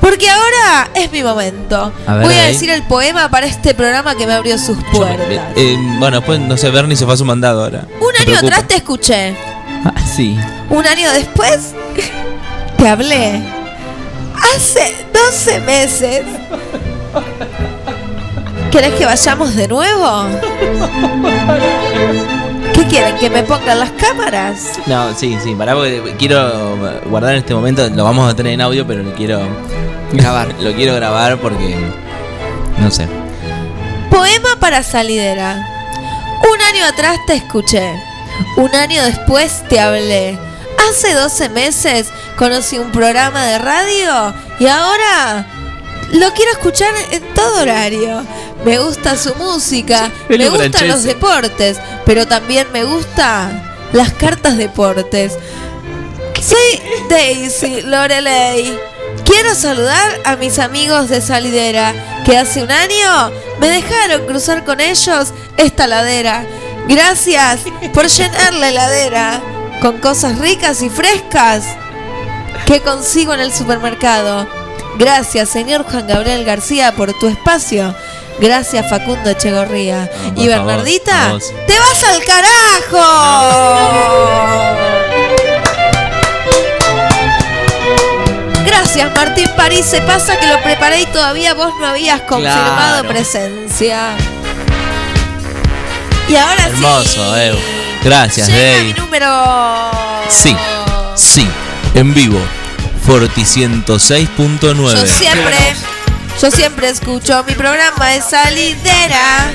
Porque 0.00 0.30
ahora 0.30 0.90
es 0.94 1.10
mi 1.10 1.24
momento. 1.24 1.92
A 2.06 2.14
ver, 2.14 2.26
Voy 2.26 2.34
a 2.36 2.42
ahí. 2.44 2.52
decir 2.52 2.70
el 2.70 2.82
poema 2.84 3.28
para 3.28 3.46
este 3.46 3.74
programa 3.74 4.14
que 4.14 4.24
me 4.26 4.34
abrió 4.34 4.56
sus 4.56 4.76
puertas. 4.92 5.26
Eh, 5.56 5.76
bueno, 5.98 6.18
después, 6.18 6.38
no 6.40 6.56
sé, 6.56 6.70
Bernie 6.70 6.94
se 6.96 7.06
fue 7.06 7.14
a 7.14 7.16
su 7.16 7.24
mandado 7.24 7.64
ahora. 7.64 7.86
Un 8.00 8.12
Me 8.12 8.18
año 8.18 8.24
preocupa. 8.26 8.46
atrás 8.46 8.68
te 8.68 8.76
escuché. 8.76 9.36
Ah, 9.84 9.94
sí. 10.14 10.38
Un 10.70 10.86
año 10.86 11.10
después 11.10 11.70
te 12.76 12.88
hablé. 12.88 13.42
Hace 14.54 14.94
12 15.12 15.60
meses. 15.60 16.22
¿Querés 18.74 18.94
que 18.94 19.06
vayamos 19.06 19.54
de 19.54 19.68
nuevo? 19.68 20.24
¿Qué 22.72 22.84
quieren? 22.88 23.16
¿Que 23.18 23.30
me 23.30 23.44
pongan 23.44 23.78
las 23.78 23.92
cámaras? 23.92 24.80
No, 24.86 25.14
sí, 25.14 25.38
sí, 25.44 25.54
pará 25.54 25.74
porque 25.74 26.16
quiero 26.18 26.76
guardar 27.08 27.34
en 27.34 27.38
este 27.38 27.54
momento, 27.54 27.88
lo 27.88 28.02
vamos 28.02 28.28
a 28.28 28.34
tener 28.34 28.52
en 28.54 28.60
audio, 28.60 28.84
pero 28.84 29.04
lo 29.04 29.14
quiero 29.14 29.40
Grabar. 30.10 30.48
lo 30.58 30.72
quiero 30.74 30.96
grabar 30.96 31.38
porque 31.38 31.76
no 32.78 32.90
sé. 32.90 33.06
Poema 34.10 34.56
para 34.58 34.82
salidera. 34.82 35.52
Un 36.42 36.60
año 36.60 36.84
atrás 36.84 37.16
te 37.28 37.34
escuché. 37.34 37.94
Un 38.56 38.74
año 38.74 39.04
después 39.04 39.62
te 39.68 39.78
hablé. 39.78 40.36
Hace 40.90 41.14
12 41.14 41.48
meses 41.50 42.08
conocí 42.36 42.76
un 42.78 42.90
programa 42.90 43.44
de 43.44 43.58
radio 43.58 44.34
y 44.58 44.66
ahora 44.66 45.46
lo 46.14 46.32
quiero 46.32 46.52
escuchar 46.52 46.94
en 47.10 47.22
todo 47.34 47.62
horario. 47.62 48.24
Me 48.64 48.78
gusta 48.78 49.16
su 49.16 49.34
música, 49.34 50.10
me 50.28 50.48
gustan 50.48 50.72
Francese. 50.72 50.86
los 50.86 51.02
deportes, 51.02 51.78
pero 52.06 52.26
también 52.26 52.66
me 52.72 52.84
gustan 52.84 53.62
las 53.92 54.12
cartas 54.12 54.56
deportes. 54.56 55.36
Soy 56.40 56.80
Daisy 57.10 57.82
Lorelei. 57.82 58.78
Quiero 59.24 59.54
saludar 59.54 60.20
a 60.24 60.36
mis 60.36 60.58
amigos 60.58 61.08
de 61.08 61.20
Salidera, 61.20 62.22
que 62.24 62.36
hace 62.36 62.62
un 62.62 62.70
año 62.70 63.32
me 63.58 63.68
dejaron 63.68 64.26
cruzar 64.26 64.64
con 64.64 64.80
ellos 64.80 65.32
esta 65.56 65.86
ladera. 65.86 66.46
Gracias 66.88 67.60
por 67.92 68.06
llenar 68.06 68.52
la 68.54 68.68
heladera 68.68 69.40
con 69.80 69.98
cosas 69.98 70.38
ricas 70.38 70.82
y 70.82 70.90
frescas 70.90 71.64
que 72.66 72.80
consigo 72.80 73.34
en 73.34 73.40
el 73.40 73.52
supermercado. 73.52 74.63
Gracias, 74.98 75.48
señor 75.48 75.84
Juan 75.84 76.06
Gabriel 76.06 76.44
García, 76.44 76.92
por 76.92 77.12
tu 77.18 77.26
espacio. 77.28 77.94
Gracias, 78.40 78.88
Facundo 78.88 79.30
Echegorría. 79.30 80.10
y 80.36 80.46
Bernardita, 80.48 81.32
vos. 81.32 81.52
¡te 81.66 81.74
vas 81.78 82.04
al 82.04 82.24
carajo! 82.24 83.04
Gracias, 88.66 89.10
Martín 89.14 89.48
París. 89.56 89.84
Se 89.86 90.00
pasa 90.02 90.38
que 90.38 90.46
lo 90.46 90.60
preparé 90.62 91.02
y 91.02 91.06
todavía 91.06 91.54
vos 91.54 91.72
no 91.80 91.86
habías 91.86 92.20
confirmado 92.22 93.00
Claro. 93.02 93.08
presencia. 93.08 94.10
Y 96.28 96.36
ahora 96.36 96.66
Hermoso, 96.66 97.36
eh. 97.36 97.54
Gracias, 98.02 98.46
sí, 98.46 98.52
llega 98.52 98.70
Dave. 98.72 98.84
mi 98.84 98.92
número. 98.94 99.90
Sí, 100.28 100.56
sí, 101.14 101.46
en 101.94 102.14
vivo. 102.14 102.38
Forti 103.06 103.42
106.9. 103.42 104.74
Yo 104.74 105.06
siempre, 105.06 105.56
yo 106.40 106.50
siempre 106.50 106.88
escucho 106.88 107.44
mi 107.44 107.54
programa, 107.54 108.14
es 108.14 108.24
salidera. 108.24 109.52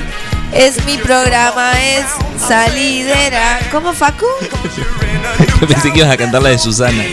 Es 0.52 0.84
mi 0.84 0.98
programa, 0.98 1.72
es 1.80 2.06
salidera. 2.40 3.58
¿Cómo, 3.72 3.92
Facu? 3.92 4.26
pensé 5.68 5.92
que 5.92 5.98
ibas 5.98 6.10
a 6.10 6.16
cantar 6.16 6.42
la 6.42 6.50
de 6.50 6.58
Susana. 6.58 7.04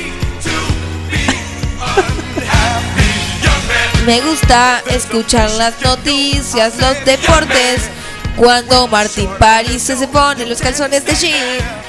Me 4.06 4.22
gusta 4.22 4.84
escuchar 4.92 5.50
las 5.52 5.82
noticias, 5.82 6.74
los 6.80 7.04
deportes. 7.04 7.90
Cuando 8.36 8.88
Martín 8.88 9.30
París 9.40 9.82
se 9.82 10.08
pone 10.08 10.46
los 10.46 10.62
calzones 10.62 11.04
de 11.04 11.16
jean. 11.16 11.87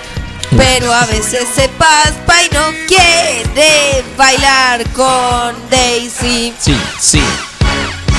Pero 0.57 0.93
a 0.93 1.05
veces 1.07 1.47
se 1.55 1.69
paspa 1.71 2.43
y 2.43 2.49
no 2.55 2.63
quiere 2.87 4.05
bailar 4.17 4.85
con 4.91 5.55
Daisy. 5.71 6.53
Sí, 6.59 6.77
sí. 7.01 7.23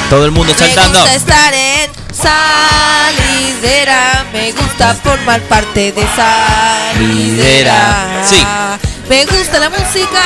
Todo 0.10 0.26
el 0.26 0.32
mundo 0.32 0.54
saltando. 0.58 1.00
Me 1.00 1.06
gusta 1.06 1.16
estar 1.16 1.54
en 1.54 1.92
salidera. 2.14 4.26
Me 4.34 4.52
gusta 4.52 4.96
formar 4.96 5.42
parte 5.44 5.92
de 5.92 6.08
salidera. 6.16 8.24
Sí. 8.28 8.44
Me 9.10 9.26
gusta 9.26 9.60
la 9.60 9.70
música. 9.70 10.24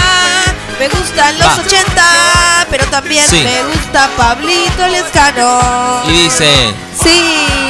Me 0.79 0.87
gustan 0.89 1.37
los 1.37 1.47
Va. 1.47 1.55
80. 1.65 2.67
Pero 2.69 2.85
también 2.87 3.25
Sí. 3.29 3.43
me 3.43 3.63
gusta 3.63 4.09
Pablito 4.17 4.87
Lescano. 4.87 6.01
Y 6.07 6.11
dice, 6.23 6.73
Sí. 7.01 7.62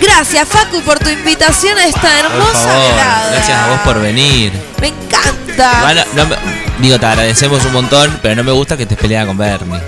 Gracias, 0.00 0.48
Facu, 0.48 0.80
por 0.82 0.98
tu 0.98 1.08
invitación 1.10 1.76
a 1.78 1.86
esta 1.86 2.00
por 2.00 2.10
hermosa 2.32 2.52
favor, 2.68 2.90
velada. 2.90 3.30
gracias 3.32 3.58
a 3.58 3.68
vos 3.68 3.80
por 3.80 4.00
venir. 4.00 4.52
Me 4.80 4.88
encanta. 4.88 5.80
Bueno, 5.82 6.02
no 6.14 6.26
me- 6.26 6.36
digo, 6.78 6.98
te 6.98 7.06
agradecemos 7.06 7.64
un 7.64 7.72
montón, 7.72 8.18
pero 8.22 8.36
no 8.36 8.44
me 8.44 8.52
gusta 8.52 8.76
que 8.76 8.84
estés 8.84 8.98
peleada 8.98 9.26
con 9.26 9.36
Bernie. 9.36 9.80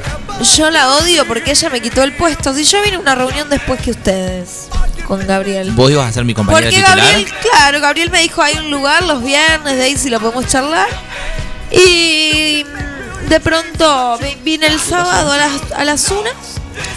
Yo 0.56 0.70
la 0.70 0.92
odio 0.96 1.24
porque 1.26 1.52
ella 1.52 1.70
me 1.70 1.80
quitó 1.80 2.02
el 2.02 2.12
puesto. 2.14 2.52
Si 2.54 2.64
yo 2.64 2.82
vine 2.82 2.96
a 2.96 3.00
una 3.00 3.14
reunión 3.14 3.48
después 3.48 3.80
que 3.80 3.92
ustedes, 3.92 4.68
con 5.06 5.24
Gabriel. 5.26 5.70
Vos 5.72 5.90
ibas 5.90 6.08
a 6.08 6.12
ser 6.12 6.24
mi 6.24 6.34
compañera 6.34 6.64
Porque 6.64 6.76
titular. 6.76 6.98
Gabriel, 6.98 7.32
claro, 7.42 7.80
Gabriel 7.80 8.10
me 8.10 8.20
dijo 8.22 8.42
hay 8.42 8.58
un 8.58 8.70
lugar 8.70 9.02
los 9.04 9.22
viernes 9.22 9.76
de 9.76 9.82
ahí 9.84 9.96
si 9.96 10.10
lo 10.10 10.20
podemos 10.20 10.46
charlar. 10.46 10.88
Y 11.70 12.64
mm, 12.64 13.28
de 13.28 13.40
pronto 13.40 14.18
vi- 14.18 14.36
vine 14.42 14.66
el 14.66 14.80
sábado 14.80 15.32
a 15.32 15.36
las, 15.38 15.52
a 15.76 15.84
las 15.84 16.08
unas. 16.10 16.34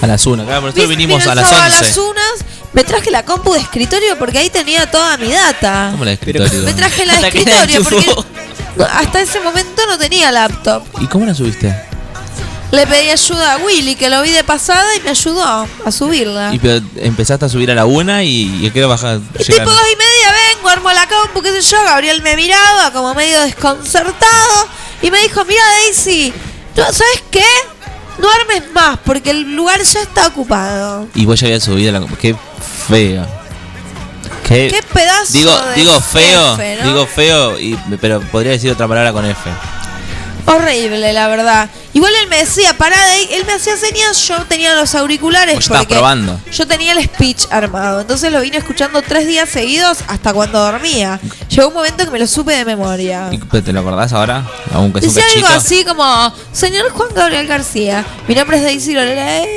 A 0.02 0.08
las 0.08 0.26
una, 0.26 0.44
claro, 0.44 0.62
nosotros 0.62 0.88
Vi- 0.90 0.96
vinimos 0.96 1.26
a 1.28 1.36
las 1.36 1.48
sábado 1.50 1.66
11. 1.66 1.78
a 1.78 1.82
las 1.82 1.98
unas. 1.98 2.46
Me 2.76 2.84
traje 2.84 3.10
la 3.10 3.24
compu 3.24 3.54
de 3.54 3.62
escritorio 3.62 4.18
porque 4.20 4.38
ahí 4.38 4.50
tenía 4.50 4.92
toda 4.92 5.16
mi 5.16 5.32
data. 5.32 5.90
¿Cómo 5.92 6.04
la 6.04 6.12
de 6.12 6.16
escritorio? 6.16 6.62
Me 6.64 6.74
traje 6.74 7.06
la 7.06 7.22
de 7.22 7.28
escritorio 7.30 7.84
porque 7.84 8.14
hasta 8.92 9.22
ese 9.22 9.40
momento 9.40 9.82
no 9.88 9.98
tenía 9.98 10.30
laptop. 10.30 10.84
¿Y 11.00 11.08
cómo 11.08 11.26
la 11.26 11.34
subiste? 11.34 11.74
Le 12.72 12.86
pedí 12.86 13.10
ayuda 13.10 13.54
a 13.54 13.58
Willy, 13.60 13.96
que 13.96 14.10
lo 14.10 14.22
vi 14.22 14.32
de 14.32 14.44
pasada 14.44 14.94
y 14.98 15.00
me 15.00 15.12
ayudó 15.12 15.42
a 15.42 15.92
subirla. 15.92 16.54
Y 16.54 16.60
pero 16.60 16.86
empezaste 16.98 17.46
a 17.46 17.50
subir 17.50 17.72
a 17.72 17.76
la 17.76 17.86
una 17.86 18.24
y, 18.24 18.66
y 18.66 18.70
qué 18.72 18.84
bajar. 18.84 19.22
Tipo 19.38 19.56
dos 19.72 19.82
y 19.94 19.96
media 19.96 20.34
vengo, 20.54 20.68
armo 20.68 20.92
la 20.92 21.08
compu, 21.08 21.42
qué 21.42 21.54
sé 21.54 21.62
yo. 21.62 21.82
Gabriel 21.82 22.22
me 22.22 22.36
miraba 22.36 22.92
como 22.92 23.14
medio 23.14 23.40
desconcertado 23.40 24.68
y 25.02 25.12
me 25.12 25.22
dijo, 25.22 25.46
mira 25.46 25.64
Daisy, 25.86 26.34
¿no, 26.76 26.84
¿sabes 26.84 27.24
qué? 27.32 27.46
No 28.18 28.28
armes 28.32 28.72
más 28.74 28.98
porque 29.04 29.32
el 29.32 29.56
lugar 29.56 29.82
ya 29.82 30.02
está 30.02 30.28
ocupado. 30.28 31.08
Y 31.14 31.26
vos 31.26 31.40
ya 31.40 31.48
habías 31.48 31.64
subido 31.64 31.92
la. 31.92 32.06
Qué 32.20 32.36
feo. 32.88 33.26
Qué, 34.48 34.68
Qué 34.72 34.82
pedazo 34.94 35.34
Digo, 35.34 35.52
de 35.52 35.76
digo 35.76 36.00
feo, 36.00 36.58
digo 36.84 37.08
feo, 37.08 37.60
y, 37.60 37.76
pero 38.00 38.22
podría 38.22 38.52
decir 38.52 38.72
otra 38.72 38.88
palabra 38.88 39.12
con 39.12 39.26
F. 39.26 39.50
Horrible, 40.46 41.14
la 41.14 41.28
verdad. 41.28 41.70
Igual 41.96 42.12
él 42.22 42.28
me 42.28 42.40
decía, 42.40 42.78
pará 42.78 42.98
de 42.98 43.12
ahí. 43.14 43.30
Él 43.32 43.46
me 43.46 43.54
hacía 43.54 43.78
señas, 43.78 44.28
yo 44.28 44.36
tenía 44.50 44.76
los 44.76 44.94
auriculares 44.96 45.66
porque 45.66 45.96
probando. 45.96 46.38
yo 46.52 46.68
tenía 46.68 46.92
el 46.92 47.02
speech 47.02 47.46
armado. 47.50 48.02
Entonces 48.02 48.34
lo 48.34 48.42
vine 48.42 48.58
escuchando 48.58 49.02
tres 49.02 49.26
días 49.26 49.48
seguidos 49.48 50.00
hasta 50.08 50.34
cuando 50.34 50.60
dormía. 50.60 51.22
Llegó 51.48 51.70
un 51.70 51.74
momento 51.74 52.04
que 52.04 52.12
me 52.12 52.20
lo 52.20 52.28
supe 52.28 52.52
de 52.52 52.66
memoria. 52.66 53.30
¿Y 53.32 53.38
¿Te 53.38 53.72
lo 53.72 53.80
acordás 53.80 54.12
ahora? 54.12 54.46
Aunque 54.74 55.00
Decía 55.00 55.24
algo 55.36 55.48
así 55.48 55.86
como, 55.86 56.34
señor 56.52 56.90
Juan 56.92 57.08
Gabriel 57.16 57.48
García, 57.48 58.06
mi 58.28 58.36
nombre 58.36 58.58
es 58.58 58.64
Daisy 58.64 58.94
Lorelei, 58.94 59.48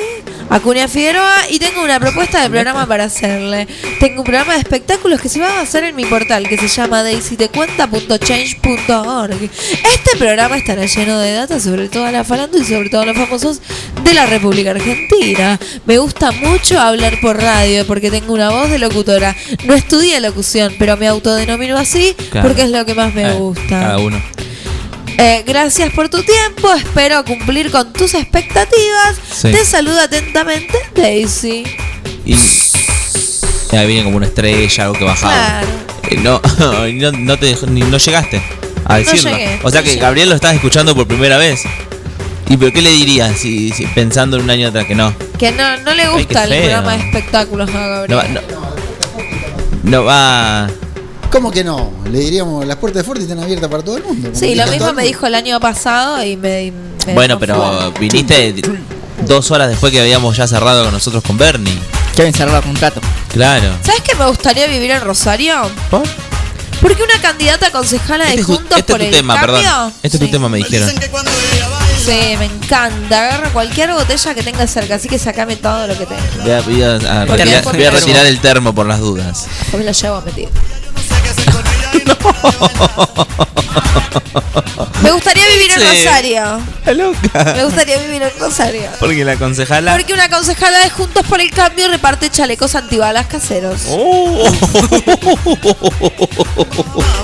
Acuña 0.49 0.87
Figueroa 0.87 1.35
y 1.49 1.59
tengo 1.59 1.83
una 1.83 1.99
propuesta 1.99 2.41
de 2.41 2.49
programa 2.49 2.87
para 2.87 3.03
hacerle. 3.05 3.67
Tengo 3.99 4.21
un 4.21 4.25
programa 4.25 4.53
de 4.53 4.59
espectáculos 4.59 5.21
que 5.21 5.29
se 5.29 5.39
va 5.39 5.59
a 5.59 5.61
hacer 5.61 5.83
en 5.83 5.95
mi 5.95 6.05
portal 6.05 6.47
que 6.49 6.57
se 6.57 6.67
llama 6.67 7.03
daisytecuenta.change.org. 7.03 9.33
Este 9.41 10.17
programa 10.17 10.57
estará 10.57 10.85
lleno 10.85 11.19
de 11.19 11.33
datos 11.33 11.61
sobre 11.63 11.87
toda 11.89 12.11
la 12.11 12.23
farándula 12.23 12.63
y 12.63 12.67
sobre 12.67 12.89
todos 12.89 13.05
los 13.05 13.15
famosos 13.15 13.61
de 14.03 14.13
la 14.13 14.25
República 14.25 14.71
Argentina. 14.71 15.59
Me 15.85 15.97
gusta 15.99 16.31
mucho 16.31 16.79
hablar 16.79 17.19
por 17.21 17.37
radio 17.41 17.85
porque 17.85 18.09
tengo 18.09 18.33
una 18.33 18.49
voz 18.49 18.69
de 18.71 18.79
locutora. 18.79 19.35
No 19.65 19.75
estudié 19.75 20.19
locución, 20.19 20.73
pero 20.79 20.97
me 20.97 21.07
autodenomino 21.07 21.77
así 21.77 22.15
Claro. 22.31 22.47
porque 22.47 22.63
es 22.63 22.71
lo 22.71 22.85
que 22.85 22.95
más 22.95 23.13
me 23.13 23.29
Eh, 23.29 23.33
gusta. 23.33 23.61
Cada 23.67 23.99
uno. 23.99 24.19
Eh, 25.21 25.43
gracias 25.45 25.91
por 25.93 26.07
tu 26.07 26.23
tiempo, 26.23 26.71
espero 26.73 27.25
cumplir 27.25 27.71
con 27.71 27.91
tus 27.91 28.13
expectativas. 28.13 29.17
Sí. 29.29 29.51
Te 29.51 29.65
saluda 29.65 30.03
atentamente 30.03 30.73
Daisy. 30.95 31.63
Y. 32.25 32.35
Ahí 33.75 33.85
viene 33.85 34.03
como 34.05 34.17
una 34.17 34.27
estrella, 34.27 34.83
algo 34.85 34.95
que 34.97 35.03
bajaba. 35.03 35.33
Claro. 35.33 35.67
Eh, 36.09 36.17
no, 36.17 36.41
no, 36.93 37.11
no 37.11 37.37
te 37.37 37.55
no 37.67 37.97
llegaste 37.97 38.41
a 38.85 38.93
No 38.93 38.95
decirlo. 38.99 39.31
llegué, 39.31 39.59
o 39.61 39.69
sea 39.69 39.81
no 39.81 39.83
que 39.83 39.89
llegué. 39.91 40.01
Gabriel 40.01 40.29
lo 40.29 40.35
estás 40.35 40.53
escuchando 40.55 40.95
por 40.95 41.05
primera 41.07 41.37
vez. 41.37 41.63
¿Y 42.47 42.57
pero 42.57 42.71
qué 42.71 42.81
le 42.81 42.89
dirías 42.91 43.37
si, 43.37 43.69
si- 43.71 43.85
pensando 43.87 44.37
en 44.37 44.43
un 44.43 44.49
año 44.49 44.69
atrás 44.69 44.85
que 44.87 44.95
no? 44.95 45.13
Que 45.37 45.51
no, 45.51 45.77
no 45.81 45.93
le 45.93 46.03
Ay, 46.03 46.09
gusta 46.13 46.45
el 46.45 46.49
feo. 46.49 46.61
programa 46.61 46.93
de 46.97 47.03
espectáculos 47.03 47.69
a 47.69 47.73
No 47.73 47.79
Gabriel. 48.17 48.17
va, 48.17 48.23
no, 48.29 48.41
no 49.83 50.03
va. 50.05 50.69
¿Cómo 51.31 51.51
que 51.51 51.63
no? 51.63 51.91
Le 52.11 52.19
diríamos, 52.19 52.65
las 52.65 52.77
puertas 52.77 53.03
de 53.03 53.07
Forti 53.07 53.23
están 53.23 53.39
abiertas 53.39 53.69
para 53.69 53.83
todo 53.83 53.97
el 53.97 54.03
mundo. 54.03 54.31
sí, 54.33 54.55
lo 54.55 54.65
mismo 54.67 54.93
me 54.93 55.03
dijo 55.03 55.27
el 55.27 55.35
año 55.35 55.59
pasado 55.59 56.23
y 56.23 56.35
me. 56.35 56.71
me 57.05 57.13
Bueno, 57.13 57.37
pero 57.39 57.91
viniste 57.99 58.55
dos 59.27 59.51
horas 59.51 59.69
después 59.69 59.91
que 59.91 60.01
habíamos 60.01 60.35
ya 60.37 60.47
cerrado 60.47 60.83
con 60.85 60.93
nosotros 60.93 61.23
con 61.23 61.37
Bernie. 61.37 61.77
Que 62.15 62.23
habían 62.23 62.33
cerrado 62.33 62.57
el 62.57 62.63
contrato. 62.63 62.99
Claro. 63.31 63.73
¿Sabes 63.83 64.01
que 64.01 64.15
me 64.15 64.25
gustaría 64.25 64.65
vivir 64.67 64.89
en 64.91 65.01
Rosario? 65.01 65.69
Porque 66.81 67.03
una 67.03 67.21
candidata 67.21 67.67
a 67.67 67.71
concejala 67.71 68.25
de 68.25 68.31
Este 68.31 68.43
Juntos 68.43 68.77
este 68.79 68.91
por 68.93 69.01
es 69.01 69.09
tu 69.09 69.15
el 69.15 69.21
tema, 69.21 69.35
Cambio. 69.35 69.55
perdón. 69.61 69.93
Este 70.01 70.17
es 70.17 70.23
tu 70.23 70.31
tema, 70.31 70.49
me 70.49 70.57
dijeron. 70.59 70.89
Sí, 70.89 72.35
me 72.39 72.45
encanta. 72.45 73.19
Agarra 73.27 73.49
cualquier 73.51 73.91
botella 73.91 74.33
que 74.33 74.41
tenga 74.41 74.65
cerca, 74.65 74.95
así 74.95 75.07
que 75.09 75.19
sacame 75.19 75.57
todo 75.57 75.87
lo 75.87 75.97
que 75.97 76.05
tenga. 76.05 76.21
Voy 76.41 76.51
a, 76.51 76.61
voy 76.61 76.81
a- 76.81 77.21
a 77.21 77.25
Porque 77.25 77.43
retirar, 77.43 77.63
voy 78.01 78.13
a 78.15 78.27
el 78.29 78.39
termo 78.39 78.73
por 78.73 78.87
las 78.87 78.99
dudas. 78.99 79.45
Después 79.59 79.79
me 79.83 79.85
lo 79.85 79.91
llevo 79.91 80.15
a 80.15 80.21
meter. 80.21 80.47
Me 85.01 85.11
gustaría 85.11 85.45
vivir 85.47 85.71
en 85.71 85.79
Sí. 85.79 85.85
Rosario. 86.05 86.61
loca. 86.93 87.53
Me 87.55 87.63
gustaría 87.63 87.97
vivir 87.99 88.21
en 88.21 88.31
Rosario. 88.39 88.89
Porque 88.99 89.23
la 89.23 89.37
concejala. 89.37 89.93
Porque 89.93 90.13
una 90.13 90.29
concejala 90.29 90.79
de 90.79 90.89
Juntos 90.89 91.25
por 91.27 91.39
el 91.39 91.49
Cambio 91.51 91.87
reparte 91.87 92.29
chalecos 92.29 92.75
antibalas 92.75 93.27
caseros. 93.27 93.81
Oh. 93.87 94.43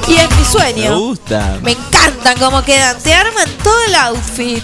Y 0.07 0.15
es 0.15 0.29
mi 0.31 0.37
Me 0.37 0.45
sueño. 0.45 0.99
gusta. 0.99 1.57
Me 1.61 1.71
encantan 1.73 2.37
cómo 2.39 2.63
quedan. 2.63 2.97
Te 3.01 3.13
arman 3.13 3.49
todo 3.63 3.83
el 3.87 3.95
outfit. 3.95 4.63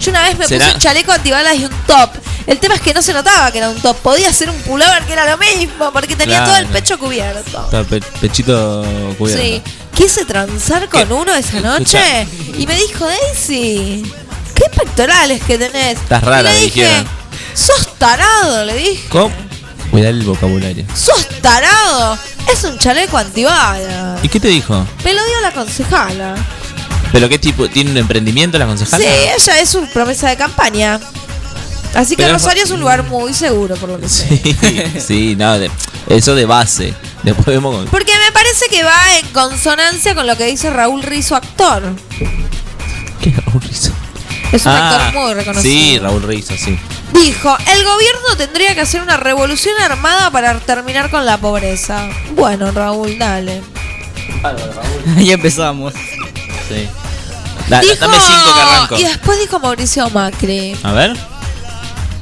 Yo 0.00 0.10
una 0.10 0.22
vez 0.22 0.38
me 0.38 0.46
¿Será? 0.46 0.64
puse 0.66 0.74
un 0.76 0.80
chaleco 0.80 1.12
antibalas 1.12 1.56
y 1.56 1.64
un 1.64 1.72
top. 1.86 2.10
El 2.46 2.58
tema 2.58 2.74
es 2.76 2.80
que 2.80 2.94
no 2.94 3.02
se 3.02 3.12
notaba 3.12 3.50
que 3.52 3.58
era 3.58 3.68
un 3.70 3.80
top. 3.80 3.96
Podía 3.98 4.32
ser 4.32 4.48
un 4.50 4.56
pullover 4.62 5.02
que 5.04 5.12
era 5.12 5.30
lo 5.30 5.36
mismo 5.38 5.92
porque 5.92 6.16
tenía 6.16 6.36
Claro. 6.38 6.46
todo 6.52 6.56
el 6.58 6.66
pecho 6.66 6.98
cubierto. 6.98 7.64
Está 7.64 7.84
pe- 7.84 8.00
pechito 8.20 8.84
cubierto. 9.18 9.42
Sí. 9.42 9.62
Quise 9.94 10.24
transar 10.24 10.88
con 10.88 11.10
uno 11.12 11.34
esa 11.34 11.60
noche 11.60 12.22
Escucha. 12.22 12.58
y 12.58 12.66
me 12.66 12.74
dijo, 12.76 13.04
Daisy, 13.06 14.12
¿qué 14.54 14.64
pectorales 14.74 15.42
que 15.42 15.58
tenés? 15.58 15.98
Estás 15.98 16.22
rara, 16.22 16.50
y 16.50 16.54
le 16.54 16.60
dije, 16.64 16.84
dijeron. 16.84 17.08
sos 17.54 17.88
tarado, 17.98 18.64
le 18.64 18.74
dije. 18.76 19.08
¿Cómo? 19.08 19.34
Cuidar 19.90 20.10
el 20.10 20.22
vocabulario. 20.22 20.84
Sos 20.94 21.26
tarado. 21.42 22.16
Es 22.52 22.62
un 22.64 22.78
chaleco 22.78 23.18
antibalas. 23.18 24.22
¿Y 24.24 24.28
qué 24.28 24.38
te 24.40 24.48
dijo? 24.48 24.86
Me 25.04 25.12
lo 25.12 25.24
dio 25.24 25.40
la 25.42 25.52
concejala. 25.52 26.34
¿Pero 27.12 27.28
qué 27.28 27.38
tipo? 27.38 27.68
¿Tiene 27.68 27.90
un 27.90 27.96
emprendimiento 27.96 28.58
la 28.58 28.66
concejala? 28.66 29.02
Sí, 29.04 29.10
ella 29.36 29.60
es 29.60 29.68
su 29.70 29.86
promesa 29.88 30.28
de 30.28 30.36
campaña. 30.36 31.00
Así 31.94 32.16
que 32.16 32.22
Pero- 32.24 32.34
Rosario 32.34 32.62
es 32.64 32.70
un 32.70 32.80
lugar 32.80 33.02
muy 33.04 33.32
seguro, 33.32 33.74
por 33.76 33.88
lo 33.88 33.98
que 33.98 34.08
sé. 34.08 34.28
Sí, 34.38 35.00
sí, 35.00 35.36
no, 35.36 35.58
de- 35.58 35.70
eso 36.08 36.34
de 36.34 36.44
base. 36.44 36.94
Después 37.22 37.46
vemos 37.46 37.74
con... 37.74 37.86
Porque 37.86 38.12
me 38.24 38.30
parece 38.32 38.66
que 38.70 38.82
va 38.84 39.18
en 39.18 39.26
consonancia 39.28 40.14
con 40.14 40.26
lo 40.26 40.36
que 40.36 40.44
dice 40.44 40.70
Raúl 40.70 41.02
Rizzo, 41.02 41.34
actor. 41.34 41.82
¿Qué 43.22 43.30
Raúl 43.46 43.62
Rizzo? 43.62 43.90
Es 44.52 44.64
un 44.66 44.72
Ah, 44.72 45.06
actor 45.06 45.20
muy 45.22 45.34
reconocido. 45.34 45.62
Sí, 45.74 45.98
Raúl 45.98 46.22
Rizzo, 46.22 46.54
sí. 46.56 46.78
Dijo, 47.12 47.56
el 47.74 47.84
gobierno 47.84 48.36
tendría 48.36 48.74
que 48.74 48.82
hacer 48.82 49.02
una 49.02 49.16
revolución 49.16 49.74
armada 49.80 50.30
para 50.30 50.58
terminar 50.60 51.10
con 51.10 51.24
la 51.26 51.38
pobreza. 51.38 52.06
Bueno, 52.36 52.70
Raúl, 52.70 53.18
dale. 53.18 53.62
Ahí 55.16 55.32
empezamos. 55.32 55.94
Sí. 56.68 56.88
Da- 57.68 57.80
Dijo- 57.80 57.96
dame 58.00 58.16
cinco 58.18 58.54
que 58.54 58.60
arranco. 58.60 58.96
Y 58.98 59.04
después 59.04 59.38
dijo 59.40 59.58
Mauricio 59.58 60.08
Macri. 60.10 60.76
A 60.82 60.92
ver, 60.92 61.16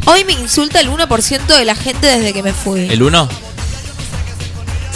Hoy 0.09 0.25
me 0.25 0.35
insulta 0.35 0.79
el 0.79 0.89
1% 0.89 1.47
de 1.57 1.65
la 1.65 1.75
gente 1.75 2.07
desde 2.07 2.33
que 2.33 2.41
me 2.43 2.53
fui. 2.53 2.89
el 2.89 3.03
uno. 3.03 3.29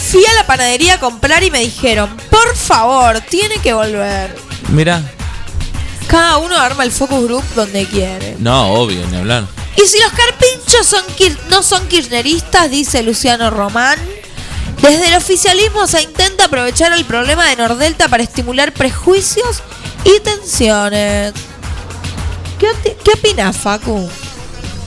Fui 0.09 0.23
a 0.25 0.33
la 0.33 0.45
panadería 0.45 0.95
a 0.95 0.99
comprar 0.99 1.43
y 1.43 1.51
me 1.51 1.59
dijeron, 1.59 2.15
por 2.29 2.55
favor, 2.55 3.19
tiene 3.21 3.57
que 3.59 3.73
volver. 3.73 4.35
Mira, 4.69 5.01
Cada 6.07 6.37
uno 6.39 6.57
arma 6.57 6.83
el 6.83 6.91
focus 6.91 7.23
group 7.23 7.43
donde 7.55 7.85
quiere. 7.85 8.35
No, 8.39 8.73
obvio, 8.73 9.05
ni 9.07 9.17
hablar. 9.17 9.45
Y 9.77 9.87
si 9.87 9.97
los 9.99 10.11
carpinchos 10.11 10.85
son 10.85 11.03
no 11.49 11.63
son 11.63 11.87
kirchneristas, 11.87 12.69
dice 12.69 13.01
Luciano 13.03 13.49
Román, 13.49 13.97
desde 14.81 15.07
el 15.07 15.15
oficialismo 15.15 15.87
se 15.87 16.01
intenta 16.03 16.45
aprovechar 16.45 16.91
el 16.93 17.05
problema 17.05 17.47
de 17.47 17.55
Nordelta 17.55 18.07
para 18.07 18.23
estimular 18.23 18.73
prejuicios 18.73 19.61
y 20.03 20.19
tensiones. 20.21 21.33
¿Qué, 22.59 23.11
opinas, 23.13 23.57
Facu? 23.57 24.07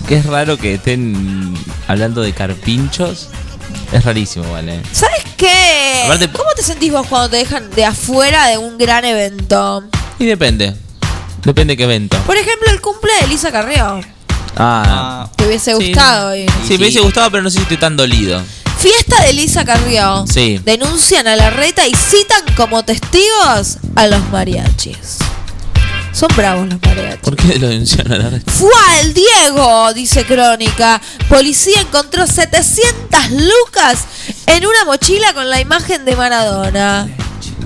Que 0.08 0.16
es 0.18 0.26
raro 0.26 0.56
que 0.56 0.74
estén 0.74 1.54
hablando 1.88 2.22
de 2.22 2.32
carpinchos. 2.32 3.28
Es 3.92 4.04
rarísimo, 4.04 4.50
¿vale? 4.52 4.80
¿Sabes 4.92 5.22
qué? 5.36 6.02
Aparte- 6.06 6.30
¿Cómo 6.30 6.50
te 6.56 6.62
sentís 6.62 6.92
vos 6.92 7.06
cuando 7.06 7.30
te 7.30 7.36
dejan 7.38 7.70
de 7.70 7.84
afuera 7.84 8.46
de 8.48 8.58
un 8.58 8.78
gran 8.78 9.04
evento? 9.04 9.84
Y 10.18 10.26
depende. 10.26 10.74
Depende 11.44 11.76
qué 11.76 11.84
evento. 11.84 12.16
Por 12.26 12.36
ejemplo, 12.36 12.70
el 12.70 12.80
cumple 12.80 13.12
de 13.20 13.26
Elisa 13.26 13.50
Carrió. 13.52 14.00
Ah. 14.56 15.28
Te 15.36 15.46
hubiese 15.46 15.76
Sí. 15.76 15.86
gustado 15.88 16.34
ir. 16.36 16.48
Sí, 16.66 16.70
me 16.78 16.84
hubiese 16.84 17.00
gustado, 17.00 17.30
pero 17.30 17.42
no 17.42 17.50
sé 17.50 17.56
si 17.58 17.62
estoy 17.62 17.76
tan 17.76 17.96
dolido. 17.96 18.40
Fiesta 18.84 19.22
de 19.22 19.30
Elisa 19.30 19.64
Carrió. 19.64 20.26
Sí. 20.30 20.60
Denuncian 20.62 21.26
a 21.26 21.36
la 21.36 21.48
reta 21.48 21.86
y 21.86 21.94
citan 21.94 22.42
como 22.54 22.84
testigos 22.84 23.78
a 23.96 24.06
los 24.08 24.28
mariachis. 24.28 25.20
Son 26.12 26.28
bravos 26.36 26.68
los 26.68 26.82
mariachis. 26.82 27.20
¿Por 27.22 27.34
qué 27.34 27.58
lo 27.58 27.68
mencionan 27.68 28.20
ahora? 28.20 28.40
¡Fue 28.44 28.70
el 29.00 29.14
Diego! 29.14 29.94
Dice 29.94 30.26
Crónica. 30.26 31.00
Policía 31.30 31.80
encontró 31.80 32.26
700 32.26 33.30
lucas 33.30 34.04
en 34.48 34.66
una 34.66 34.84
mochila 34.84 35.32
con 35.32 35.48
la 35.48 35.62
imagen 35.62 36.04
de 36.04 36.14
Maradona. 36.14 37.08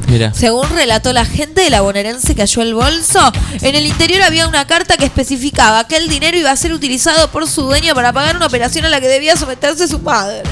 Mira. 0.07 0.33
Según 0.33 0.71
relató 0.71 1.13
la 1.13 1.25
gente 1.25 1.63
de 1.63 1.71
la 1.71 1.81
bonaerense 1.81 2.37
que 2.37 2.43
halló 2.43 2.63
el 2.63 2.75
bolso, 2.75 3.33
en 3.61 3.75
el 3.75 3.87
interior 3.87 4.23
había 4.23 4.47
una 4.47 4.69
carta 4.69 4.97
que 4.97 5.07
especificaba 5.07 5.89
que 5.89 5.97
el 5.97 6.09
dinero 6.09 6.39
iba 6.39 6.53
a 6.53 6.57
ser 6.57 6.73
utilizado 6.73 7.29
por 7.33 7.49
su 7.49 7.63
dueño 7.63 7.93
para 7.97 8.13
pagar 8.13 8.37
una 8.37 8.47
operación 8.47 8.85
a 8.85 8.89
la 8.89 9.01
que 9.01 9.09
debía 9.09 9.37
someterse 9.37 9.89
su 9.89 10.01
padre. 10.01 10.45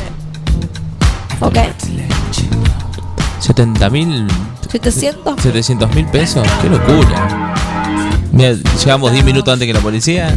¿Ok? 1.41 1.59
70 3.41 3.91
mil. 3.91 4.27
700. 4.71 5.41
700 5.43 5.95
mil 5.95 6.07
pesos. 6.07 6.47
Qué 6.63 6.69
locura. 6.69 7.55
Mira, 8.33 8.53
llegamos 8.53 9.13
10 9.13 9.25
minutos 9.25 9.53
antes 9.53 9.67
que 9.67 9.73
la 9.73 9.81
policía. 9.81 10.37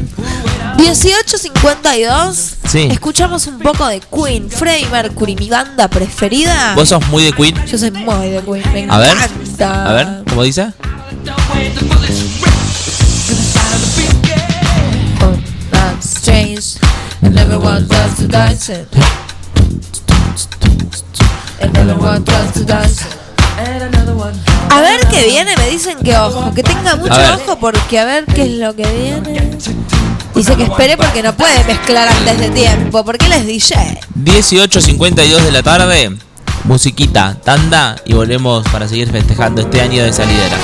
1852. 0.78 2.56
Sí. 2.68 2.88
Escuchamos 2.92 3.48
un 3.48 3.60
poco 3.60 3.88
de 3.88 4.00
Queen, 4.00 4.50
Freddie 4.50 4.88
Mercury, 4.90 5.36
mi 5.36 5.50
banda 5.50 5.88
preferida. 5.88 6.74
¿Vos 6.76 6.90
sos 6.90 7.06
muy 7.08 7.24
de 7.24 7.34
Queen? 7.34 7.56
Yo 7.66 7.78
soy 7.78 7.92
muy 7.92 8.30
de 8.30 8.42
Queen, 8.42 8.64
me 8.74 8.88
A 8.90 8.98
ver. 9.00 9.18
A 9.62 9.94
ver, 9.94 10.24
¿cómo 10.30 10.44
dice? 10.44 10.72
That's 18.30 18.70
A 24.70 24.82
ver 24.82 25.00
qué 25.08 25.26
viene, 25.28 25.56
me 25.58 25.70
dicen 25.70 25.98
que 26.04 26.16
ojo, 26.16 26.54
que 26.54 26.64
tenga 26.64 26.96
mucho 26.96 27.14
ojo 27.14 27.58
porque 27.60 28.00
a 28.00 28.06
ver 28.06 28.26
qué 28.26 28.44
es 28.44 28.52
lo 28.52 28.76
que 28.76 28.84
viene. 28.84 29.58
Dice 30.36 30.56
que 30.56 30.64
espere 30.64 30.96
porque 30.96 31.24
no 31.24 31.34
puede 31.34 31.64
mezclar 31.66 32.08
antes 32.08 32.40
de 32.40 32.50
tiempo, 32.52 33.04
porque 33.04 33.26
él 33.26 33.34
es 33.34 33.46
DJ. 33.46 34.00
18.52 34.24 35.42
de 35.42 35.52
la 35.52 35.64
tarde. 35.64 36.18
Musiquita, 36.66 37.36
tanda 37.44 37.96
y 38.06 38.14
volvemos 38.14 38.68
para 38.70 38.88
seguir 38.88 39.12
festejando 39.12 39.62
este 39.62 39.82
año 39.82 40.04
de 40.04 40.14
salidera. 40.14 40.58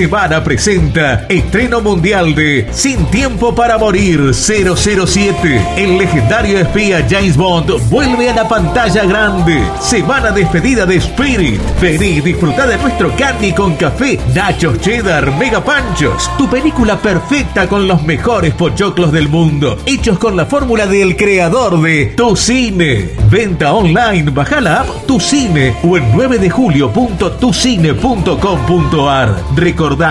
Semana 0.00 0.42
presenta 0.42 1.26
estreno 1.28 1.82
mundial 1.82 2.34
de 2.34 2.66
Sin 2.70 3.04
Tiempo 3.10 3.54
para 3.54 3.76
Morir 3.76 4.32
007. 4.32 5.74
El 5.76 5.98
legendario 5.98 6.58
espía 6.58 7.06
James 7.06 7.36
Bond 7.36 7.70
vuelve 7.90 8.30
a 8.30 8.34
la 8.34 8.48
pantalla 8.48 9.04
grande. 9.04 9.62
Semana 9.78 10.30
despedida 10.30 10.86
de 10.86 10.96
Spirit. 10.96 11.60
Vení 11.82 12.06
y 12.06 12.22
disfruta 12.22 12.66
de 12.66 12.78
nuestro 12.78 13.14
candy 13.14 13.52
con 13.52 13.76
café, 13.76 14.18
nachos 14.34 14.80
cheddar, 14.80 15.36
mega 15.36 15.62
panchos. 15.62 16.30
Tu 16.38 16.48
película 16.48 16.96
perfecta 16.96 17.68
con 17.68 17.86
los 17.86 18.02
mejores 18.02 18.54
pochoclos 18.54 19.12
del 19.12 19.28
mundo. 19.28 19.76
Hechos 19.84 20.18
con 20.18 20.34
la 20.34 20.46
fórmula 20.46 20.86
del 20.86 21.14
creador 21.14 21.78
de 21.82 22.06
Tu 22.16 22.36
Cine. 22.36 23.10
Venta 23.30 23.74
online, 23.74 24.30
baja 24.30 24.62
la 24.62 24.80
app 24.80 24.88
Tu 25.06 25.20
Cine 25.20 25.74
o 25.82 25.98
en 25.98 26.10
9 26.14 26.38
de 26.38 26.48
julio.tucine.com.ar. 26.48 29.36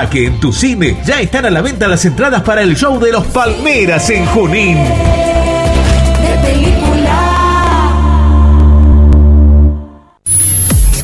que 0.10 0.26
en 0.26 0.40
Tu 0.42 0.52
Cine 0.52 0.98
ya 1.06 1.22
están 1.22 1.46
a 1.46 1.50
la 1.50 1.62
venta 1.62 1.88
las 1.88 2.04
entradas 2.04 2.42
para 2.42 2.62
el 2.62 2.76
show 2.76 3.00
de 3.00 3.14
los 3.14 3.26
Palmeras 3.28 4.10
en 4.10 4.26
Junín. 4.26 4.78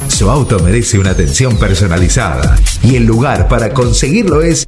Su 0.09 0.29
auto 0.29 0.59
merece 0.59 0.99
una 0.99 1.11
atención 1.11 1.57
personalizada 1.57 2.57
y 2.83 2.95
el 2.97 3.05
lugar 3.05 3.47
para 3.47 3.73
conseguirlo 3.73 4.41
es 4.41 4.67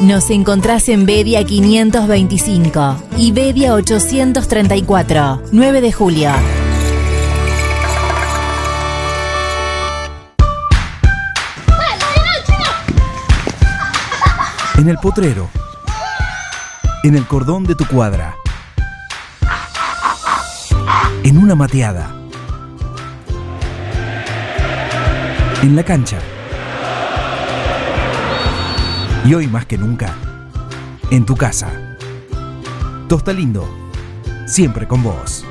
Nos 0.00 0.30
encontrás 0.30 0.88
en 0.88 1.04
Bedia 1.04 1.44
525 1.44 2.96
y 3.18 3.32
Bedia 3.32 3.74
834, 3.74 5.42
9 5.52 5.80
de 5.82 5.92
julio. 5.92 6.30
En 14.78 14.88
el 14.88 14.96
potrero. 14.96 15.50
En 17.04 17.14
el 17.14 17.26
cordón 17.26 17.64
de 17.64 17.74
tu 17.74 17.86
cuadra. 17.86 18.36
En 21.24 21.36
una 21.36 21.54
mateada. 21.54 22.10
En 25.62 25.76
la 25.76 25.82
cancha. 25.84 26.16
Y 29.24 29.34
hoy 29.34 29.46
más 29.46 29.66
que 29.66 29.76
nunca, 29.76 30.14
en 31.10 31.26
tu 31.26 31.36
casa. 31.36 31.68
Tosta 33.06 33.32
Lindo, 33.34 33.68
siempre 34.46 34.88
con 34.88 35.02
vos. 35.02 35.44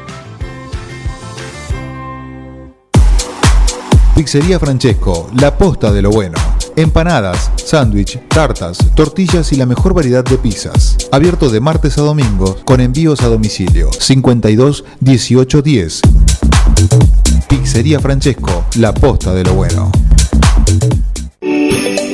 Pizzería 4.16 4.60
Francesco, 4.60 5.30
la 5.36 5.56
posta 5.56 5.92
de 5.92 6.02
lo 6.02 6.10
bueno. 6.10 6.36
Empanadas, 6.76 7.52
sándwich, 7.58 8.20
tartas, 8.28 8.78
tortillas 8.96 9.54
y 9.54 9.56
la 9.56 9.68
mejor 9.68 9.94
variedad 9.94 10.24
de 10.24 10.38
pizzas. 10.38 10.98
Abierto 11.12 11.50
de 11.50 11.60
martes 11.60 11.98
a 12.00 12.02
domingo 12.02 12.58
con 12.66 12.82
envíos 12.82 13.22
a 13.22 13.28
domicilio. 13.28 13.92
52 13.92 14.84
18 15.00 15.62
10. 15.62 16.02
Pizzería 17.48 18.00
Francesco, 18.00 18.66
la 18.78 18.94
posta 18.94 19.34
de 19.34 19.44
lo 19.44 19.54
bueno. 19.54 19.92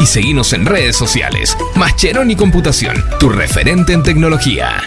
y 0.00 0.06
seguinos 0.06 0.52
en 0.52 0.66
redes 0.66 0.96
sociales. 0.96 1.56
Mascheroni 1.74 2.36
Computación, 2.36 3.04
tu 3.18 3.28
referente 3.28 3.92
en 3.92 4.02
tecnología. 4.02 4.82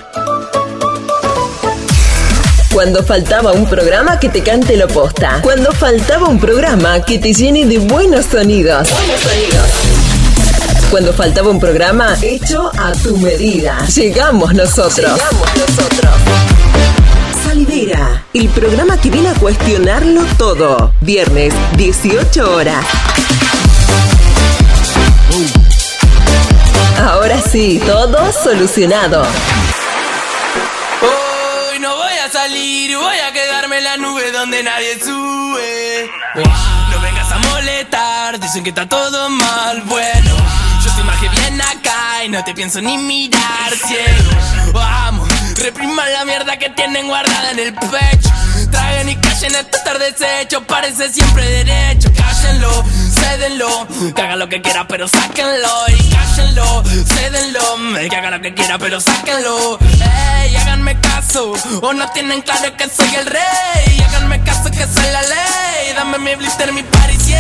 Cuando 2.74 3.04
faltaba 3.04 3.52
un 3.52 3.68
programa 3.68 4.20
que 4.20 4.30
te 4.30 4.42
cante 4.42 4.78
lo 4.78 4.88
posta. 4.88 5.40
Cuando 5.42 5.72
faltaba 5.72 6.28
un 6.28 6.40
programa 6.40 7.02
que 7.04 7.20
te 7.20 7.34
llene 7.34 7.66
de 7.66 7.80
buenos 7.80 8.26
sonidos. 8.28 8.90
Cuando 10.92 11.14
faltaba 11.14 11.50
un 11.50 11.60
programa 11.60 12.16
hecho 12.22 12.72
a 12.78 12.92
tu 12.94 13.18
medida. 13.18 13.86
Llegamos 13.88 14.54
nosotros. 14.54 14.98
Llegamos 14.98 15.50
nosotros. 15.58 16.12
Salidera, 17.44 18.24
el 18.34 18.48
programa 18.50 18.98
que 18.98 19.10
viene 19.10 19.30
a 19.30 19.34
cuestionarlo 19.34 20.24
todo. 20.38 20.94
Viernes, 21.02 21.54
18 21.76 22.56
horas. 22.56 22.86
Ahora 27.10 27.42
sí, 27.42 27.82
todo 27.88 28.32
solucionado. 28.32 29.24
Hoy 31.02 31.80
no 31.80 31.96
voy 31.96 32.14
a 32.14 32.30
salir, 32.32 32.96
voy 32.96 33.18
a 33.18 33.34
quedarme 33.34 33.80
en 33.80 33.84
la 33.84 33.98
nube 33.98 34.32
donde 34.32 34.62
nadie 34.62 35.00
sube. 35.00 36.08
No 36.92 37.02
vengas 37.02 37.32
a 37.32 37.40
molestar, 37.40 38.40
dicen 38.40 38.64
que 38.64 38.70
está 38.70 38.88
todo 38.88 39.28
mal, 39.28 39.82
bueno. 39.88 40.36
Yo 40.84 40.92
soy 40.92 41.04
más 41.04 41.20
que 41.20 41.30
bien 41.30 41.60
acá 41.60 42.24
y 42.26 42.30
no 42.30 42.44
te 42.44 42.54
pienso 42.54 42.80
ni 42.80 42.96
mirar, 43.00 43.74
ciego. 43.74 44.72
Vamos, 44.72 45.28
repriman 45.56 46.14
la 46.14 46.26
mierda 46.26 46.58
que 46.58 46.70
tienen 46.70 47.08
guardada 47.08 47.50
en 47.50 47.60
el 47.60 47.74
pecho. 47.74 48.30
Traigan 48.70 49.10
y 49.10 49.16
callen 49.16 49.56
estos 49.56 49.84
tarde 49.84 50.12
desechos, 50.12 50.62
parece 50.68 51.12
siempre 51.12 51.44
derecho. 51.64 52.12
Cállenlo, 52.16 52.84
cédenlo, 53.20 53.88
que 54.16 54.22
haga 54.22 54.36
lo 54.36 54.50
que 54.50 54.62
quiera, 54.62 54.88
pero 54.88 55.08
sáquenlo. 55.08 55.70
Y 55.90 56.10
cállenlo, 56.10 56.84
cédenlo, 56.84 58.10
que 58.10 58.16
haga 58.16 58.32
lo 58.32 58.42
que 58.42 58.54
quiera, 58.54 58.78
pero 58.78 59.00
sáquenlo. 59.00 59.78
Ey, 60.42 60.56
háganme 60.56 61.00
caso, 61.00 61.54
o 61.82 61.94
no 61.94 62.10
tienen 62.12 62.42
claro 62.42 62.76
que 62.78 62.90
soy 62.90 63.14
el 63.16 63.26
rey. 63.26 64.02
Háganme 64.08 64.42
caso 64.44 64.70
que 64.72 64.86
soy 64.86 65.12
la 65.12 65.22
ley. 65.22 65.94
Dame 65.96 66.18
mi 66.20 66.36
blister, 66.36 66.72
mi 66.74 66.84
Paris 66.84 67.22
100. 67.24 67.40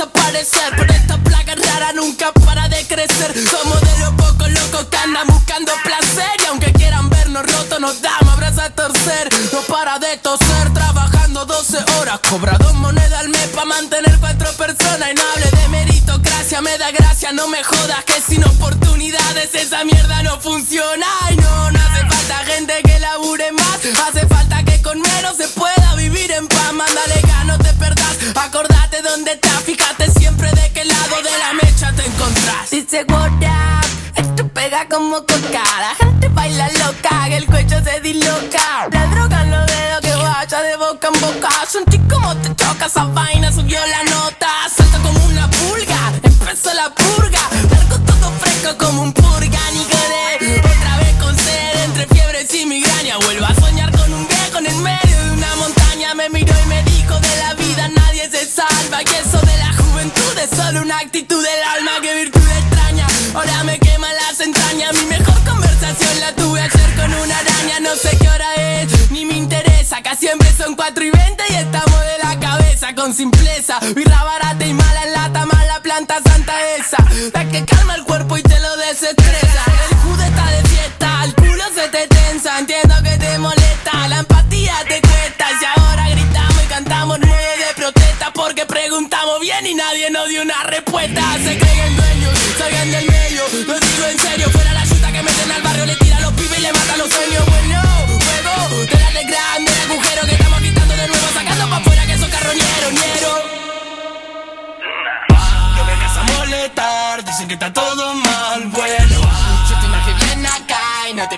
Desaparecer. 0.00 0.72
Pero 0.76 0.92
esta 0.92 1.16
plaga 1.18 1.54
rara 1.54 1.92
nunca 1.92 2.32
para 2.32 2.68
de 2.68 2.86
crecer. 2.86 3.34
Somos 3.48 3.80
de 3.80 3.98
los 3.98 4.10
pocos 4.14 4.50
locos 4.50 4.86
que 4.90 4.96
andan 4.96 5.26
buscando 5.26 5.72
placer. 5.84 6.30
Y 6.42 6.46
aunque 6.46 6.72
quieran 6.72 7.08
vernos 7.10 7.44
rotos, 7.44 7.80
nos 7.80 8.00
damos 8.00 8.32
abrazos 8.34 8.60
a 8.60 8.70
torcer. 8.70 9.28
No 9.52 9.60
para 9.62 9.98
de 9.98 10.16
toser, 10.18 10.72
trabajando 10.72 11.44
12 11.44 11.78
horas. 11.98 12.20
Cobra 12.28 12.56
dos 12.58 12.74
monedas 12.74 13.20
al 13.20 13.28
mes 13.28 13.48
pa' 13.48 13.64
mantener 13.64 14.16
cuatro 14.20 14.50
personas. 14.54 15.10
Y 15.10 15.14
no 15.14 15.22
hable 15.34 15.50
de 15.50 15.68
meritocracia, 15.68 16.60
me 16.60 16.76
da 16.78 16.90
gracia, 16.90 17.32
no 17.32 17.48
me 17.48 17.62
jodas. 17.62 18.04
Que 18.04 18.20
sin 18.20 18.44
oportunidades 18.44 19.54
esa 19.54 19.84
mierda 19.84 20.22
no 20.22 20.40
funciona. 20.40 21.06
Ay, 21.22 21.36
no, 21.36 21.70
no 21.72 21.79
Dice 32.70 33.04
what 33.08 33.32
up, 33.32 33.84
esto 34.14 34.46
pega 34.54 34.86
como 34.88 35.16
coca. 35.26 35.64
La 35.80 35.94
gente 35.98 36.28
baila 36.28 36.68
loca, 36.68 37.26
que 37.26 37.36
el 37.38 37.46
cuello 37.46 37.82
se 37.82 38.00
disloca. 38.00 38.88
La 38.92 39.06
droga 39.06 39.42
en 39.42 39.50
los 39.50 39.66
dedos 39.66 40.00
que 40.02 40.14
vaya 40.14 40.62
de 40.62 40.76
boca 40.76 41.08
en 41.12 41.20
boca. 41.20 41.48
Sentí 41.68 41.98
como 42.08 42.36
te 42.36 42.54
choca 42.54 42.86
esa 42.86 43.06
vaina, 43.06 43.50
subió 43.50 43.80
la 43.86 44.04
nota. 44.04 44.48
Salta 44.72 44.98
como 44.98 45.24
una 45.26 45.50
pulga, 45.50 46.12
empezó 46.22 46.72
la 46.74 46.94
purga. 46.94 47.40
Largo 47.72 47.98
todo 48.06 48.30
fresco 48.38 48.78
como 48.78 49.02
un 49.02 49.12
purga, 49.14 49.60
ni 49.72 49.84
quedé. 49.84 50.60
Otra 50.60 50.96
vez 50.98 51.14
con 51.20 51.36
sed, 51.36 51.84
entre 51.86 52.06
fiebres 52.06 52.54
y 52.54 52.66
migraña. 52.66 53.16
Vuelvo 53.18 53.46
a 53.46 53.54
soñar 53.56 53.90
con 53.90 54.14
un 54.14 54.28
viejo 54.28 54.58
en 54.58 54.66
el 54.66 54.76
medio 54.76 55.16
de 55.24 55.30
una 55.32 55.56
montaña. 55.56 56.14
Me 56.14 56.28
miró 56.30 56.54
y 56.64 56.68
me 56.68 56.82
dijo 56.84 57.18
de 57.18 57.36
la 57.36 57.54
vida 57.54 57.88
nadie 57.88 58.30
se 58.30 58.46
salva. 58.46 59.02
Y 59.02 59.06
eso 59.06 59.40
de 59.44 59.56
la 59.58 59.72
juventud 59.72 60.38
es 60.38 60.50
solo 60.56 60.82
una 60.82 60.98
actitud 60.98 61.42
del 61.42 61.62
alma. 61.64 62.00
Que 62.00 62.14
siempre 70.16 70.50
son 70.56 70.74
4 70.74 71.04
y 71.04 71.10
20 71.10 71.42
y 71.50 71.54
estamos 71.54 72.00
de 72.00 72.18
la 72.18 72.38
cabeza 72.40 72.94
con 72.94 73.14
simpleza. 73.14 73.78
Birra 73.94 74.24
barata 74.24 74.66
y 74.66 74.72
mala 74.72 75.04
en 75.04 75.12
lata, 75.12 75.46
mala 75.46 75.80
planta 75.82 76.18
santa 76.24 76.54
esa. 76.76 76.96
La 77.32 77.48
que 77.48 77.64
calma 77.64 77.94
el 77.94 78.04
cuerpo 78.04 78.36
y 78.36 78.42
te 78.42 78.58
lo 78.58 78.76
desestresa. 78.76 79.64
El 79.90 79.96
jude 79.98 80.26
está 80.26 80.50
de 80.50 80.68
fiesta, 80.68 81.24
el 81.24 81.34
culo 81.34 81.64
se 81.74 81.88
te 81.88 82.06
tensa. 82.08 82.58
Entiendo 82.58 82.94
que 83.02 83.16
te 83.18 83.38
molesta, 83.38 84.08
la 84.08 84.18
empatía 84.18 84.74
te 84.88 85.00
cuesta. 85.00 85.46
Y 85.60 85.80
ahora 85.80 86.08
gritamos 86.08 86.64
y 86.64 86.66
cantamos 86.66 87.18
nueve 87.20 87.52
de 87.68 87.74
protesta 87.74 88.32
porque 88.32 88.66
preguntamos 88.66 89.40
bien 89.40 89.66
y 89.66 89.74
nadie 89.74 90.10
nos 90.10 90.28
dio 90.28 90.42
una 90.42 90.62
respuesta. 90.64 91.22
Se 91.44 91.58
creen 91.58 91.96
dueños, 91.96 92.38
salgan 92.58 92.90
del 92.90 93.09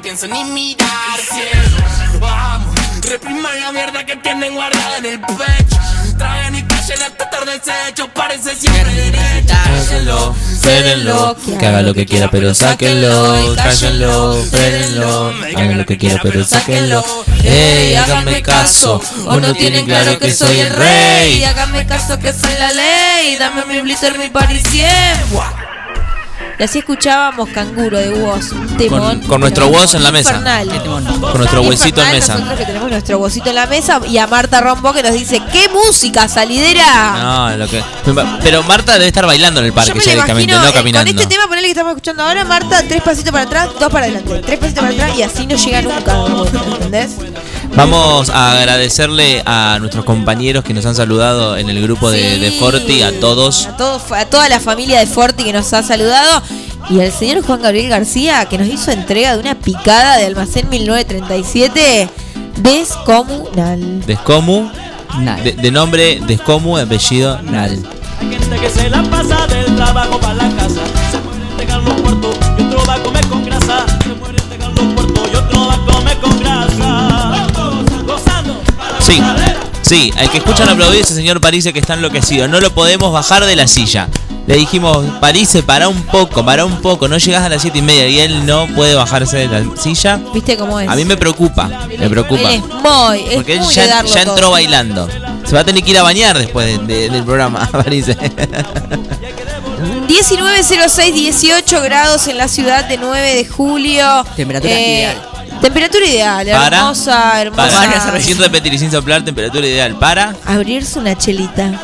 pienso 0.02 0.26
ni 0.26 0.44
mirar, 0.44 1.18
ciego. 1.20 2.18
Vamos, 2.20 2.74
repriman 3.02 3.60
la 3.60 3.72
mierda 3.72 4.04
que 4.04 4.16
tienen 4.16 4.54
guardada 4.54 4.98
en 4.98 5.06
el 5.06 5.20
pecho. 5.20 5.78
Traen 6.18 6.56
y 6.56 6.62
callen 6.64 7.02
hasta 7.02 7.30
tarde 7.30 7.52
desecho, 7.52 8.08
parece 8.08 8.54
siempre 8.56 8.92
derecho. 8.92 9.54
Cállenlo, 9.64 10.34
Frénenlo, 10.60 11.36
que 11.58 11.66
haga 11.66 11.82
lo 11.82 11.94
que 11.94 12.06
quiera, 12.06 12.30
pero 12.30 12.54
sáquenlo. 12.54 13.54
Cállenlo, 13.56 14.44
frénenlo, 14.50 15.34
hagan 15.56 15.78
lo 15.78 15.86
que 15.86 15.98
quiera, 15.98 16.20
pero 16.22 16.44
sáquenlo. 16.44 17.04
Ey, 17.44 17.94
háganme 17.94 18.42
caso, 18.42 19.00
o 19.26 19.40
no 19.40 19.54
tienen 19.54 19.86
claro 19.86 20.18
que 20.18 20.32
soy 20.32 20.60
el 20.60 20.70
rey. 20.70 21.38
Y 21.38 21.44
hágame 21.44 21.86
caso 21.86 22.18
que 22.18 22.32
soy 22.32 22.54
la 22.58 22.72
ley. 22.72 23.36
Dame 23.36 23.64
mi 23.66 23.80
blister, 23.80 24.18
mi 24.18 24.28
Paris 24.28 24.62
100. 24.70 25.71
Y 26.58 26.62
así 26.62 26.78
escuchábamos 26.80 27.48
Canguro 27.50 27.98
de 27.98 28.10
Woz. 28.10 28.52
un 28.52 28.76
temón, 28.76 29.18
Con, 29.20 29.28
con 29.28 29.40
nuestro 29.40 29.68
voz 29.68 29.94
en 29.94 30.02
la 30.04 30.12
mesa. 30.12 30.30
infernal. 30.30 30.68
Con 31.20 31.38
nuestro 31.38 31.62
huesito 31.62 32.02
en 32.02 32.10
mesa. 32.12 32.34
Nosotros 32.34 32.58
que 32.58 32.64
tenemos 32.66 32.90
nuestro 32.90 33.18
huesito 33.18 33.48
en 33.50 33.54
la 33.56 33.66
mesa 33.66 34.00
y 34.08 34.18
a 34.18 34.26
Marta 34.26 34.60
Rombo 34.60 34.92
que 34.92 35.02
nos 35.02 35.12
dice, 35.12 35.40
¿qué 35.52 35.68
música, 35.68 36.28
salidera? 36.28 37.12
No, 37.22 37.56
lo 37.56 37.68
que. 37.68 37.82
Pero 38.42 38.62
Marta 38.62 38.92
debe 38.94 39.06
estar 39.06 39.26
bailando 39.26 39.60
en 39.60 39.66
el 39.66 39.72
Yo 39.72 39.76
parque 39.76 39.94
me 39.94 40.00
ya 40.00 40.06
lo 40.06 40.12
directamente, 40.12 40.52
imagino, 40.52 40.62
no 40.64 40.70
eh, 40.70 40.74
caminando. 40.74 41.10
Con 41.12 41.20
este 41.20 41.34
tema, 41.34 41.46
ponele 41.48 41.66
que 41.66 41.72
estamos 41.72 41.90
escuchando 41.92 42.22
ahora, 42.24 42.44
Marta, 42.44 42.82
tres 42.88 43.02
pasitos 43.02 43.32
para 43.32 43.44
atrás, 43.44 43.68
dos 43.80 43.90
para 43.90 44.06
adelante. 44.06 44.42
Tres 44.44 44.58
pasitos 44.58 44.84
para 44.84 44.94
atrás 44.94 45.18
y 45.18 45.22
así 45.22 45.46
no 45.46 45.56
llega 45.56 45.82
nunca. 45.82 46.14
¿Entendés? 46.74 47.10
Vamos 47.74 48.28
a 48.30 48.52
agradecerle 48.52 49.42
a 49.46 49.78
nuestros 49.80 50.04
compañeros 50.04 50.62
que 50.62 50.74
nos 50.74 50.84
han 50.84 50.94
saludado 50.94 51.56
en 51.56 51.70
el 51.70 51.82
grupo 51.82 52.10
de, 52.10 52.38
de 52.38 52.50
Forti, 52.52 53.02
a 53.02 53.18
todos. 53.18 53.66
A, 53.66 53.76
todos, 53.76 54.12
a 54.12 54.26
toda 54.26 54.48
la 54.48 54.60
familia 54.60 55.00
de 55.00 55.06
Forti 55.06 55.44
que 55.44 55.52
nos 55.52 55.72
ha 55.72 55.82
saludado. 55.82 56.42
Y 56.90 57.00
al 57.00 57.12
señor 57.12 57.42
Juan 57.42 57.62
Gabriel 57.62 57.88
García 57.88 58.44
que 58.46 58.58
nos 58.58 58.68
hizo 58.68 58.90
entrega 58.90 59.34
de 59.34 59.40
una 59.40 59.54
picada 59.54 60.18
de 60.18 60.26
almacén 60.26 60.68
1937 60.68 62.08
descomunal. 62.58 64.04
Descomu, 64.06 64.70
de, 65.42 65.52
de 65.52 65.70
nombre 65.70 66.20
Descomu, 66.26 66.76
apellido 66.76 67.40
Nal. 67.42 67.78
gente 68.20 68.56
que 68.60 68.70
se 68.70 68.90
la 68.90 69.02
pasa 69.04 69.46
del 69.46 69.74
trabajo 69.76 70.18
para 70.20 70.34
la 70.34 70.50
casa. 70.56 70.80
Se 71.10 71.18
mueren 71.20 71.56
de 71.56 71.64
Carlos 71.66 71.94
Puerto 72.02 72.41
Sí, 79.04 79.20
sí, 79.82 80.12
el 80.16 80.30
que 80.30 80.38
escuchan 80.38 80.68
aplaudir 80.68 81.00
es 81.00 81.10
el 81.10 81.16
señor 81.16 81.40
Parise 81.40 81.72
que 81.72 81.80
está 81.80 81.94
enloquecido. 81.94 82.46
No 82.48 82.60
lo 82.60 82.72
podemos 82.72 83.12
bajar 83.12 83.44
de 83.44 83.56
la 83.56 83.66
silla. 83.66 84.08
Le 84.46 84.56
dijimos, 84.56 85.04
Parise, 85.20 85.62
para 85.62 85.88
un 85.88 86.02
poco, 86.04 86.44
para 86.44 86.64
un 86.64 86.80
poco, 86.80 87.06
no 87.08 87.16
llegas 87.18 87.42
a 87.44 87.48
las 87.48 87.62
siete 87.62 87.78
y 87.78 87.82
media 87.82 88.08
y 88.08 88.18
él 88.20 88.44
no 88.46 88.66
puede 88.68 88.94
bajarse 88.94 89.36
de 89.36 89.48
la 89.48 89.64
silla. 89.76 90.20
¿Viste 90.34 90.56
cómo 90.56 90.80
es? 90.80 90.88
A 90.88 90.94
mí 90.96 91.04
me 91.04 91.16
preocupa, 91.16 91.68
me 91.88 92.08
preocupa. 92.10 92.40
Él 92.52 92.60
es 92.60 92.62
muy, 92.82 93.20
es 93.28 93.34
Porque 93.34 93.52
él 93.54 93.60
muy 93.60 93.74
ya, 93.74 94.00
entró 94.00 94.34
todo. 94.34 94.50
bailando. 94.52 95.08
Se 95.46 95.54
va 95.54 95.60
a 95.60 95.64
tener 95.64 95.82
que 95.84 95.90
ir 95.92 95.98
a 95.98 96.02
bañar 96.02 96.38
después 96.38 96.66
de- 96.66 96.78
de- 96.86 97.10
del 97.10 97.22
programa, 97.24 97.68
Parise. 97.70 98.16
19.06, 100.08 101.12
18 101.14 101.82
grados 101.82 102.26
en 102.28 102.38
la 102.38 102.48
ciudad 102.48 102.84
de 102.84 102.98
9 102.98 103.34
de 103.34 103.44
julio. 103.46 104.24
Temperatura 104.36 104.72
ideal. 104.80 105.22
Temperatura 105.62 106.04
ideal, 106.04 106.46
Para. 106.50 106.76
hermosa, 106.78 107.40
hermosa. 107.40 108.02
Para, 108.02 108.20
sin 108.20 108.36
repetir 108.38 108.74
y 108.74 108.78
sin 108.78 108.90
soplar, 108.90 109.24
temperatura 109.24 109.66
ideal. 109.66 109.96
Para, 109.98 110.34
Abrirse 110.44 110.98
una 110.98 111.16
chelita. 111.16 111.80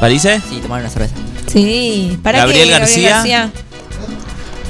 Parise. 0.00 0.40
Sí, 0.50 0.58
tomar 0.60 0.80
una 0.80 0.90
cerveza. 0.90 1.14
Sí, 1.50 2.18
¿para 2.22 2.38
Gabriel 2.38 2.68
qué, 2.68 2.72
García. 2.78 3.50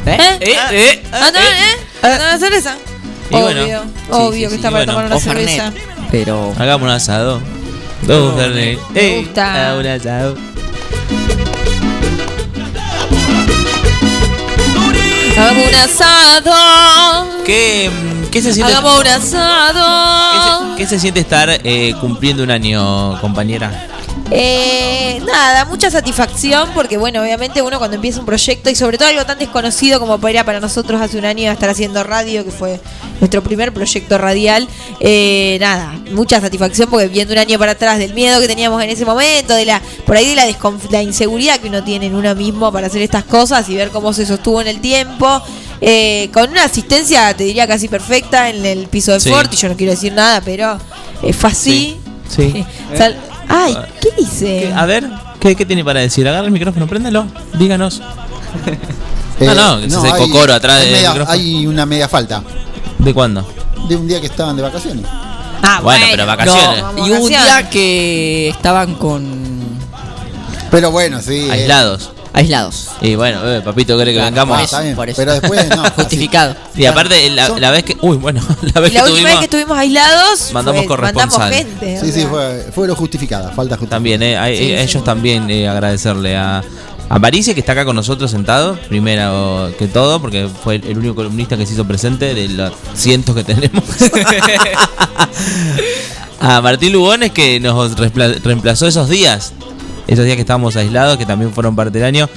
¿Eh? 0.05 0.19
¿Eh? 0.41 0.59
eh, 0.73 1.03
¿Ah, 1.13 1.31
no, 1.33 1.39
eh? 1.39 1.79
¿Ah, 2.03 2.09
no, 2.19 2.25
una 2.25 2.39
cerveza? 2.39 2.77
Y 3.31 3.35
obvio, 3.37 3.45
bueno. 3.45 3.83
obvio 4.11 4.49
que 4.51 4.57
está 4.57 4.71
para 4.71 4.85
tomar 4.85 5.07
una 5.07 5.17
O 5.17 5.21
Fernet. 5.21 5.49
cerveza. 5.49 5.73
Pero. 6.11 6.53
Hagamos 6.59 6.83
un 6.87 6.91
asado. 6.95 7.41
Dos 8.03 8.35
Fernet. 8.37 8.79
Me 8.93 9.21
gusta. 9.21 9.75
un 9.79 9.87
asado. 9.87 10.37
Hagamos 15.39 15.69
un 15.69 15.75
asado. 15.75 17.45
¿Qué, 17.45 17.91
qué 18.33 18.43
se 18.43 18.53
siente? 18.53 18.73
Hagamos 18.73 19.01
un 19.01 19.07
asado. 19.07 20.77
¿Qué 20.77 20.87
se 20.87 20.99
siente 20.99 21.21
estar 21.21 21.49
eh, 21.51 21.95
cumpliendo 22.01 22.43
un 22.43 22.51
año, 22.51 23.21
compañera? 23.21 23.87
Eh, 24.35 25.21
nada, 25.27 25.67
mucha 25.67 25.91
satisfacción 25.91 26.71
porque 26.75 26.97
bueno, 26.97 27.21
obviamente 27.21 27.61
uno 27.61 27.77
cuando 27.79 27.97
empieza 27.97 28.19
un 28.19 28.25
proyecto 28.25 28.71
y 28.71 28.75
sobre 28.75 28.97
todo 28.97 29.09
algo 29.09 29.27
tan 29.27 29.39
desconocido 29.39 30.01
como 30.01 30.27
era 30.27 30.43
para 30.43 30.59
nosotros 30.59 31.03
hace 31.03 31.19
un 31.19 31.27
año 31.27 31.53
estar 31.53 31.69
haciendo 31.69 32.03
radio, 32.03 32.43
que 32.43 32.51
fue 32.51 32.81
nuestro 33.21 33.43
primer 33.43 33.75
proyecto 33.75 34.17
radial, 34.17 34.67
eh, 35.01 35.59
nada, 35.61 35.93
mucha 36.13 36.41
satisfacción 36.41 36.89
porque 36.89 37.09
viendo 37.09 37.35
un 37.35 37.41
año 37.41 37.59
para 37.59 37.73
atrás 37.73 37.99
del 37.99 38.15
miedo 38.15 38.41
que 38.41 38.47
teníamos 38.49 38.83
en 38.83 38.89
ese 38.89 39.05
momento, 39.05 39.55
de 39.55 39.67
la 39.67 39.83
por 40.07 40.17
ahí 40.17 40.31
de 40.31 40.37
la, 40.37 40.47
la 40.91 41.03
inseguridad 41.03 41.59
que 41.61 41.69
uno 41.69 41.85
tiene 41.85 42.07
en 42.07 42.15
uno 42.15 42.35
mismo 42.35 42.73
para 42.73 42.87
hacer 42.87 43.03
estas 43.03 43.25
cosas 43.25 43.69
y 43.69 43.77
ver 43.77 43.91
cómo 43.91 44.15
se 44.15 44.25
sostuvo 44.25 44.63
en 44.63 44.69
el 44.69 44.81
tiempo. 44.81 45.43
eh, 45.83 46.31
con 46.33 46.49
una 46.49 46.65
asistencia, 46.65 47.37
te 47.37 47.45
diría 47.45 47.67
casi 47.67 47.89
perfecta 47.89 48.49
en 48.49 48.65
el 48.65 48.87
piso 48.87 49.13
de 49.13 49.21
Sí. 49.21 49.29
Fort, 49.31 49.53
y 49.53 49.57
yo 49.57 49.69
no 49.69 49.77
quiero 49.77 49.93
decir 49.93 50.13
nada, 50.15 50.41
pero 50.41 50.79
eh, 51.23 51.33
fue 51.35 51.51
así. 51.51 51.99
Sí. 52.35 52.65
Sal- 52.97 53.17
Ay, 53.49 53.77
¿qué 54.01 54.11
dice? 54.17 54.73
A 54.75 54.87
ver, 54.87 55.09
¿qué, 55.41 55.55
qué 55.57 55.65
tiene 55.67 55.85
para 55.85 56.01
decir? 56.01 56.27
Agarra 56.29 56.47
el 56.47 56.53
micrófono, 56.53 56.87
préndelo, 56.87 57.27
díganos. 57.59 58.01
Eh, 59.41 59.47
no, 59.47 59.55
no, 59.77 59.81
que 59.83 59.91
se 59.91 59.97
hace 59.97 60.13
hay- 60.13 60.29
cocoro 60.31 60.55
atrás 60.55 60.83
hay 60.83 60.93
media- 60.93 61.09
micrófono. 61.11 61.33
Hay 61.37 61.67
una 61.67 61.85
media 61.85 62.07
falta 62.09 62.45
¿De 62.99 63.13
cuándo? 63.13 63.45
de 63.89 63.97
un 63.97 64.07
día 64.07 64.21
que 64.21 64.27
estaban 64.29 64.55
de 64.55 64.63
vacaciones. 64.63 65.05
Ah, 65.63 65.81
Bueno, 65.83 66.05
pero 66.13 66.27
vacaciones. 66.27 66.83
No, 66.97 67.07
y 67.07 67.11
hubo 67.11 67.23
un 67.25 67.29
día 67.29 67.69
que 67.69 68.51
estaban 68.51 68.95
con. 68.95 69.25
Pero 70.71 70.93
bueno, 70.93 71.21
sí. 71.21 71.49
eh, 71.51 71.67
Aislados. 72.35 72.89
Y 73.03 73.15
bueno, 73.15 73.47
eh, 73.47 73.61
papito, 73.61 73.95
¿quiere 73.97 74.13
que 74.13 74.17
Claro, 74.19 74.31
vengamos? 74.31 74.57
por 74.57 74.65
eso, 74.65 74.81
Está 74.81 75.05
bien. 75.05 75.15
Pero 75.17 75.33
después, 75.33 75.69
no. 75.69 75.85
Justificado. 75.97 76.57
Y 76.75 76.87
aparte, 76.87 77.29
la, 77.31 77.51
la 77.51 77.71
vez 77.71 77.85
que. 77.85 77.97
Uy, 78.01 78.17
bueno, 78.17 78.41
la 78.75 78.81
vez 78.81 78.91
Y 78.91 78.95
la 78.95 79.05
que 79.05 79.11
última 79.11 79.11
vez 79.11 79.23
tuvimos. 79.23 79.39
que 79.39 79.45
estuvimos 79.45 79.79
aislados, 79.79 80.51
Mandamos 80.53 80.81
fue- 80.81 80.89
corresponsal. 80.89 81.41
mandamos 81.51 81.73
gente. 81.73 81.99
o 81.99 82.01
Sí, 82.01 82.07
sí, 82.13 82.21
sea. 82.21 82.29
fue, 82.29 82.67
fue 82.75 82.89
lo 82.89 82.97
justificada, 82.97 83.51
falta 83.51 83.77
justificada. 83.77 83.91
También, 83.91 84.23
eh, 84.23 84.39
a, 84.39 84.47
sí. 84.47 84.73
ellos 84.73 85.05
también 85.05 85.51
eh, 85.51 85.69
agradecerle 85.69 86.35
a, 86.37 86.65
a 87.11 87.19
Marice, 87.19 87.53
que 87.53 87.61
está 87.61 87.73
acá 87.73 87.85
con 87.85 87.97
nosotros 87.97 88.31
sentado, 88.31 88.79
primero 88.89 89.71
que 89.79 89.87
todo, 89.87 90.19
porque 90.23 90.49
fue 90.65 90.77
el, 90.77 90.87
el 90.87 90.99
único 90.99 91.15
columnista 91.17 91.59
que 91.59 91.67
se 91.67 91.75
hizo 91.75 91.85
presente 91.85 92.33
de 92.33 92.49
los 92.49 92.73
cientos 92.95 93.35
que 93.35 93.45
tenemos. 93.45 93.85
a 96.41 96.61
Martín 96.61 96.93
Lugones, 96.93 97.31
que 97.33 97.61
nos 97.61 97.97
reempla- 97.97 98.41
reemplazó 98.43 98.87
esos 98.87 99.09
días, 99.09 99.53
esos 100.13 100.25
días 100.25 100.37
que 100.37 100.43
estábamos 100.43 100.77
aislados, 100.77 101.17
que 101.17 101.27
también 101.27 101.53
fueron 101.53 101.75
parte 101.77 101.99
del 101.99 102.05
año. 102.07 102.29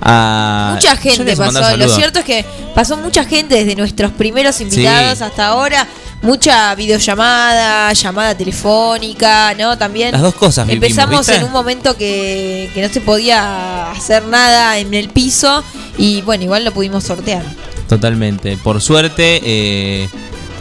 A- 0.00 0.72
Mucha 0.74 0.96
gente 0.96 1.36
pasó. 1.36 1.76
Lo 1.76 1.88
cierto 1.88 2.18
es 2.18 2.24
que 2.24 2.44
pasó 2.74 2.96
mucha 2.96 3.24
gente 3.24 3.54
desde 3.54 3.74
nuestros 3.76 4.12
primeros 4.12 4.60
invitados 4.60 5.18
Sí. 5.18 5.24
hasta 5.24 5.46
ahora. 5.48 5.86
Mucha 6.22 6.74
videollamada, 6.74 7.92
llamada 7.92 8.34
telefónica, 8.34 9.54
¿no? 9.58 9.76
También 9.76 10.12
Las 10.12 10.22
dos 10.22 10.34
cosas 10.34 10.66
empezamos 10.70 11.28
en 11.28 11.44
un 11.44 11.52
momento 11.52 11.96
que, 11.98 12.70
que 12.72 12.80
no 12.80 12.88
se 12.92 13.02
podía 13.02 13.90
hacer 13.90 14.24
nada 14.24 14.78
en 14.78 14.94
el 14.94 15.10
piso 15.10 15.62
y 15.98 16.22
bueno, 16.22 16.44
igual 16.44 16.64
lo 16.64 16.72
pudimos 16.72 17.04
sortear. 17.04 17.42
Totalmente. 17.90 18.56
Por 18.56 18.80
suerte, 18.80 19.40
eh, 19.44 20.08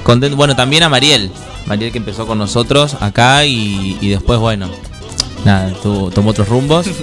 contento. 0.03 0.35
Bueno, 0.35 0.53
también 0.55 0.83
a 0.83 0.89
Mariel. 0.89 1.31
Mariel 1.65 1.93
que 1.93 1.97
empezó 1.97 2.27
con 2.27 2.38
nosotros 2.38 2.97
acá 2.99 3.45
y, 3.45 3.97
y 4.01 4.09
después, 4.09 4.39
bueno, 4.39 4.69
nada, 5.45 5.71
tuvo- 5.81 6.09
tomó 6.11 6.31
otros 6.31 6.47
rumbos. 6.47 6.87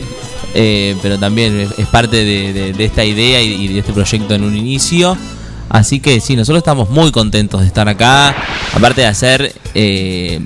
Eh, 0.52 0.96
pero 1.00 1.16
también 1.16 1.60
es, 1.60 1.78
es 1.78 1.86
parte 1.86 2.16
de, 2.24 2.52
de- 2.52 2.72
de 2.72 2.84
esta 2.84 3.04
idea 3.04 3.40
y, 3.40 3.52
y 3.52 3.68
de 3.68 3.78
este 3.78 3.92
proyecto 3.92 4.34
en 4.34 4.42
un 4.42 4.56
inicio. 4.56 5.16
Así 5.68 6.00
que 6.00 6.20
sí, 6.20 6.34
nosotros 6.34 6.58
estamos 6.58 6.90
muy 6.90 7.12
contentos 7.12 7.60
de 7.60 7.68
estar 7.68 7.88
acá. 7.88 8.34
Aparte 8.74 9.02
de 9.02 9.06
hacer... 9.06 9.54
eh, 9.74 10.40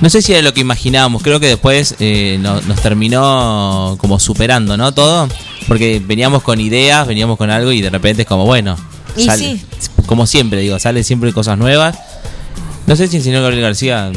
no 0.00 0.08
sé 0.08 0.22
si 0.22 0.32
era 0.32 0.40
lo 0.40 0.54
que 0.54 0.62
imaginábamos, 0.62 1.22
creo 1.22 1.38
que 1.38 1.48
después 1.48 1.96
eh, 2.00 2.38
no- 2.40 2.62
nos 2.62 2.80
terminó 2.80 3.98
como 4.00 4.18
superando, 4.18 4.78
¿no? 4.78 4.92
Todo, 4.92 5.28
porque 5.68 6.00
veníamos 6.02 6.42
con 6.42 6.58
ideas, 6.58 7.06
veníamos 7.06 7.36
con 7.36 7.50
algo 7.50 7.72
y 7.72 7.82
de 7.82 7.90
repente 7.90 8.22
es 8.22 8.28
como, 8.28 8.46
bueno, 8.46 8.76
Y 9.18 9.24
sale- 9.26 9.58
sí. 9.78 9.90
como 10.06 10.26
siempre, 10.26 10.60
digo, 10.62 10.78
sale 10.78 11.04
siempre 11.04 11.30
cosas 11.34 11.58
nuevas. 11.58 11.98
No 12.86 12.96
sé 12.96 13.06
si 13.06 13.18
el 13.18 13.22
señor 13.22 13.42
Gabriel 13.42 13.64
García 13.64 14.10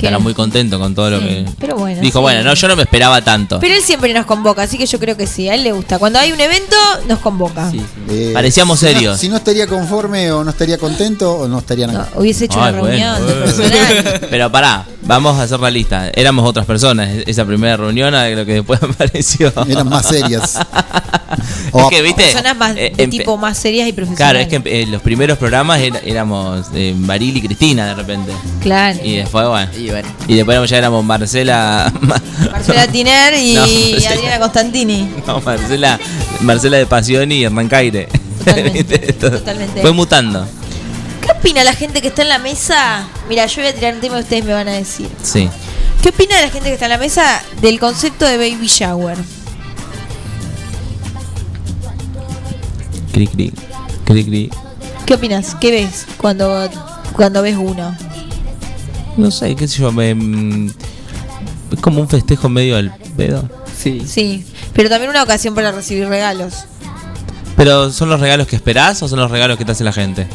estará 0.00 0.18
muy 0.18 0.34
contento 0.34 0.78
con 0.78 0.94
todo 0.94 1.10
lo 1.10 1.20
que 1.20 1.44
pero 1.58 1.76
bueno, 1.76 2.00
dijo. 2.00 2.18
sí. 2.18 2.22
Bueno, 2.22 2.42
no, 2.42 2.54
yo 2.54 2.68
no 2.68 2.76
me 2.76 2.82
esperaba 2.82 3.22
tanto. 3.22 3.58
Pero 3.60 3.74
él 3.74 3.82
siempre 3.82 4.12
nos 4.12 4.26
convoca, 4.26 4.62
así 4.62 4.76
que 4.78 4.86
yo 4.86 4.98
creo 4.98 5.16
que 5.16 5.26
sí, 5.26 5.48
a 5.48 5.54
él 5.54 5.64
le 5.64 5.72
gusta. 5.72 5.98
Cuando 5.98 6.18
hay 6.18 6.32
un 6.32 6.40
evento, 6.40 6.76
nos 7.08 7.18
convoca. 7.20 7.70
Eh, 8.08 8.30
Parecíamos 8.34 8.78
si 8.80 8.86
no- 8.86 8.92
serios. 8.92 9.18
si 9.20 9.28
no 9.28 9.36
estaría 9.36 9.66
conforme 9.66 10.30
o 10.32 10.44
no 10.44 10.50
estaría 10.50 10.78
contento 10.78 11.32
o 11.32 11.48
no 11.48 11.58
estarían 11.58 11.90
acá. 11.90 12.08
Hubiese 12.16 12.46
hecho 12.46 12.62
Ay, 12.62 12.72
una 12.72 12.80
bueno. 12.80 13.16
reunión. 13.18 14.20
Pero 14.30 14.50
pará, 14.52 14.84
vamos 15.02 15.38
a 15.38 15.42
hacer 15.44 15.60
la 15.60 15.70
lista. 15.70 16.10
Éramos 16.14 16.46
otras 16.48 16.66
personas 16.66 17.08
esa 17.26 17.44
primera 17.44 17.76
reunión 17.76 18.14
a 18.14 18.28
lo 18.28 18.44
que 18.44 18.54
después 18.54 18.82
apareció. 18.82 19.52
Eran 19.68 19.88
más 19.88 20.06
serias. 20.06 20.58
es 21.74 21.84
que, 21.90 22.02
viste, 22.02 22.22
Personas 22.24 22.56
más 22.56 22.76
eh, 22.76 22.92
de 22.96 23.06
empe- 23.06 23.10
tipo 23.10 23.36
más 23.36 23.56
serias 23.58 23.88
y 23.88 23.92
profesionales. 23.92 24.46
Claro, 24.48 24.58
es 24.58 24.62
que 24.64 24.82
en 24.82 24.90
los 24.90 25.02
primeros 25.02 25.38
programas 25.38 25.80
éramos 26.04 26.66
eh, 26.74 26.94
Maril 26.98 27.36
y 27.36 27.42
Cristina 27.42 27.86
de 27.86 27.94
repente. 27.94 28.32
Claro. 28.60 28.98
Y 29.02 29.16
después, 29.16 29.46
bueno. 29.46 29.70
Y, 29.78 29.89
después 30.28 30.70
ya 30.70 30.78
éramos 30.78 31.04
Marcela. 31.04 31.92
Marcela 32.00 32.86
Tiner 32.92 33.34
y 33.34 33.54
No, 33.54 33.60
Marcela. 33.62 34.10
Adriana 34.10 34.38
Constantini. 34.38 35.10
No, 35.26 35.40
Marcela, 35.40 36.00
Marcela 36.40 36.76
de 36.78 36.86
Pasión 36.86 37.30
y 37.32 37.44
Hernán 37.44 37.68
Caire. 37.68 38.08
Esto 38.46 39.30
totalmente. 39.30 39.80
Fue 39.80 39.92
mutando. 39.92 40.46
¿Qué 41.20 41.32
opina 41.32 41.62
la 41.64 41.74
gente 41.74 42.00
que 42.00 42.08
está 42.08 42.22
en 42.22 42.30
la 42.30 42.38
mesa? 42.38 43.06
Mira, 43.28 43.46
yo 43.46 43.62
voy 43.62 43.70
a 43.70 43.74
tirar 43.74 43.94
un 43.94 44.00
tema 44.00 44.16
y 44.18 44.20
ustedes 44.22 44.44
me 44.44 44.52
van 44.52 44.68
a 44.68 44.72
decir. 44.72 45.08
Sí. 45.22 45.48
¿Qué 46.02 46.08
opina 46.08 46.40
la 46.40 46.48
gente 46.48 46.68
que 46.68 46.74
está 46.74 46.86
en 46.86 46.92
la 46.92 46.98
mesa 46.98 47.42
del 47.60 47.78
concepto 47.78 48.24
de 48.24 48.38
baby 48.38 48.66
shower? 48.66 49.18
Cri, 53.12 53.26
cri. 53.26 53.52
Cri, 54.06 54.24
cri. 54.24 54.50
¿Qué 55.04 55.14
opinas? 55.14 55.56
¿Qué 55.60 55.70
ves 55.70 56.06
cuando, 56.16 56.70
cuando 57.12 57.42
ves 57.42 57.56
uno? 57.58 57.94
No 59.20 59.30
sé, 59.30 59.54
qué 59.56 59.68
sé 59.68 59.78
yo. 59.80 59.92
Me, 59.92 60.14
mm, 60.14 60.70
es 61.72 61.80
como 61.80 62.00
un 62.00 62.08
festejo 62.08 62.48
medio 62.48 62.76
al 62.76 62.94
pedo. 63.16 63.48
Sí. 63.76 64.02
Sí, 64.06 64.44
pero 64.74 64.88
también 64.88 65.10
una 65.10 65.22
ocasión 65.22 65.54
para 65.54 65.72
recibir 65.72 66.06
regalos. 66.08 66.54
Pero 67.56 67.90
¿son 67.92 68.08
los 68.08 68.20
regalos 68.20 68.46
que 68.46 68.56
esperás 68.56 69.02
o 69.02 69.08
son 69.08 69.18
los 69.18 69.30
regalos 69.30 69.58
que 69.58 69.64
te 69.64 69.72
hace 69.72 69.84
la 69.84 69.92
gente? 69.92 70.26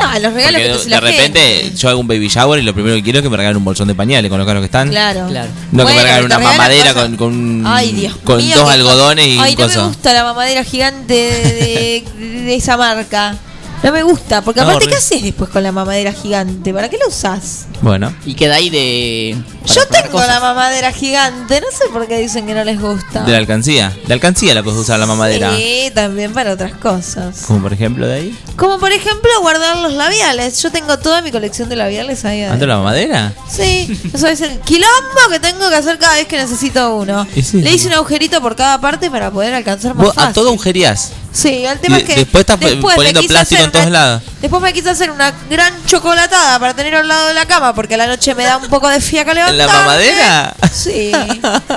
No, 0.00 0.18
los 0.20 0.32
regalos 0.32 0.60
Porque 0.60 0.62
que 0.62 0.62
te 0.62 0.68
de, 0.68 0.72
hace 0.74 0.84
de 0.84 0.90
la 0.90 1.00
repente 1.00 1.40
gente. 1.40 1.76
yo 1.76 1.88
hago 1.90 2.00
un 2.00 2.08
baby 2.08 2.28
shower 2.28 2.58
y 2.60 2.62
lo 2.62 2.72
primero 2.74 2.96
que 2.96 3.02
quiero 3.02 3.18
es 3.18 3.22
que 3.22 3.28
me 3.30 3.36
regalen 3.36 3.58
un 3.58 3.64
bolsón 3.64 3.88
de 3.88 3.94
pañales 3.94 4.28
con 4.30 4.38
los 4.38 4.46
caros 4.46 4.60
que 4.62 4.66
están. 4.66 4.88
Claro. 4.88 5.28
No 5.70 5.86
que 5.86 5.92
me 5.94 6.02
regalen 6.02 6.24
una 6.24 6.38
mamadera 6.38 6.94
con, 6.94 7.16
con, 7.16 7.64
Ay, 7.66 7.92
Dios 7.92 8.16
con 8.24 8.38
mío, 8.38 8.56
dos 8.56 8.70
algodones 8.70 9.26
y 9.26 9.38
Ay, 9.38 9.54
un 9.54 9.60
no 9.60 9.68
me 9.68 9.88
gusta 9.88 10.12
la 10.14 10.24
mamadera 10.24 10.64
gigante 10.64 11.12
de, 11.14 12.04
de- 12.18 12.42
de 12.42 12.54
esa 12.54 12.76
marca. 12.78 13.36
No 13.82 13.90
me 13.90 14.02
gusta, 14.04 14.42
porque 14.42 14.60
No, 14.60 14.68
aparte, 14.68 14.86
¿qué 14.88 14.94
haces 14.94 15.22
después 15.22 15.50
con 15.50 15.62
la 15.64 15.72
mamadera 15.72 16.12
gigante? 16.12 16.72
¿Para 16.72 16.88
qué 16.88 16.98
la 16.98 17.08
usás? 17.08 17.66
Bueno. 17.80 18.14
Y 18.24 18.34
queda 18.34 18.54
ahí 18.54 18.70
de. 18.70 19.36
Yo 19.66 19.86
tengo 19.88 20.20
la 20.20 20.38
mamadera 20.38 20.92
gigante, 20.92 21.60
no 21.60 21.66
sé 21.76 21.84
por 21.92 22.06
qué 22.06 22.18
dicen 22.18 22.46
que 22.46 22.54
no 22.54 22.62
les 22.62 22.80
gusta. 22.80 23.24
De 23.24 23.32
la 23.32 23.38
alcancía. 23.38 23.92
De 24.06 24.14
alcancía 24.14 24.54
la 24.54 24.62
puedes 24.62 24.78
usar 24.78 25.00
la 25.00 25.06
mamadera. 25.06 25.56
Sí, 25.56 25.90
también 25.94 26.32
para 26.32 26.52
otras 26.52 26.74
cosas. 26.74 27.42
Como 27.46 27.60
por 27.62 27.72
ejemplo 27.72 28.06
de 28.06 28.14
ahí. 28.14 28.38
Como 28.56 28.78
por 28.78 28.92
ejemplo 28.92 29.30
guardar 29.40 29.76
los 29.78 29.92
labiales. 29.94 30.62
Yo 30.62 30.70
tengo 30.70 30.98
toda 30.98 31.20
mi 31.22 31.32
colección 31.32 31.68
de 31.68 31.74
labiales 31.76 32.24
ahí. 32.24 32.42
¿Antes 32.44 32.68
la 32.68 32.76
mamadera? 32.76 33.32
Sí, 33.50 34.00
eso 34.14 34.28
es 34.28 34.40
el 34.42 34.60
quilombo 34.60 35.28
que 35.30 35.40
tengo 35.40 35.68
que 35.68 35.74
hacer 35.76 35.98
cada 35.98 36.14
vez 36.14 36.26
que 36.28 36.36
necesito 36.38 36.94
uno. 36.96 37.26
Sí. 37.42 37.60
Le 37.62 37.72
hice 37.72 37.88
un 37.88 37.94
agujerito 37.94 38.40
por 38.40 38.54
cada 38.54 38.80
parte 38.80 39.10
para 39.10 39.30
poder 39.32 39.54
alcanzar 39.54 39.94
más 39.94 40.06
Vos 40.06 40.16
a 40.18 40.20
fácil. 40.20 40.34
todo 40.34 40.48
agujerías. 40.50 41.12
Sí, 41.32 41.64
el 41.64 41.78
tema 41.80 41.96
Y 41.98 42.02
es 42.02 42.06
que 42.06 42.14
después 42.16 42.40
estás 42.42 42.60
después 42.60 42.94
poniendo 42.94 43.22
plástico 43.22 43.62
en 43.62 43.72
todos 43.72 43.86
una- 43.86 43.92
lados. 43.98 44.22
Después 44.42 44.62
me 44.62 44.72
quise 44.74 44.90
hacer 44.90 45.10
una 45.10 45.32
gran 45.48 45.72
chocolatada 45.86 46.58
para 46.58 46.74
tener 46.74 46.94
al 46.94 47.08
lado 47.08 47.28
de 47.28 47.34
la 47.34 47.46
cama 47.46 47.74
porque 47.74 47.94
a 47.94 47.96
la 47.96 48.06
noche 48.06 48.34
me 48.34 48.44
da 48.44 48.58
un 48.58 48.68
poco 48.68 48.88
de 48.88 49.00
fiaca 49.00 49.30
¿En 49.30 49.36
levantarme. 49.36 49.72
la 49.72 49.78
mamadera? 49.78 50.54
Sí. 50.70 51.10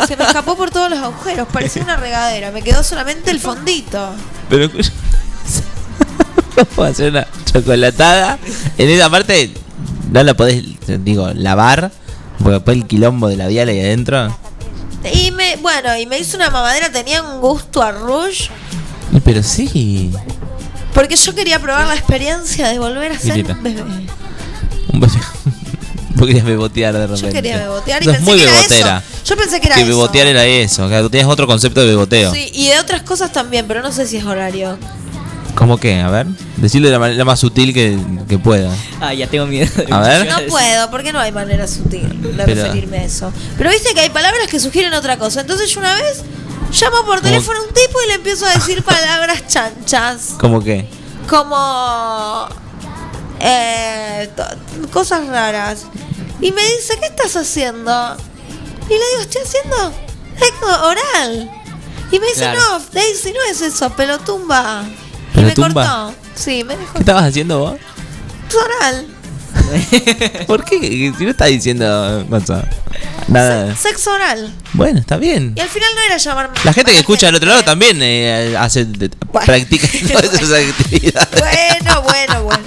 Se 0.07 0.17
me 0.17 0.25
escapó 0.25 0.57
por 0.57 0.71
todos 0.71 0.89
los 0.89 0.99
agujeros, 0.99 1.47
parecía 1.53 1.83
una 1.83 1.95
regadera, 1.95 2.51
me 2.51 2.61
quedó 2.63 2.83
solamente 2.83 3.31
el 3.31 3.39
fondito. 3.39 4.09
Pero 4.49 4.69
¿Cómo 6.75 6.83
hacer 6.87 7.11
una 7.11 7.27
chocolatada? 7.51 8.37
En 8.77 8.89
esa 8.89 9.09
parte 9.09 9.51
no 10.11 10.23
la 10.23 10.33
podés, 10.33 10.63
digo, 11.03 11.29
lavar. 11.33 11.91
Porque 12.39 12.51
después 12.55 12.77
el 12.77 12.85
quilombo 12.87 13.27
de 13.29 13.37
labial 13.37 13.69
ahí 13.69 13.79
adentro. 13.79 14.37
Y 15.13 15.31
me, 15.31 15.55
bueno, 15.57 15.95
y 15.97 16.05
me 16.05 16.19
hizo 16.19 16.35
una 16.35 16.49
mamadera, 16.49 16.91
tenía 16.91 17.23
un 17.23 17.39
gusto 17.39 17.81
a 17.81 17.91
rouge. 17.91 18.49
Y 19.13 19.19
Pero 19.19 19.43
sí. 19.43 20.11
Porque 20.93 21.15
yo 21.15 21.35
quería 21.35 21.59
probar 21.59 21.87
la 21.87 21.95
experiencia 21.95 22.69
de 22.69 22.79
volver 22.79 23.11
a 23.11 23.19
ser 23.19 23.45
un 23.45 23.63
bebé. 23.63 23.83
Un 24.93 24.99
Vos 26.15 26.27
querías 26.27 26.45
bebotear 26.45 26.93
de 26.93 27.07
repente. 27.07 27.27
Yo 27.27 27.33
quería 27.33 27.57
bebotear 27.57 28.01
y 28.01 28.05
Sos 28.05 28.13
pensé 28.15 28.31
muy 28.31 28.37
que 28.39 28.43
era 28.43 28.53
bebotera. 28.53 28.97
eso. 28.97 29.25
Yo 29.25 29.35
pensé 29.35 29.59
que 29.59 29.67
era 29.67 29.75
que 29.75 29.81
eso. 29.81 29.89
bebotear 29.89 30.27
era 30.27 30.45
eso. 30.45 30.87
Que 30.87 30.99
tú 31.01 31.09
tienes 31.09 31.27
otro 31.29 31.45
concepto 31.45 31.81
de 31.81 31.87
beboteo. 31.87 32.33
Sí, 32.33 32.49
y 32.53 32.69
de 32.69 32.79
otras 32.79 33.01
cosas 33.01 33.33
también, 33.33 33.65
pero 33.67 33.81
no 33.81 33.91
sé 33.91 34.07
si 34.07 34.15
es 34.15 34.23
horario. 34.23 34.77
¿Cómo 35.55 35.77
qué? 35.77 35.99
A 35.99 36.09
ver. 36.09 36.27
Decirlo 36.55 36.87
de 36.87 36.93
la 36.93 36.99
manera 36.99 37.25
más 37.25 37.39
sutil 37.41 37.73
que, 37.73 37.97
que 38.29 38.37
pueda. 38.37 38.71
Ah, 39.01 39.13
ya 39.13 39.27
tengo 39.27 39.45
miedo. 39.45 39.69
de 39.75 39.93
A 39.93 39.99
ver. 39.99 40.27
No 40.29 40.37
puedo, 40.47 40.89
porque 40.89 41.11
no 41.11 41.19
hay 41.19 41.33
manera 41.33 41.67
sutil 41.67 42.07
de 42.21 42.43
Pero- 42.45 42.63
referirme 42.63 42.99
a 42.99 43.03
eso. 43.03 43.33
Pero 43.57 43.69
viste 43.69 43.93
que 43.93 43.99
hay 43.99 44.09
palabras 44.09 44.47
que 44.47 44.59
sugieren 44.61 44.93
otra 44.93 45.17
cosa. 45.17 45.41
Entonces 45.41 45.69
yo 45.69 45.81
una 45.81 45.95
vez 45.95 46.23
llamo 46.79 47.05
por 47.05 47.21
teléfono 47.21 47.59
a 47.59 47.63
un 47.63 47.73
tipo 47.73 48.01
y 48.03 48.07
le 48.07 48.13
empiezo 48.15 48.45
a 48.45 48.49
decir 48.51 48.83
palabras 48.83 49.47
chanchas. 49.47 50.35
¿Cómo 50.39 50.61
qué? 50.63 50.87
Como 51.29 52.47
eh, 53.39 54.29
cosas 54.91 55.27
raras. 55.27 55.85
Y 56.41 56.51
me 56.51 56.61
dice, 56.63 56.97
¿qué 56.99 57.07
estás 57.07 57.35
haciendo? 57.35 58.15
Y 58.87 58.93
le 58.93 58.99
digo, 59.11 59.21
estoy 59.21 59.41
haciendo 59.43 59.93
oral. 60.83 61.51
Y 62.11 62.19
me 62.19 62.27
dice, 62.27 62.39
Claro. 62.41 62.59
no, 62.79 62.79
Daisy, 62.93 63.33
no 63.33 63.39
es 63.49 63.61
eso, 63.61 63.89
pelotumba. 63.91 64.83
Y 65.33 65.39
me 65.41 65.51
¿Pelotumba? 65.53 66.05
cortó. 66.05 66.15
Sí, 66.35 66.63
me 66.63 66.77
dejó 66.77 66.93
¿Qué 66.93 66.99
estabas 66.99 67.23
haciendo 67.25 67.59
vos? 67.59 67.79
oral. 68.79 69.07
¿Por 70.47 70.63
qué? 70.65 71.13
Si 71.17 71.23
no 71.23 71.31
estás 71.31 71.47
diciendo. 71.49 72.25
Nada. 73.27 73.75
Sexo 73.75 74.11
oral. 74.13 74.53
Bueno, 74.73 74.99
está 74.99 75.17
bien. 75.17 75.53
Y 75.55 75.59
al 75.59 75.69
final 75.69 75.89
no 75.95 76.01
era 76.01 76.17
llamarme. 76.17 76.55
La 76.63 76.73
gente 76.73 76.91
que 76.91 76.99
escucha 76.99 77.27
al 77.29 77.35
otro 77.35 77.49
lado 77.49 77.63
también 77.63 77.97
eh, 78.01 78.55
hace, 78.57 78.85
de- 78.85 79.09
practica 79.09 79.87
todas 80.13 80.33
esas 80.41 80.59
actividades. 80.79 81.29
Bueno, 81.39 82.01
bueno, 82.03 82.43
bueno. 82.43 82.63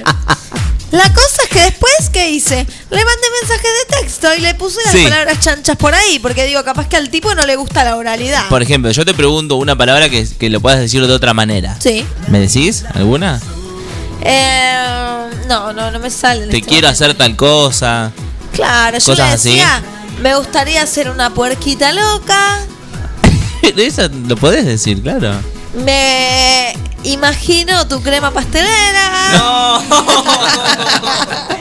La 0.90 1.04
cosa 1.12 1.42
es 1.44 1.48
que 1.50 1.60
después, 1.60 1.92
¿qué 2.10 2.30
hice? 2.30 2.56
Le 2.56 2.96
mandé 3.04 3.22
mensaje 3.42 3.68
de 3.68 4.00
texto 4.00 4.28
y 4.36 4.40
le 4.40 4.54
puse 4.54 4.78
las 4.84 4.92
Sí. 4.94 5.04
palabras 5.04 5.38
chanchas 5.38 5.76
por 5.76 5.94
ahí, 5.94 6.18
porque 6.18 6.46
digo, 6.46 6.64
capaz 6.64 6.88
que 6.88 6.96
al 6.96 7.10
tipo 7.10 7.34
no 7.34 7.44
le 7.44 7.56
gusta 7.56 7.84
la 7.84 7.94
oralidad. 7.96 8.48
Por 8.48 8.62
ejemplo, 8.62 8.90
yo 8.90 9.04
te 9.04 9.12
pregunto 9.12 9.56
una 9.56 9.76
palabra 9.76 10.08
que, 10.08 10.26
que 10.38 10.48
lo 10.48 10.60
puedas 10.62 10.80
decir 10.80 11.06
de 11.06 11.12
otra 11.12 11.34
manera. 11.34 11.76
Sí. 11.78 12.06
¿Me 12.28 12.40
decís 12.40 12.84
alguna? 12.94 13.38
Eh, 14.22 15.30
no, 15.46 15.72
no, 15.72 15.90
no 15.90 15.98
me 15.98 16.10
sale. 16.10 16.46
Te 16.48 16.58
este 16.58 16.68
quiero 16.68 16.88
hacer 16.88 17.14
tal 17.14 17.36
cosa. 17.36 18.12
Claro, 18.52 18.98
yo 18.98 19.14
le 19.14 19.22
así. 19.22 19.50
decía, 19.50 19.82
me 20.20 20.34
gustaría 20.36 20.86
ser 20.86 21.10
una 21.10 21.30
puerquita 21.30 21.92
loca. 21.92 22.60
Eso 23.76 24.08
lo 24.26 24.36
podés 24.36 24.66
decir, 24.66 25.02
claro. 25.02 25.32
Me 25.84 26.74
imagino 27.04 27.86
tu 27.86 28.02
crema 28.02 28.32
pastelera. 28.32 29.78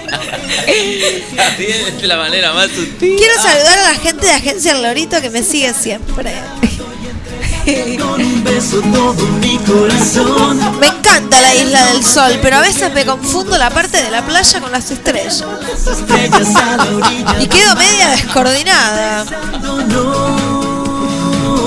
es 0.68 2.04
la 2.04 2.18
manera 2.18 2.54
más 2.54 2.70
sutil. 2.72 3.16
Quiero 3.18 3.36
saludar 3.42 3.80
a 3.80 3.94
la 3.94 4.00
gente 4.00 4.26
de 4.26 4.32
Agencia 4.34 4.72
El 4.74 4.84
Lorito 4.84 5.22
que 5.22 5.30
me 5.30 5.44
sigue 5.44 5.74
siempre. 5.74 6.34
Me 10.80 10.88
encanta 10.88 11.42
la 11.42 11.54
isla 11.54 11.86
del 11.88 12.02
sol, 12.02 12.40
pero 12.42 12.56
a 12.56 12.62
veces 12.62 12.94
me 12.94 13.06
confundo 13.06 13.58
la 13.58 13.70
parte 13.70 14.02
de 14.02 14.10
la 14.10 14.26
playa 14.26 14.62
con 14.62 14.72
las 14.72 14.90
estrellas. 14.90 15.44
Y 17.42 17.48
quedo 17.48 17.76
media 17.76 18.12
descoordinada. 18.12 19.26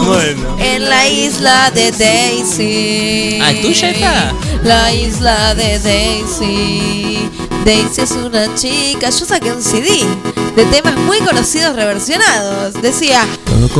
Bueno. 0.06 0.56
En 0.58 0.88
la 0.88 1.06
isla 1.06 1.70
de 1.70 1.92
Daisy. 1.92 3.38
Ah, 3.42 3.50
¿es 3.50 3.60
tuya 3.60 3.90
esta? 3.90 4.32
La 4.64 4.94
isla 4.94 5.54
de 5.54 5.78
Daisy. 5.80 7.30
Daisy 7.66 8.00
es 8.00 8.12
una 8.12 8.54
chica. 8.54 9.10
Yo 9.10 9.26
saqué 9.26 9.52
un 9.52 9.62
CD 9.62 10.06
de 10.56 10.64
temas 10.64 10.96
muy 10.96 11.18
conocidos 11.18 11.76
reversionados. 11.76 12.80
Decía, 12.80 13.26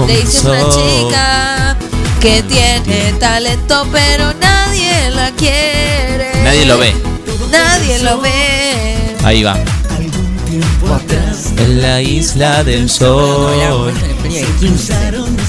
Daisy 0.06 0.36
es 0.36 0.44
una 0.44 0.68
chica 0.68 1.78
que 2.20 2.42
tiene 2.42 3.12
talento, 3.18 3.86
pero 3.90 4.32
nadie 4.34 5.10
la 5.10 5.30
quiere. 5.32 6.30
Nadie 6.44 6.66
lo 6.66 6.78
ve. 6.78 6.92
Nadie 7.50 7.98
lo 8.00 8.20
ve. 8.20 9.16
Ahí 9.24 9.42
va. 9.42 9.56
En 11.56 11.82
la 11.82 12.02
isla 12.02 12.64
del 12.64 12.90
sol. 12.90 13.92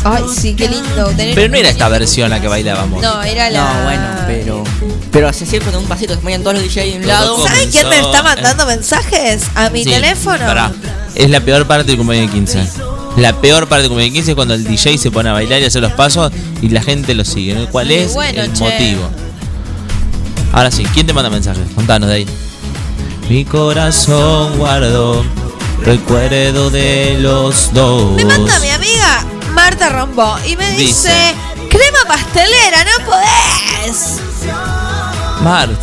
Ay, 0.03 0.23
sí, 0.33 0.53
qué 0.55 0.69
lindo. 0.69 1.07
tener 1.15 1.35
Pero 1.35 1.49
no 1.49 1.57
era 1.57 1.69
esta 1.69 1.89
versión 1.89 2.29
la 2.29 2.39
que 2.39 2.47
bailábamos. 2.47 3.01
No, 3.01 3.21
era 3.23 3.49
la. 3.49 3.73
No, 3.73 3.83
bueno, 3.83 4.03
pero. 4.27 4.63
Pero 5.11 5.27
así 5.27 5.45
siempre 5.45 5.71
con 5.71 5.81
un 5.81 5.87
pasito 5.89 6.13
que 6.15 6.21
ponían 6.21 6.41
todos 6.41 6.55
los 6.55 6.63
DJs 6.63 6.75
de 6.93 6.97
un 6.99 7.07
lado. 7.07 7.45
¿Saben 7.47 7.69
quién 7.71 7.89
me 7.89 7.99
está 7.99 8.23
mandando 8.23 8.65
mensajes? 8.65 9.43
A 9.55 9.69
mi 9.69 9.83
Sí, 9.83 9.89
teléfono. 9.89 10.37
pará. 10.45 10.71
Es 11.15 11.29
la 11.29 11.41
peor 11.41 11.67
parte 11.67 11.85
del 11.87 11.97
cumpleaños 11.97 12.31
de 12.31 12.37
15. 12.37 12.59
La 13.17 13.33
peor 13.41 13.67
parte 13.67 13.87
cumpleaños 13.87 14.13
de 14.13 14.17
15 14.19 14.31
es 14.31 14.35
cuando 14.35 14.53
el 14.53 14.63
DJ 14.63 14.97
se 14.97 15.11
pone 15.11 15.29
a 15.29 15.33
bailar 15.33 15.61
y 15.61 15.65
hacer 15.65 15.81
los 15.81 15.91
pasos 15.93 16.31
y 16.61 16.69
la 16.69 16.81
gente 16.81 17.13
lo 17.13 17.25
sigue. 17.25 17.53
¿no? 17.55 17.67
¿Cuál 17.69 17.91
es 17.91 18.13
bueno, 18.13 18.41
el 18.41 18.53
che. 18.53 18.63
motivo? 18.63 19.09
Ahora 20.53 20.71
sí, 20.71 20.85
¿quién 20.93 21.07
te 21.07 21.13
manda 21.13 21.29
mensajes? 21.29 21.63
Contanos 21.75 22.09
de 22.09 22.15
ahí. 22.15 22.27
Mi 23.29 23.45
corazón 23.45 24.57
guardó 24.57 25.23
recuerdo 25.83 26.69
de 26.69 27.17
los 27.19 27.73
dos. 27.73 28.11
Me 28.15 28.25
manda 28.25 28.59
mi 28.59 28.69
amiga 28.69 29.25
Marta 29.53 29.89
Rombó 29.89 30.37
y 30.45 30.55
me 30.55 30.69
dice, 30.71 31.09
Dice. 31.09 31.35
crema 31.69 31.99
pastelera, 32.07 32.83
no 32.85 33.05
podés. 33.05 34.17
Marta. 35.43 35.75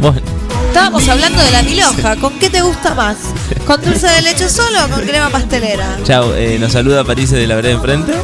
Bueno, 0.00 0.20
Estábamos 0.68 1.08
hablando 1.08 1.42
de 1.42 1.50
la 1.50 1.62
milhoja, 1.62 2.16
¿con 2.16 2.38
qué 2.38 2.50
te 2.50 2.60
gusta 2.60 2.94
más? 2.94 3.16
¿Con 3.66 3.80
dulce 3.82 4.06
de 4.06 4.22
leche 4.22 4.48
solo 4.48 4.84
o 4.84 4.88
con 4.88 5.00
crema 5.04 5.28
pastelera? 5.30 5.98
chao. 6.04 6.34
eh, 6.34 6.58
nos 6.58 6.72
saluda 6.72 7.04
París 7.04 7.30
de 7.30 7.46
la 7.46 7.56
vereda 7.56 7.72
enfrente. 7.74 8.12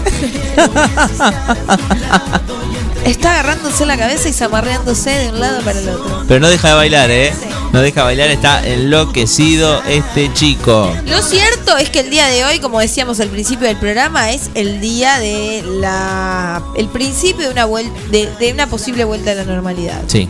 Está 3.05 3.33
agarrándose 3.33 3.85
la 3.85 3.99
cabeza 3.99 4.29
y 4.31 4.33
zamarreándose 4.33 5.11
de 5.11 5.29
un 5.31 5.41
lado 5.41 5.61
para 5.63 5.79
el 5.79 5.89
otro. 5.91 6.25
Pero 6.27 6.41
no 6.41 6.49
deja 6.49 6.69
de 6.69 6.75
bailar, 6.75 7.11
¿eh? 7.11 7.35
No 7.73 7.81
deja 7.83 8.01
de 8.01 8.05
bailar, 8.05 8.31
está 8.31 8.67
enloquecido 8.67 9.83
este 9.87 10.33
chico. 10.33 10.91
Lo 11.07 11.21
cierto 11.21 11.77
es 11.77 11.91
que 11.91 12.01
el 12.01 12.09
día 12.11 12.27
de 12.29 12.45
hoy, 12.47 12.61
como 12.61 12.81
decíamos 12.81 13.21
al 13.21 13.29
principio 13.29 13.67
del 13.67 13.77
programa, 13.77 14.31
es 14.31 14.49
el 14.55 14.81
día 14.81 15.19
de 15.19 15.63
la 15.81 16.63
el 16.77 16.89
principio 16.89 17.45
de 17.47 17.53
una 17.53 17.65
vuelta 17.67 17.93
de, 18.11 18.31
de 18.39 18.53
una 18.53 18.69
posible 18.69 19.05
vuelta 19.05 19.33
a 19.33 19.35
la 19.35 19.45
normalidad. 19.45 20.01
Sí. 20.07 20.29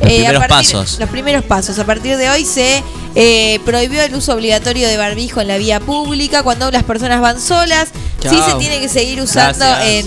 Los 0.00 0.10
Eh, 0.10 0.14
primeros 0.16 0.46
partir- 0.46 0.72
pasos. 0.72 0.98
Los 1.00 1.08
primeros 1.08 1.44
pasos. 1.44 1.78
A 1.78 1.86
partir 1.86 2.16
de 2.16 2.28
hoy 2.30 2.44
se 2.44 2.82
eh, 3.14 3.60
prohibió 3.64 4.02
el 4.02 4.14
uso 4.14 4.34
obligatorio 4.34 4.86
de 4.88 4.96
barbijo 4.98 5.40
en 5.40 5.48
la 5.48 5.56
vía 5.56 5.80
pública 5.80 6.42
cuando 6.42 6.70
las 6.70 6.82
personas 6.84 7.20
van 7.20 7.40
solas. 7.40 7.88
Sí 8.22 8.36
se 8.46 8.54
tiene 8.58 8.78
que 8.80 8.88
seguir 8.88 9.20
usando 9.22 9.64
Gracias. 9.64 10.04
en 10.04 10.06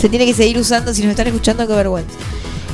se 0.00 0.08
tiene 0.08 0.26
que 0.26 0.34
seguir 0.34 0.58
usando 0.58 0.94
si 0.94 1.02
nos 1.02 1.10
están 1.10 1.26
escuchando 1.26 1.66
qué 1.66 1.74
vergüenza. 1.74 2.14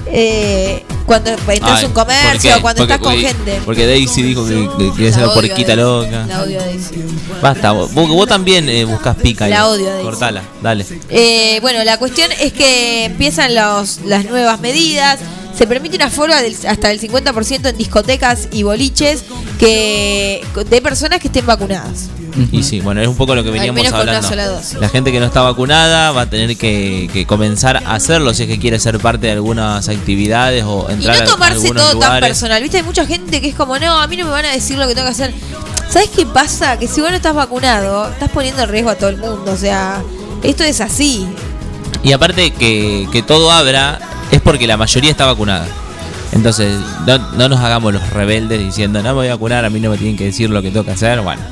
Eh, 0.06 0.84
cuando 1.06 1.30
entras 1.48 1.82
a 1.82 1.86
un 1.86 1.92
¿por 1.92 2.04
comercio 2.04 2.60
cuando 2.60 2.80
Porque- 2.86 2.92
estás 2.94 2.98
con 2.98 3.12
porque- 3.14 3.28
gente. 3.28 3.62
Porque 3.64 3.86
Daisy 3.86 4.22
dijo 4.22 4.46
que, 4.46 4.68
que 4.78 4.90
quiere 4.92 5.12
ser 5.12 5.26
La 5.26 5.34
porquita 5.34 5.74
loca. 5.76 6.26
La 6.26 6.42
odio 6.42 6.60
a 6.60 6.64
Daisy. 6.64 7.04
Basta, 7.42 7.72
vos, 7.72 7.92
vos, 7.92 8.28
también 8.28 8.68
eh, 8.68 8.84
buscas 8.84 9.16
pica 9.16 9.46
ahí. 9.46 9.50
La 9.50 9.66
odio 9.68 9.88
a 9.88 9.92
Daisy. 9.94 10.04
Cortala, 10.04 10.42
dale. 10.62 10.86
Eh, 11.08 11.58
bueno, 11.62 11.82
la 11.84 11.98
cuestión 11.98 12.30
es 12.40 12.52
que 12.52 13.04
empiezan 13.06 13.54
los, 13.54 14.00
las 14.04 14.24
nuevas 14.26 14.60
medidas. 14.60 15.18
Se 15.56 15.66
permite 15.66 15.96
un 15.96 16.02
aforo 16.02 16.34
del- 16.34 16.56
hasta 16.68 16.90
el 16.90 17.00
50% 17.00 17.68
en 17.68 17.76
discotecas 17.76 18.48
y 18.50 18.62
boliches 18.64 19.24
que 19.58 20.44
de 20.68 20.82
personas 20.82 21.20
que 21.20 21.28
estén 21.28 21.46
vacunadas. 21.46 22.08
Y 22.50 22.64
sí, 22.64 22.80
bueno, 22.80 23.00
es 23.00 23.06
un 23.06 23.14
poco 23.16 23.36
lo 23.36 23.44
que 23.44 23.50
veníamos 23.50 23.80
una 23.88 23.96
hablando. 23.98 24.60
La 24.80 24.88
gente 24.88 25.12
que 25.12 25.20
no 25.20 25.26
está 25.26 25.42
vacunada 25.42 26.10
va 26.10 26.22
a 26.22 26.30
tener 26.30 26.56
que, 26.56 27.08
que 27.12 27.26
comenzar 27.26 27.76
a 27.76 27.94
hacerlo 27.94 28.34
si 28.34 28.42
es 28.42 28.48
que 28.48 28.58
quiere 28.58 28.80
ser 28.80 28.98
parte 28.98 29.26
de 29.28 29.32
algunas 29.34 29.88
actividades 29.88 30.64
o 30.66 30.86
Y 30.88 30.94
entrar 30.94 31.18
no 31.18 31.22
a 31.22 31.26
tomarse 31.26 31.70
todo 31.70 31.98
tan 32.00 32.20
personal. 32.20 32.60
Viste, 32.60 32.78
hay 32.78 32.82
mucha 32.82 33.06
gente 33.06 33.40
que 33.40 33.48
es 33.50 33.54
como, 33.54 33.78
no, 33.78 34.00
a 34.00 34.06
mí 34.08 34.16
no 34.16 34.24
me 34.24 34.32
van 34.32 34.46
a 34.46 34.50
decir 34.50 34.76
lo 34.76 34.88
que 34.88 34.94
tengo 34.96 35.06
que 35.06 35.12
hacer. 35.12 35.32
¿Sabes 35.88 36.10
qué 36.10 36.26
pasa? 36.26 36.76
Que 36.76 36.88
si 36.88 37.00
vos 37.00 37.10
no 37.10 37.16
estás 37.16 37.34
vacunado, 37.36 38.08
estás 38.10 38.30
poniendo 38.30 38.62
en 38.62 38.68
riesgo 38.68 38.90
a 38.90 38.96
todo 38.96 39.10
el 39.10 39.16
mundo. 39.18 39.52
O 39.52 39.56
sea, 39.56 40.02
esto 40.42 40.64
es 40.64 40.80
así. 40.80 41.24
Y 42.02 42.10
aparte 42.12 42.50
que, 42.52 43.06
que 43.12 43.22
todo 43.22 43.52
abra 43.52 44.00
es 44.30 44.40
porque 44.40 44.66
la 44.66 44.76
mayoría 44.76 45.10
está 45.10 45.26
vacunada. 45.26 45.66
Entonces, 46.32 46.78
no, 47.06 47.18
no 47.32 47.48
nos 47.48 47.60
hagamos 47.60 47.92
los 47.92 48.10
rebeldes 48.10 48.58
diciendo, 48.58 49.02
no 49.02 49.10
me 49.10 49.14
voy 49.14 49.28
a 49.28 49.34
vacunar, 49.34 49.64
a 49.64 49.70
mí 49.70 49.78
no 49.78 49.90
me 49.90 49.96
tienen 49.96 50.16
que 50.16 50.24
decir 50.24 50.50
lo 50.50 50.62
que 50.62 50.70
tengo 50.70 50.84
que 50.84 50.90
hacer. 50.92 51.20
Bueno, 51.20 51.42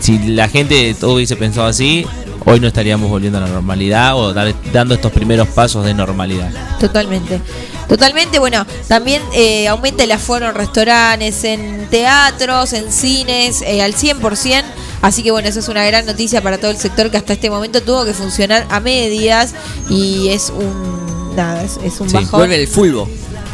si 0.00 0.18
la 0.18 0.48
gente 0.48 0.94
todo 0.94 1.14
hubiese 1.14 1.36
pensado 1.36 1.66
así, 1.66 2.06
hoy 2.44 2.60
no 2.60 2.68
estaríamos 2.68 3.08
volviendo 3.08 3.38
a 3.38 3.42
la 3.42 3.48
normalidad 3.48 4.16
o 4.16 4.32
dando 4.32 4.94
estos 4.94 5.12
primeros 5.12 5.48
pasos 5.48 5.84
de 5.84 5.94
normalidad. 5.94 6.50
Totalmente. 6.78 7.40
Totalmente, 7.88 8.38
bueno, 8.38 8.66
también 8.88 9.22
eh, 9.34 9.68
aumenta 9.68 10.04
el 10.04 10.12
aforo 10.12 10.48
en 10.48 10.54
restaurantes, 10.54 11.44
en 11.44 11.86
teatros, 11.90 12.72
en 12.72 12.90
cines, 12.90 13.62
eh, 13.62 13.82
al 13.82 13.94
100%. 13.94 14.64
Así 15.02 15.22
que 15.22 15.30
bueno, 15.30 15.48
eso 15.48 15.60
es 15.60 15.68
una 15.68 15.84
gran 15.84 16.06
noticia 16.06 16.40
para 16.42 16.56
todo 16.58 16.70
el 16.70 16.78
sector 16.78 17.10
que 17.10 17.18
hasta 17.18 17.34
este 17.34 17.50
momento 17.50 17.82
tuvo 17.82 18.06
que 18.06 18.14
funcionar 18.14 18.66
a 18.70 18.80
medias 18.80 19.54
y 19.90 20.28
es 20.28 20.50
un... 20.50 21.03
Nada, 21.36 21.62
es, 21.64 21.78
es 21.84 22.00
un 22.00 22.08
Sí, 22.08 22.14
bajón. 22.16 22.40
vuelve 22.40 22.60
el 22.62 22.68
fulbo. 22.68 23.08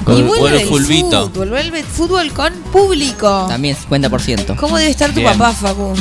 Y 0.06 0.22
vuelve 0.22 0.62
el 0.62 0.66
fútbol, 0.68 1.48
vuelve 1.50 1.80
el 1.80 1.84
fútbol 1.84 2.32
con 2.32 2.52
público. 2.72 3.44
También 3.48 3.76
50%. 3.76 4.56
¿Cómo 4.56 4.78
debe 4.78 4.90
estar 4.90 5.10
tu 5.10 5.20
Bien. 5.20 5.32
papá, 5.36 5.52
Facu? 5.52 5.94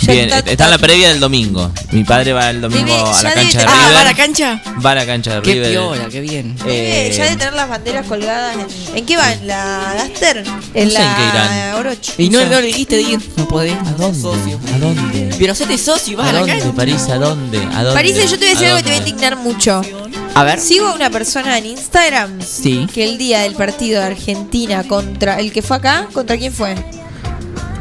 Ya 0.00 0.12
Bien, 0.14 0.24
está- 0.30 0.50
está, 0.50 0.64
en 0.64 0.70
la 0.70 0.78
previa 0.78 1.10
del 1.10 1.20
domingo. 1.20 1.70
Mi 1.92 2.02
padre 2.02 2.32
va 2.32 2.48
el 2.50 2.62
domingo 2.62 2.86
Debe- 2.86 2.98
a 3.18 3.22
la 3.22 3.28
ya 3.28 3.34
cancha 3.34 3.58
de 3.58 3.64
debe- 3.66 3.72
River. 3.72 3.86
Ah, 3.88 3.92
¿va 3.94 4.00
a 4.00 4.04
la 4.04 4.14
cancha? 4.14 4.62
Va 4.84 4.90
a 4.90 4.94
la 4.96 5.06
cancha 5.06 5.34
de 5.36 5.42
Qué 5.42 5.52
River. 5.52 5.70
piola, 5.70 6.08
qué 6.08 6.20
bien. 6.22 6.56
Eh, 6.66 7.14
ya 7.16 7.24
de 7.30 7.36
tener 7.36 7.52
las 7.52 7.68
banderas 7.68 8.06
colgadas. 8.06 8.56
En, 8.56 8.96
¿en 8.96 9.06
qué 9.06 9.16
va? 9.18 9.32
¿En 9.32 9.46
la 9.46 9.94
Gaster? 9.98 10.38
En 10.38 10.46
sé 10.46 10.80
en 10.82 10.94
la 10.94 11.16
qué 11.16 11.22
irán. 11.36 11.74
Orochi. 11.76 12.12
Y 12.18 12.30
no, 12.30 12.44
no 12.46 12.60
le 12.60 12.66
dijiste 12.66 12.96
de 12.96 13.02
ir, 13.02 13.20
no 13.36 13.46
podés. 13.46 13.74
¿A 13.74 13.92
dónde? 13.92 14.56
¿A 14.74 14.78
dónde? 14.78 15.34
Pero 15.38 15.52
hacete 15.52 15.76
socio 15.78 16.14
y 16.14 16.16
vas 16.16 16.26
¿A 16.26 16.30
a 16.30 16.32
la 16.32 16.38
dónde, 16.40 16.58
cancha. 16.58 16.74
París? 16.74 17.02
¿A 17.10 17.18
dónde? 17.18 17.58
¿A 17.58 17.82
dónde? 17.84 17.92
París, 17.92 18.14
yo 18.16 18.30
te 18.30 18.36
voy 18.38 18.46
a 18.46 18.50
decir 18.50 18.66
¿A 18.66 18.70
algo 18.70 18.76
que 18.78 18.82
te 18.84 18.90
va 18.90 18.96
a 18.96 18.98
dónde? 18.98 19.10
indignar 19.10 19.36
mucho. 19.36 19.82
A 20.34 20.44
ver. 20.44 20.58
Sigo 20.60 20.86
a 20.86 20.94
una 20.94 21.10
persona 21.10 21.58
en 21.58 21.66
Instagram 21.66 22.40
Sí. 22.40 22.86
que 22.92 23.04
el 23.04 23.18
día 23.18 23.40
del 23.40 23.54
partido 23.54 24.00
de 24.00 24.06
Argentina 24.06 24.82
contra 24.84 25.38
el 25.38 25.52
que 25.52 25.60
fue 25.62 25.76
acá, 25.76 26.06
¿contra 26.12 26.38
quién 26.38 26.52
fue? 26.52 26.74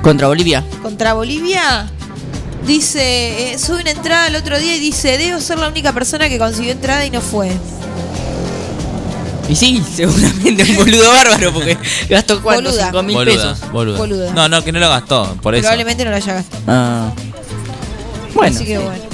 Contra 0.02 0.28
Bolivia. 0.28 0.64
Contra 0.82 1.14
Bolivia. 1.14 1.88
Dice, 2.68 3.54
eh, 3.54 3.58
sube 3.58 3.82
una 3.82 3.92
entrada 3.92 4.28
el 4.28 4.36
otro 4.36 4.60
día 4.60 4.76
y 4.76 4.80
dice, 4.80 5.18
debo 5.18 5.40
ser 5.40 5.60
la 5.60 5.68
única 5.70 5.94
persona 5.94 6.28
que 6.30 6.38
consiguió 6.38 6.72
entrada 6.74 7.06
y 7.06 7.10
no 7.10 7.22
fue. 7.22 7.52
Y 9.50 9.56
sí, 9.56 9.82
seguramente 9.96 10.64
un 10.64 10.76
boludo 10.76 11.10
bárbaro 11.10 11.54
porque 11.54 11.78
gastó 12.10 12.42
cuánto, 12.42 12.70
Boluda. 12.70 12.86
5 12.88 13.04
mil 13.04 13.16
Boluda, 13.16 13.54
pesos. 13.54 13.72
boluda. 13.72 13.98
Boluda. 13.98 14.34
No, 14.34 14.48
no, 14.50 14.64
que 14.64 14.72
no 14.72 14.80
lo 14.80 14.90
gastó, 14.90 15.38
por 15.42 15.56
eso. 15.56 15.62
Probablemente 15.64 16.04
no 16.06 16.12
la 16.12 16.18
haya 16.18 16.34
gastado. 16.34 16.64
Ah. 16.68 17.12
Bueno, 18.34 18.56
Así 18.56 18.66
que 18.66 18.78
bueno. 18.78 19.11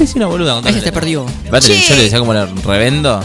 Es 0.00 0.14
una 0.14 0.26
boluda. 0.26 0.60
ella 0.66 0.80
se 0.80 0.92
perdió. 0.92 1.26
Che. 1.60 1.80
yo 1.88 1.94
le 1.96 2.02
decía 2.04 2.18
como 2.18 2.34
le 2.34 2.46
revendo. 2.64 3.20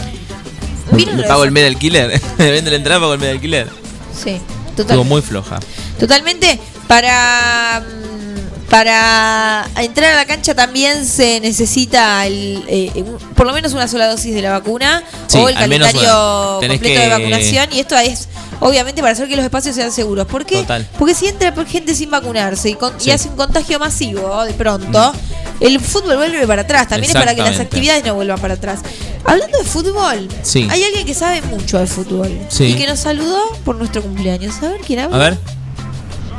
¿Vieron 0.92 1.16
Le 1.18 1.24
pago 1.24 1.44
el 1.44 1.50
medio 1.50 1.68
alquiler. 1.68 2.20
Le 2.38 2.50
vendo 2.50 2.70
la 2.70 2.76
entrada, 2.76 3.00
pago 3.00 3.14
el 3.14 3.20
medio 3.20 3.32
alquiler. 3.32 3.68
Sí, 4.12 4.30
Estuvo 4.68 4.86
total. 4.86 5.04
muy 5.04 5.22
floja. 5.22 5.58
Totalmente. 5.98 6.58
Para 6.88 7.80
mm, 7.86 8.68
para 8.70 9.66
entrar 9.78 10.12
a 10.12 10.16
la 10.16 10.26
cancha 10.26 10.54
también 10.54 11.04
se 11.04 11.40
necesita 11.40 12.24
el, 12.26 12.64
eh, 12.68 13.04
por 13.34 13.46
lo 13.46 13.52
menos 13.52 13.72
una 13.72 13.88
sola 13.88 14.06
dosis 14.08 14.32
de 14.32 14.42
la 14.42 14.52
vacuna 14.52 15.02
Sí, 15.26 15.38
o 15.38 15.48
el 15.48 15.56
calendario 15.56 16.58
completo 16.60 16.82
que- 16.84 16.98
de 16.98 17.08
vacunación 17.08 17.68
y 17.72 17.80
esto 17.80 17.96
es 17.98 18.28
obviamente 18.60 19.00
para 19.00 19.12
hacer 19.12 19.28
que 19.28 19.36
los 19.36 19.44
espacios 19.44 19.74
sean 19.74 19.90
seguros. 19.92 20.26
¿Por 20.26 20.44
qué? 20.46 20.62
Total. 20.62 20.86
Porque 20.98 21.14
si 21.14 21.26
entra 21.26 21.52
gente 21.66 21.94
sin 21.94 22.10
vacunarse 22.10 22.70
y, 22.70 22.74
con- 22.74 22.92
y 22.98 23.04
Sí. 23.04 23.10
Mm. 23.10 23.14
hace 23.14 23.28
un 23.28 23.36
contagio 23.36 23.78
masivo 23.78 24.44
de 24.44 24.52
pronto, 24.54 25.12
el 25.60 25.80
fútbol 25.80 26.16
vuelve 26.16 26.46
para 26.46 26.62
atrás. 26.62 26.88
También 26.88 27.10
es 27.10 27.16
para 27.16 27.34
que 27.34 27.42
las 27.42 27.58
actividades 27.60 28.04
no 28.04 28.14
vuelvan 28.14 28.38
para 28.40 28.54
atrás. 28.54 28.80
Hablando 29.24 29.58
de 29.58 29.64
fútbol, 29.64 30.28
Sí. 30.42 30.66
hay 30.70 30.82
alguien 30.84 31.04
que 31.06 31.14
sabe 31.14 31.42
mucho 31.42 31.78
de 31.78 31.86
fútbol 31.86 32.30
Sí. 32.48 32.64
y 32.64 32.74
que 32.74 32.86
nos 32.86 33.00
saludó 33.00 33.40
por 33.64 33.76
nuestro 33.76 34.02
cumpleaños. 34.02 34.62
A 34.62 34.68
ver 34.70 34.80
quién 34.86 35.00
habla. 35.00 35.16
A 35.16 35.18
ver. 35.18 35.38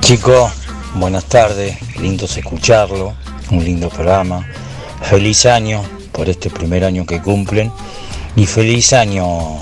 Chicos, 0.02 0.52
buenas 0.96 1.26
tardes, 1.26 1.78
lindos 2.00 2.36
escucharlo, 2.38 3.14
un 3.52 3.64
lindo 3.64 3.90
programa. 3.90 4.46
Feliz 5.04 5.46
año 5.46 5.82
por 6.12 6.28
este 6.30 6.50
primer 6.50 6.84
año 6.84 7.06
que 7.06 7.22
cumplen 7.22 7.72
y 8.36 8.46
feliz 8.46 8.94
año, 8.94 9.58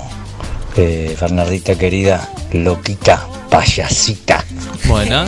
eh, 0.80 1.16
Fernandita 1.18 1.76
querida, 1.76 2.28
loquita, 2.52 3.26
payasita. 3.50 4.44
Bueno. 4.86 5.24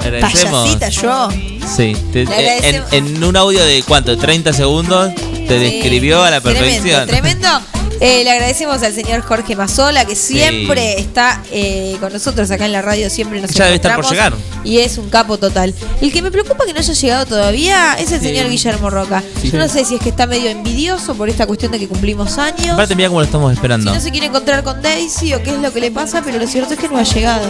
Agradecemos. 0.00 0.68
Payasita 0.74 0.88
yo. 0.88 1.28
Sí. 1.76 1.96
te- 2.12 2.24
Le 2.24 2.30
eh, 2.32 2.58
en, 2.62 2.74
agradecemos. 2.76 2.92
en 2.92 3.24
un 3.24 3.36
audio 3.36 3.64
de 3.64 3.82
cuánto, 3.86 4.16
30 4.16 4.52
segundos, 4.52 5.12
te 5.14 5.58
describió 5.58 6.22
a 6.22 6.30
la 6.30 6.40
perfección. 6.40 7.06
Tremendo, 7.06 7.50
tremendo. 7.50 7.81
Eh, 8.04 8.24
le 8.24 8.32
agradecemos 8.32 8.82
al 8.82 8.92
señor 8.92 9.20
Jorge 9.22 9.54
Mazola, 9.54 10.04
que 10.04 10.16
siempre 10.16 10.98
está 10.98 11.40
eh, 11.52 11.96
con 12.00 12.12
nosotros 12.12 12.50
acá 12.50 12.66
en 12.66 12.72
la 12.72 12.82
radio, 12.82 13.08
siempre 13.08 13.40
nos 13.40 13.52
Ya 13.52 13.66
debe 13.66 13.76
estar 13.76 13.94
por 13.94 14.04
encontramos, 14.04 14.40
Y 14.64 14.78
es 14.78 14.98
un 14.98 15.08
capo 15.08 15.38
total. 15.38 15.72
El 16.00 16.10
que 16.12 16.20
me 16.20 16.32
preocupa 16.32 16.66
que 16.66 16.72
no 16.72 16.80
haya 16.80 16.92
llegado 16.92 17.26
todavía 17.26 17.94
es 17.94 18.10
el 18.10 18.18
Sí. 18.20 18.26
señor 18.26 18.48
Guillermo 18.50 18.90
Roca. 18.90 19.22
Sí. 19.40 19.52
Yo 19.52 19.58
no 19.58 19.68
sé 19.68 19.84
si 19.84 19.94
es 19.94 20.00
que 20.00 20.08
está 20.08 20.26
medio 20.26 20.50
envidioso 20.50 21.14
por 21.14 21.28
esta 21.28 21.46
cuestión 21.46 21.70
de 21.70 21.78
que 21.78 21.86
cumplimos 21.86 22.38
años. 22.38 22.70
Aparte, 22.70 22.96
mira 22.96 23.08
cómo 23.08 23.20
lo 23.20 23.24
estamos 23.26 23.52
Si 23.52 23.54
esperando. 23.54 23.94
no 23.94 24.00
se 24.00 24.10
quiere 24.10 24.26
encontrar 24.26 24.64
con 24.64 24.82
Daisy 24.82 25.34
o 25.34 25.42
qué 25.44 25.50
es 25.50 25.58
lo 25.60 25.72
que 25.72 25.80
le 25.80 25.92
pasa, 25.92 26.22
pero 26.24 26.38
lo 26.40 26.46
cierto 26.48 26.74
es 26.74 26.80
que 26.80 26.88
no 26.88 26.98
ha 26.98 27.04
llegado. 27.04 27.46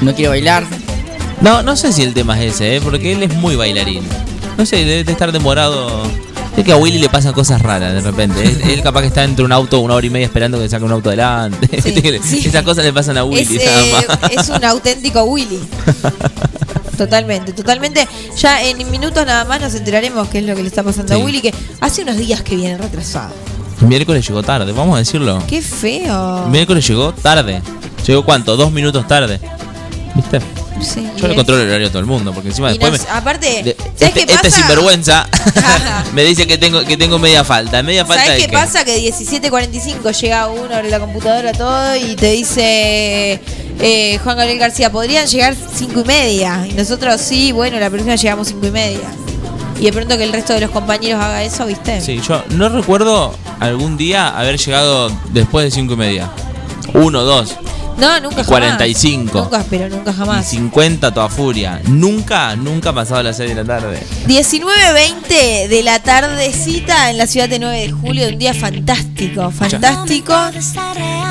No 0.00 0.12
quiere 0.16 0.30
bailar. 0.30 0.64
No, 1.40 1.62
no 1.62 1.76
sé 1.76 1.92
si 1.92 2.02
el 2.02 2.12
tema 2.12 2.42
es 2.42 2.54
ese, 2.54 2.74
¿eh? 2.76 2.80
porque 2.80 3.12
él 3.12 3.22
es 3.22 3.32
muy 3.34 3.54
bailarín. 3.54 4.02
No 4.58 4.66
sé, 4.66 4.78
debe 4.78 5.04
de 5.04 5.12
estar 5.12 5.30
demorado. 5.30 6.02
Es 6.56 6.64
que 6.64 6.72
a 6.72 6.76
Willy 6.76 6.98
le 6.98 7.08
pasan 7.08 7.32
cosas 7.32 7.60
raras 7.60 7.92
de 7.92 8.00
repente. 8.00 8.42
Él, 8.42 8.60
él 8.70 8.82
capaz 8.82 9.02
que 9.02 9.08
está 9.08 9.24
entre 9.24 9.44
un 9.44 9.52
auto 9.52 9.80
una 9.80 9.94
hora 9.94 10.06
y 10.06 10.10
media 10.10 10.26
esperando 10.26 10.58
que 10.58 10.68
saque 10.68 10.84
un 10.84 10.92
auto 10.92 11.10
adelante. 11.10 11.68
Esas 11.76 12.62
cosas 12.62 12.84
le 12.84 12.92
pasan 12.92 13.18
a 13.18 13.24
Willy 13.24 13.56
es, 13.56 13.64
nada 13.64 14.00
eh, 14.00 14.36
es 14.38 14.48
un 14.48 14.64
auténtico 14.64 15.22
Willy. 15.24 15.60
Totalmente, 16.96 17.52
totalmente. 17.52 18.08
Ya 18.38 18.62
en 18.62 18.90
minutos 18.90 19.26
nada 19.26 19.44
más 19.44 19.60
nos 19.60 19.74
enteraremos 19.74 20.28
qué 20.28 20.38
es 20.38 20.46
lo 20.46 20.56
que 20.56 20.62
le 20.62 20.68
está 20.68 20.82
pasando 20.82 21.14
a. 21.14 21.18
Willy, 21.18 21.42
que 21.42 21.52
hace 21.80 22.02
unos 22.02 22.16
días 22.16 22.40
que 22.40 22.56
viene 22.56 22.78
retrasado. 22.78 23.34
Miércoles 23.80 24.26
llegó 24.26 24.42
tarde, 24.42 24.72
vamos 24.72 24.96
a 24.96 25.00
decirlo. 25.00 25.42
Qué 25.46 25.60
feo. 25.60 26.46
Miércoles 26.48 26.88
llegó 26.88 27.12
tarde. 27.12 27.60
¿Llegó 28.06 28.24
cuánto? 28.24 28.56
Dos 28.56 28.72
minutos 28.72 29.06
tarde. 29.06 29.38
¿Viste? 30.14 30.40
Sí, 30.80 31.08
Yo 31.16 31.26
le 31.28 31.34
controlo 31.34 31.62
el 31.62 31.68
horario 31.68 31.86
a 31.88 31.90
todo 31.90 32.00
el 32.00 32.06
mundo, 32.06 32.32
porque 32.32 32.48
encima 32.50 32.68
Y 32.68 32.78
después 32.78 32.92
nos- 32.92 33.02
me- 33.04 33.10
aparte, 33.10 33.46
de- 33.62 33.76
¿sabes 33.76 33.92
este, 34.00 34.12
qué 34.26 34.32
este 34.32 34.50
pasa? 34.50 34.50
sinvergüenza 34.50 35.26
me 36.12 36.22
dice 36.24 36.46
que 36.46 36.58
tengo 36.58 36.84
que 36.84 36.96
tengo 36.96 37.18
media 37.18 37.44
falta. 37.44 37.82
¿Media 37.82 38.04
falta 38.04 38.24
¿Sabes 38.26 38.46
qué 38.46 38.52
pasa? 38.52 38.84
Que 38.84 38.98
17.45 39.12 40.12
llega 40.20 40.48
uno, 40.48 40.74
abre 40.74 40.90
la 40.90 41.00
computadora, 41.00 41.52
todo, 41.52 41.96
y 41.96 42.14
te 42.16 42.30
dice 42.32 43.40
eh, 43.80 44.18
Juan 44.22 44.36
Gabriel 44.36 44.58
García, 44.58 44.90
podrían 44.92 45.26
llegar 45.26 45.54
cinco 45.74 46.00
y 46.00 46.04
media. 46.04 46.66
Y 46.68 46.74
nosotros 46.74 47.20
sí, 47.20 47.52
bueno, 47.52 47.78
la 47.78 47.88
próxima 47.90 48.14
llegamos 48.16 48.48
cinco 48.48 48.66
y 48.66 48.70
media. 48.70 49.00
Y 49.80 49.84
de 49.84 49.92
pronto 49.92 50.16
que 50.16 50.24
el 50.24 50.32
resto 50.32 50.54
de 50.54 50.60
los 50.60 50.70
compañeros 50.70 51.22
haga 51.22 51.42
eso, 51.42 51.66
¿viste? 51.66 52.00
Sí, 52.00 52.20
yo 52.26 52.42
no 52.50 52.68
recuerdo 52.70 53.34
algún 53.60 53.96
día 53.98 54.28
haber 54.28 54.56
llegado 54.58 55.10
después 55.30 55.64
de 55.66 55.70
cinco 55.70 55.94
y 55.94 55.96
media. 55.96 56.30
Uno, 56.94 57.22
dos, 57.24 57.56
No, 57.98 58.20
nunca 58.20 58.42
y 58.42 58.44
jamás. 58.44 58.46
45. 58.48 59.42
Nunca, 59.42 59.64
pero 59.70 59.88
nunca 59.88 60.10
y 60.10 60.14
jamás. 60.14 60.48
50 60.48 61.14
toda 61.14 61.28
furia. 61.28 61.80
Nunca, 61.88 62.54
nunca 62.56 62.90
ha 62.90 62.94
pasado 62.94 63.22
las 63.22 63.36
6 63.36 63.50
de 63.50 63.54
la 63.54 63.64
tarde. 63.64 64.02
19.20 64.26 65.68
de 65.68 65.82
la 65.82 65.98
tardecita 66.00 67.10
en 67.10 67.18
la 67.18 67.26
ciudad 67.26 67.48
de 67.48 67.58
9 67.58 67.80
de 67.80 67.90
julio, 67.92 68.28
un 68.28 68.38
día 68.38 68.54
fantástico, 68.54 69.50
fantástico. 69.50 70.34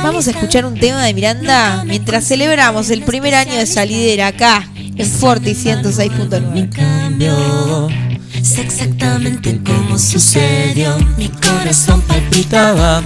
Vamos 0.04 0.28
a 0.28 0.32
escuchar 0.32 0.66
un 0.66 0.78
tema 0.80 1.04
de 1.04 1.14
Miranda 1.14 1.84
mientras 1.86 2.26
celebramos 2.28 2.90
el 2.90 3.04
primer 3.04 3.36
año 3.36 3.56
de 3.56 3.66
salidera 3.66 4.28
acá 4.28 4.68
en 4.76 5.08
Forti 5.08 5.54
106.9. 5.54 8.02
Sé 8.42 8.62
exactamente 8.62 9.60
cómo 9.66 9.98
sucedió. 9.98 10.96
Mi 11.18 11.30
corazón 11.30 12.02
palpitaba 12.02 13.02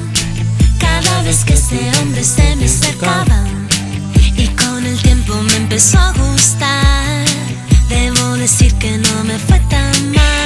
vez 1.29 1.45
que 1.45 1.53
ese 1.53 1.91
hombre 1.99 2.23
se 2.23 2.55
me 2.55 2.65
acercaba. 2.65 3.43
Y 4.35 4.47
con 4.47 4.83
el 4.83 4.99
tiempo 4.99 5.35
me 5.43 5.55
empezó 5.57 5.99
a 5.99 6.11
gustar. 6.13 7.25
Debo 7.87 8.35
decir 8.37 8.73
que 8.79 8.97
no 8.97 9.23
me 9.25 9.37
fue 9.37 9.59
tan 9.69 10.11
mal. 10.11 10.38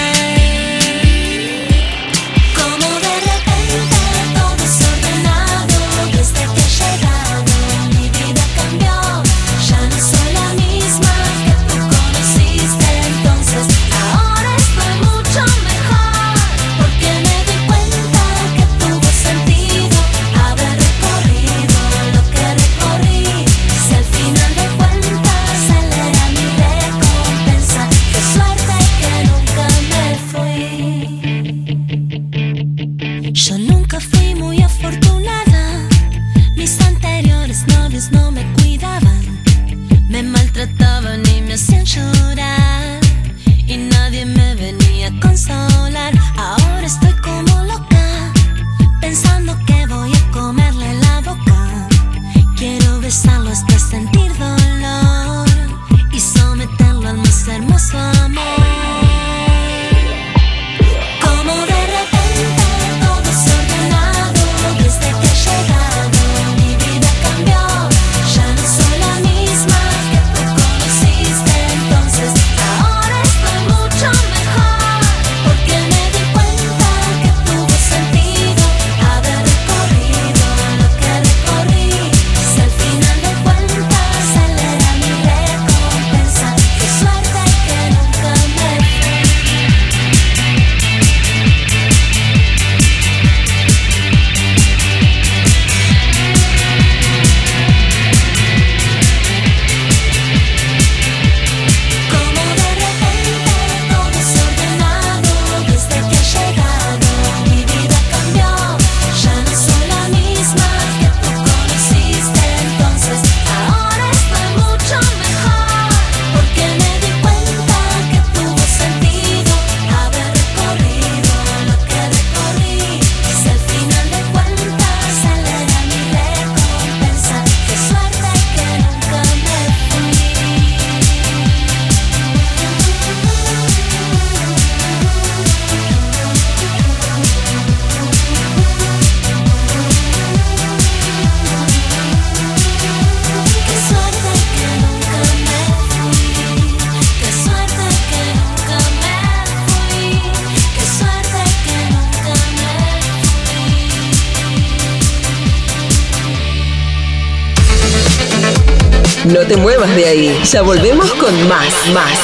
No 159.33 159.39
te 159.47 159.57
muevas 159.57 159.95
de 159.95 160.05
ahí. 160.05 160.39
Ya 160.43 160.61
volvemos 160.61 161.11
con 161.13 161.47
más, 161.47 161.73
más. 161.91 162.19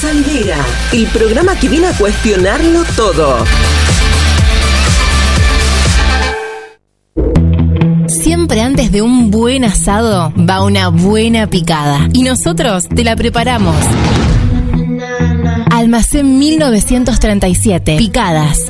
Sandera, 0.00 0.56
el 0.92 1.06
programa 1.06 1.54
que 1.54 1.68
viene 1.68 1.86
a 1.86 1.92
cuestionarlo 1.92 2.82
todo. 2.96 3.44
Siempre 8.08 8.60
antes 8.60 8.90
de 8.90 9.02
un 9.02 9.30
buen 9.30 9.64
asado 9.64 10.32
va 10.36 10.64
una 10.64 10.88
buena 10.88 11.46
picada. 11.46 12.08
Y 12.12 12.24
nosotros 12.24 12.88
te 12.88 13.04
la 13.04 13.14
preparamos. 13.14 13.76
Almacén 15.70 16.40
1937. 16.40 17.96
Picadas. 17.98 18.69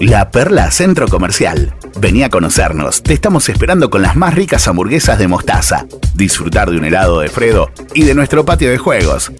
La 0.00 0.30
Perla 0.30 0.70
Centro 0.70 1.08
Comercial. 1.08 1.74
Vení 1.98 2.22
a 2.22 2.30
conocernos. 2.30 3.02
Te 3.02 3.12
estamos 3.12 3.48
esperando 3.48 3.90
con 3.90 4.02
las 4.02 4.16
más 4.16 4.34
ricas 4.34 4.66
hamburguesas 4.68 5.18
de 5.18 5.28
mostaza. 5.28 5.86
Disfrutar 6.14 6.70
de 6.70 6.78
un 6.78 6.84
helado 6.84 7.20
de 7.20 7.28
Fredo 7.28 7.70
y 7.94 8.04
de 8.04 8.14
nuestro 8.14 8.44
patio 8.44 8.70
de 8.70 8.78
juegos. 8.78 9.32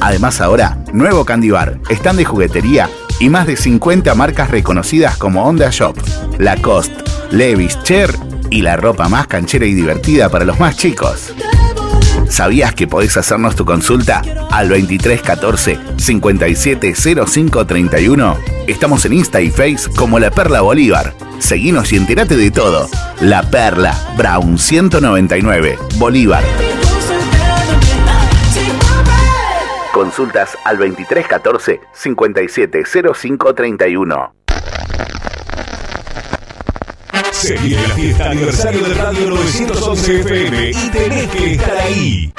Además 0.00 0.40
ahora, 0.40 0.78
nuevo 0.92 1.24
Candy 1.24 1.50
Bar, 1.50 1.80
stand 1.88 2.18
de 2.18 2.24
juguetería 2.24 2.88
y 3.18 3.28
más 3.28 3.46
de 3.46 3.56
50 3.56 4.14
marcas 4.14 4.50
reconocidas 4.50 5.16
como 5.16 5.44
Honda 5.44 5.70
Shop, 5.70 5.96
Lacoste, 6.38 7.04
Levi's, 7.30 7.82
Cher 7.82 8.10
y 8.50 8.62
la 8.62 8.76
ropa 8.76 9.08
más 9.08 9.26
canchera 9.26 9.66
y 9.66 9.74
divertida 9.74 10.28
para 10.28 10.44
los 10.44 10.58
más 10.58 10.76
chicos. 10.76 11.34
¿Sabías 12.30 12.74
que 12.74 12.86
podés 12.86 13.16
hacernos 13.16 13.56
tu 13.56 13.64
consulta 13.64 14.22
al 14.50 14.68
2314 14.68 15.80
570531? 15.96 18.38
Estamos 18.68 19.04
en 19.04 19.14
Insta 19.14 19.40
y 19.40 19.50
Face 19.50 19.90
como 19.96 20.20
La 20.20 20.30
Perla 20.30 20.60
Bolívar. 20.60 21.12
Seguinos 21.40 21.92
y 21.92 21.96
entérate 21.96 22.36
de 22.36 22.52
todo. 22.52 22.88
La 23.20 23.42
Perla, 23.42 23.98
Brown 24.16 24.58
199, 24.58 25.76
Bolívar. 25.96 26.44
Consultas 29.92 30.56
al 30.64 30.78
2314 30.78 31.80
570531. 31.92 34.39
Se 37.40 37.56
viene 37.56 37.88
la 37.88 37.94
fiesta 37.94 38.30
aniversario 38.30 38.86
de 38.86 38.94
Radio 38.96 39.30
911 39.30 40.20
FM 40.20 40.70
y 40.72 40.90
tenés 40.90 41.28
que 41.28 41.54
estar 41.54 41.78
ahí. 41.78 42.30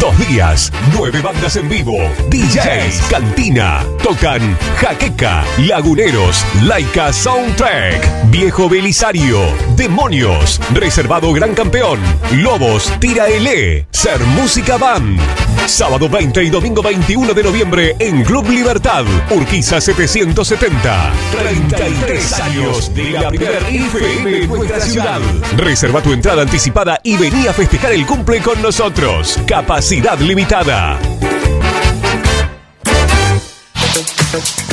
Dos 0.00 0.28
días, 0.28 0.72
nueve 0.94 1.20
bandas 1.20 1.56
en 1.56 1.68
vivo, 1.68 1.94
DJs, 2.30 3.02
Cantina, 3.10 3.84
tocan 4.02 4.56
Jaqueca, 4.78 5.44
Laguneros, 5.58 6.44
Laika 6.62 7.12
Soundtrack, 7.12 8.30
Viejo 8.30 8.68
Belisario, 8.68 9.40
Demonios, 9.76 10.60
Reservado 10.72 11.32
Gran 11.32 11.54
Campeón, 11.54 11.98
Lobos, 12.32 12.92
Tira 12.98 13.28
L, 13.28 13.86
Ser 13.90 14.20
Música 14.20 14.78
Band. 14.78 15.20
Sábado 15.66 16.08
20 16.08 16.44
y 16.44 16.50
domingo 16.50 16.82
21 16.82 17.34
de 17.34 17.42
noviembre 17.42 17.96
en 17.98 18.22
Club 18.22 18.48
Libertad, 18.50 19.04
Urquiza 19.30 19.80
770. 19.80 21.12
33 21.32 22.40
años 22.40 22.94
de 22.94 23.10
la 23.10 23.28
primera 23.28 23.58
FM 23.68 24.45
de 24.46 24.58
nuestra 24.58 24.80
ciudad. 24.80 25.20
Reserva 25.56 26.02
tu 26.02 26.12
entrada 26.12 26.42
anticipada 26.42 27.00
y 27.02 27.16
vení 27.16 27.46
a 27.46 27.52
festejar 27.52 27.92
el 27.92 28.06
cumple 28.06 28.40
con 28.40 28.60
nosotros. 28.62 29.38
Capacidad 29.46 30.18
limitada. 30.18 30.98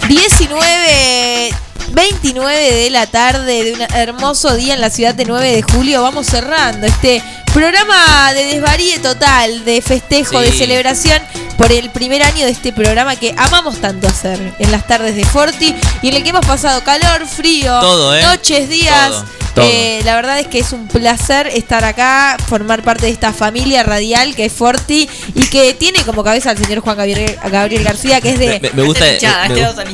19, 0.07 1.49
29 1.91 2.73
de 2.73 2.89
la 2.89 3.07
tarde 3.07 3.63
de 3.63 3.73
un 3.73 3.81
hermoso 3.93 4.55
día 4.55 4.73
en 4.73 4.81
la 4.81 4.89
ciudad 4.89 5.15
de 5.15 5.25
9 5.25 5.51
de 5.55 5.61
julio. 5.61 6.03
Vamos 6.03 6.27
cerrando 6.27 6.87
este 6.87 7.23
programa 7.53 8.33
de 8.33 8.45
desvaríe 8.45 8.99
total, 8.99 9.63
de 9.65 9.81
festejo, 9.81 10.39
Sí. 10.39 10.45
de 10.45 10.51
celebración 10.51 11.21
por 11.57 11.71
el 11.71 11.89
primer 11.91 12.23
año 12.23 12.45
de 12.45 12.51
este 12.51 12.73
programa 12.73 13.15
que 13.15 13.33
amamos 13.37 13.79
tanto 13.79 14.07
hacer 14.07 14.39
en 14.59 14.71
las 14.71 14.87
tardes 14.87 15.15
de 15.15 15.23
Forti 15.23 15.75
y 16.01 16.07
en 16.09 16.15
el 16.15 16.23
que 16.23 16.29
hemos 16.29 16.45
pasado 16.45 16.83
calor, 16.83 17.27
frío, 17.27 17.79
Todo, 17.79 18.15
¿eh? 18.15 18.23
noches, 18.23 18.69
días. 18.69 19.23
Todo. 19.53 19.65
Eh, 19.69 20.01
la 20.03 20.15
verdad 20.15 20.39
es 20.39 20.47
que 20.47 20.57
es 20.57 20.71
un 20.73 20.87
placer 20.87 21.45
estar 21.45 21.83
acá, 21.85 22.37
formar 22.49 22.81
parte 22.81 23.05
de 23.05 23.11
esta 23.11 23.31
familia 23.31 23.83
radial 23.83 24.35
que 24.35 24.45
es 24.45 24.53
Forti 24.53 25.07
y 25.35 25.43
que 25.45 25.75
tiene 25.75 26.01
como 26.01 26.23
cabeza 26.23 26.49
al 26.49 26.57
señor 26.57 26.79
Juan 26.79 26.97
Gabriel, 26.97 27.37
Gabriel 27.51 27.83
García, 27.83 28.19
que 28.19 28.31
es 28.31 28.39
de. 28.39 28.59
Me- 28.59 28.71
me 28.73 28.81
gusta, 28.81 29.13
hinchada, 29.13 29.47
me- 29.47 29.53
gusta. 29.53 29.85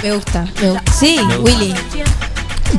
me 0.00 0.12
gusta, 0.12 0.44
me 0.62 0.70
gusta. 0.70 0.92
Sí, 0.96 1.18
Willy. 1.40 1.74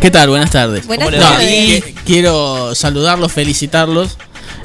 ¿Qué 0.01 0.11
tal? 0.11 0.29
Buenas 0.29 0.51
tardes. 0.51 0.85
Buenas 0.85 1.11
No, 1.11 1.17
tardes. 1.19 1.83
quiero 2.05 2.75
saludarlos, 2.75 3.31
felicitarlos. 3.31 4.17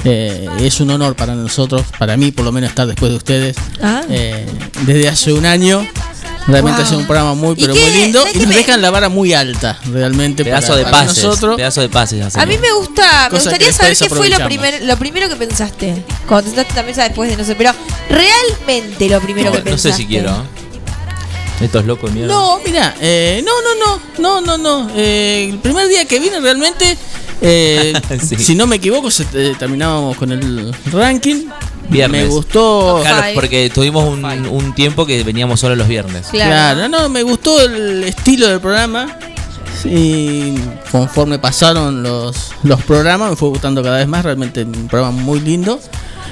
Eh, 0.05 0.49
es 0.61 0.81
un 0.81 0.91
honor 0.91 1.15
para 1.15 1.35
nosotros, 1.35 1.85
para 1.99 2.17
mí 2.17 2.33
por 2.33 2.45
lo 2.45 2.53
menos 2.53 2.71
estar 2.71 2.87
después 2.87 3.11
de 3.13 3.17
ustedes. 3.17 3.57
Ah. 3.83 4.03
Eh, 4.11 4.45
desde 4.83 5.09
hace 5.09 5.33
un 5.33 5.47
año. 5.47 5.87
Realmente 6.49 6.79
Wow. 6.79 6.85
ha 6.85 6.89
sido 6.89 6.99
un 6.99 7.07
programa 7.07 7.35
muy, 7.35 7.53
¿Y 7.53 7.61
pero 7.61 7.73
muy 7.77 7.91
lindo. 7.93 8.19
¿Sabes 8.19 8.35
Y 8.35 8.39
nos 8.41 8.49
me- 8.49 8.57
dejan 8.57 8.83
la 8.83 8.91
vara 8.91 9.09
muy 9.09 9.33
alta, 9.33 9.79
realmente. 9.93 10.43
Pedazo 10.45 10.69
para- 10.73 10.79
de 10.79 10.85
para 10.85 11.07
pases, 11.07 11.23
nosotros. 11.25 11.55
pedazo 11.57 11.81
de 11.83 11.89
pases. 11.89 12.37
A 12.37 12.47
mí 12.47 12.59
me 12.59 12.73
gusta, 12.73 13.29
me 13.31 13.39
gustaría 13.39 13.73
saber 13.73 13.97
qué 13.97 14.09
fue 14.09 14.29
lo, 14.29 14.45
primer, 14.45 14.83
lo 14.83 14.97
primero 14.97 15.29
que 15.29 15.37
pensaste. 15.37 16.03
Cuando 16.27 16.51
te 16.51 16.57
sentaste 16.57 16.71
en 16.73 16.77
la 16.77 16.83
mesa 16.91 17.03
después 17.05 17.31
de 17.31 17.37
no 17.37 17.45
sé, 17.45 17.55
pero 17.55 17.71
realmente 18.11 19.09
lo 19.09 19.21
primero 19.21 19.47
No, 19.51 19.53
que 19.53 19.59
no 19.59 19.65
pensaste. 19.67 19.91
sé 19.93 19.97
si 19.99 20.07
quiero. 20.07 20.31
Estos 21.63 21.85
locos 21.87 22.11
mierda. 22.13 22.33
No, 22.33 22.59
mira, 22.65 22.95
eh, 23.01 23.43
no, 23.45 23.53
no, 23.63 24.01
no, 24.19 24.41
no, 24.41 24.59
no, 24.59 24.59
no. 24.87 24.91
Eh, 24.97 25.49
el 25.53 25.59
primer 25.59 25.89
día 25.89 26.05
que 26.07 26.19
vine 26.19 26.41
realmente, 26.41 26.97
eh, 27.41 27.93
Sí. 28.21 28.37
si 28.37 28.55
no 28.55 28.67
me 28.67 28.77
equivoco, 28.77 29.11
se- 29.11 29.27
eh, 29.35 29.55
terminábamos 29.59 30.17
con 30.17 30.33
el 30.33 30.75
ranking. 30.91 31.47
Viernes. 31.89 32.25
Me 32.25 32.29
gustó. 32.29 33.01
Claro, 33.03 33.27
porque 33.35 33.69
tuvimos 33.69 34.05
un, 34.09 34.25
un 34.25 34.75
tiempo 34.75 35.05
que 35.05 35.23
veníamos 35.25 35.61
solo 35.61 35.77
los 35.77 35.89
viernes. 35.89 36.29
Claro. 36.31 36.89
no, 36.89 37.09
me 37.09 37.23
gustó 37.23 37.61
el 37.61 38.05
estilo 38.05 38.49
del 38.49 38.61
programa. 38.61 39.19
Y 39.85 40.55
conforme 40.91 41.39
pasaron 41.41 42.03
los, 42.03 42.53
los 42.63 42.83
programas, 42.85 43.31
me 43.31 43.37
fue 43.37 43.49
gustando 43.49 43.83
cada 43.83 43.99
vez 43.99 44.07
más. 44.09 44.25
Realmente 44.25 44.63
un 44.63 44.87
programa 44.89 45.11
muy 45.11 45.41
lindo. 45.41 45.81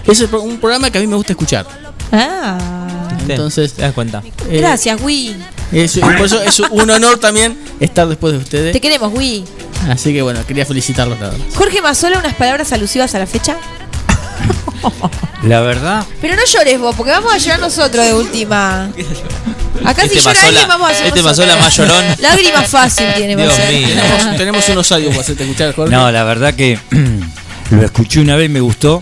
Es 0.07 0.21
el 0.21 0.29
pro- 0.29 0.41
un 0.43 0.59
programa 0.59 0.91
que 0.91 0.99
a 0.99 1.01
mí 1.01 1.07
me 1.09 1.17
gusta 1.17 1.33
escuchar. 1.33 1.67
Ah. 2.13 3.00
Entonces, 3.29 3.73
¿Te 3.75 3.83
das 3.83 3.93
cuenta? 3.95 4.23
eh, 4.49 4.59
Gracias, 4.59 5.01
Wii. 5.01 5.37
es, 5.73 5.97
y 5.97 6.01
por 6.01 6.15
eso 6.21 6.41
es 6.43 6.61
un 6.61 6.91
honor 6.91 7.19
también 7.19 7.57
estar 7.81 8.07
después 8.09 8.33
de 8.33 8.39
ustedes. 8.39 8.73
Te 8.73 8.81
queremos, 8.81 9.13
Wii. 9.15 9.45
Así 9.89 10.13
que 10.13 10.23
bueno, 10.23 10.45
quería 10.47 10.67
felicitarlos 10.67 11.19
más. 11.21 11.33
Jorge 11.55 11.81
Mazola, 11.81 12.19
unas 12.19 12.35
palabras 12.35 12.73
alusivas 12.73 13.15
a 13.15 13.19
la 13.19 13.27
fecha. 13.27 13.57
La 15.43 15.61
verdad, 15.61 16.05
Pero 16.21 16.37
no 16.37 16.43
llores 16.45 16.79
vos, 16.79 16.95
porque 16.97 17.13
vamos 17.13 17.33
a 17.33 17.39
llorar 17.39 17.61
nosotros 17.61 18.05
de 18.05 18.13
última. 18.15 18.91
Acá 19.85 20.03
Este 20.03 20.17
si 20.17 20.21
llora 20.21 20.33
Mazola- 20.35 20.49
alguien 20.49 20.69
vamos 20.69 20.89
a 20.89 20.93
hacer 20.93 21.07
este. 21.07 21.23
Mazola 21.23 21.57
más 21.57 21.77
llorón. 21.77 22.05
Lágrima 22.19 22.63
fácil 22.63 23.07
tiene 23.17 23.37
Dios 23.37 23.53
mío. 23.71 23.89
Tenemos, 23.89 24.37
tenemos 24.37 24.69
unos 24.69 24.93
audios 24.93 25.11
para 25.11 25.21
hacerte 25.23 25.45
escuchar, 25.45 25.75
Jorge. 25.75 25.95
no, 25.95 26.11
la 26.13 26.25
verdad 26.25 26.55
que 26.55 26.79
lo 27.71 27.83
escuché 27.85 28.21
una 28.21 28.37
vez, 28.37 28.51
me 28.51 28.61
gustó. 28.61 29.01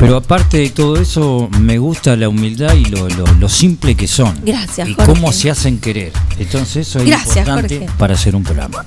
Pero 0.00 0.16
aparte 0.16 0.56
de 0.58 0.70
todo 0.70 0.96
eso, 0.96 1.48
me 1.60 1.78
gusta 1.78 2.16
la 2.16 2.28
humildad 2.28 2.74
y 2.74 2.86
lo, 2.86 3.08
lo- 3.10 3.26
lo 3.34 3.48
simple 3.50 3.94
que 3.94 4.08
son. 4.08 4.34
Gracias, 4.44 4.88
Y 4.88 4.94
Jorge. 4.94 5.12
cómo 5.12 5.30
se 5.32 5.50
hacen 5.50 5.78
querer. 5.78 6.12
Entonces 6.38 6.88
eso 6.88 6.98
es 7.00 7.04
Gracias, 7.06 7.36
importante 7.36 7.78
Jorge. 7.80 7.94
para 7.98 8.14
hacer 8.14 8.34
un 8.34 8.42
programa. 8.42 8.82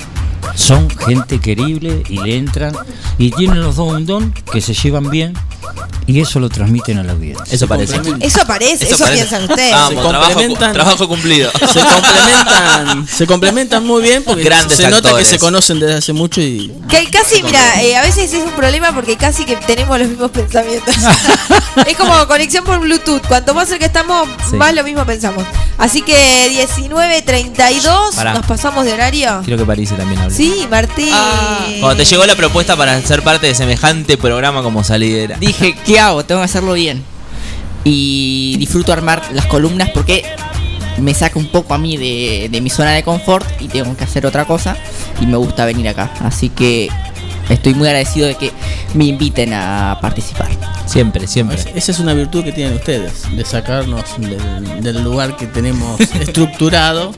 Son 0.55 0.89
gente 0.89 1.39
querible 1.39 2.03
y 2.09 2.17
le 2.17 2.35
entran 2.37 2.73
y 3.17 3.31
tienen 3.31 3.61
los 3.61 3.75
dos 3.75 3.93
un 3.93 4.05
don 4.05 4.33
que 4.51 4.59
se 4.59 4.73
llevan 4.73 5.09
bien 5.09 5.33
y 6.05 6.19
eso 6.19 6.39
lo 6.39 6.49
transmiten 6.49 6.97
a 6.97 7.03
la 7.03 7.13
audiencia. 7.13 7.45
Eso 7.49 7.67
parece. 7.67 7.95
Eso 8.19 8.45
parece, 8.45 8.85
eso, 8.89 8.97
parece. 8.97 9.13
piensan 9.15 9.43
ustedes. 9.43 9.71
Vamos, 9.71 10.03
Se 10.03 10.09
trabajo, 10.09 10.31
complementan. 10.33 10.73
trabajo 10.73 11.07
cumplido. 11.07 11.51
Se 11.73 11.79
complementan, 11.79 13.07
se 13.17 13.27
complementan 13.27 13.85
muy 13.85 14.01
bien 14.03 14.23
porque 14.23 14.43
Grandes 14.43 14.77
se 14.77 14.89
nota 14.89 15.15
que 15.15 15.25
se 15.25 15.39
conocen 15.39 15.79
desde 15.79 15.95
hace 15.95 16.13
mucho 16.13 16.41
y 16.41 16.73
Que 16.89 17.05
casi, 17.09 17.41
mira, 17.43 17.81
eh, 17.81 17.95
a 17.95 18.01
veces 18.01 18.33
es 18.33 18.43
un 18.43 18.51
problema 18.51 18.91
porque 18.93 19.15
casi 19.17 19.45
que 19.45 19.55
tenemos 19.55 19.97
los 19.99 20.09
mismos 20.09 20.31
pensamientos. 20.31 20.93
es 21.87 21.97
como 21.97 22.27
conexión 22.27 22.63
por 22.65 22.79
Bluetooth. 22.79 23.21
Cuanto 23.27 23.53
más 23.53 23.69
cerca 23.69 23.85
estamos, 23.85 24.27
Sí. 24.49 24.55
más 24.57 24.73
lo 24.73 24.83
mismo 24.83 25.05
pensamos. 25.05 25.43
Así 25.77 26.01
que 26.01 26.49
19.32, 26.51 28.15
Pará. 28.15 28.33
nos 28.33 28.45
pasamos 28.45 28.85
de 28.85 28.93
horario. 28.93 29.41
Quiero 29.43 29.57
que 29.59 29.65
París 29.65 29.89
también 29.95 30.19
hable. 30.21 30.35
Sí, 30.35 30.67
Martín. 30.69 31.09
Cuando 31.79 31.97
te 31.97 32.05
llegó 32.05 32.25
la 32.25 32.35
propuesta 32.35 32.75
para 32.75 33.01
ser 33.01 33.21
parte 33.23 33.47
de 33.47 33.55
semejante 33.55 34.17
programa 34.17 34.61
como 34.63 34.83
salidera. 34.83 35.37
Dije, 35.39 35.62
¿qué 35.71 35.99
hago? 35.99 36.25
Tengo 36.25 36.41
que 36.41 36.45
hacerlo 36.45 36.73
bien. 36.73 37.03
Y 37.85 38.55
disfruto 38.59 38.93
armar 38.93 39.21
las 39.33 39.45
columnas 39.45 39.89
porque 39.89 40.23
me 40.97 41.13
saca 41.13 41.39
un 41.39 41.47
poco 41.47 41.73
a 41.73 41.77
mí 41.77 41.97
de, 41.97 42.49
de 42.51 42.61
mi 42.61 42.69
zona 42.69 42.91
de 42.91 43.03
confort 43.03 43.45
y 43.61 43.67
tengo 43.67 43.95
que 43.95 44.03
hacer 44.03 44.25
otra 44.25 44.45
cosa. 44.45 44.75
Y 45.21 45.25
me 45.25 45.37
gusta 45.37 45.65
venir 45.65 45.87
acá. 45.87 46.11
Así 46.21 46.49
que 46.49 46.89
estoy 47.49 47.73
muy 47.73 47.87
agradecido 47.87 48.27
de 48.27 48.35
que 48.35 48.51
me 48.93 49.05
inviten 49.05 49.53
a 49.53 49.97
participar. 50.01 50.49
Siempre, 50.85 51.27
siempre. 51.27 51.57
esa 51.75 51.91
es 51.91 51.99
una 51.99 52.13
virtud 52.13 52.43
que 52.43 52.51
tienen 52.51 52.75
ustedes, 52.75 53.23
de 53.35 53.45
sacarnos 53.45 54.03
del, 54.17 54.83
del 54.83 55.03
lugar 55.03 55.37
que 55.37 55.47
tenemos 55.47 55.99
estructurado. 56.19 57.13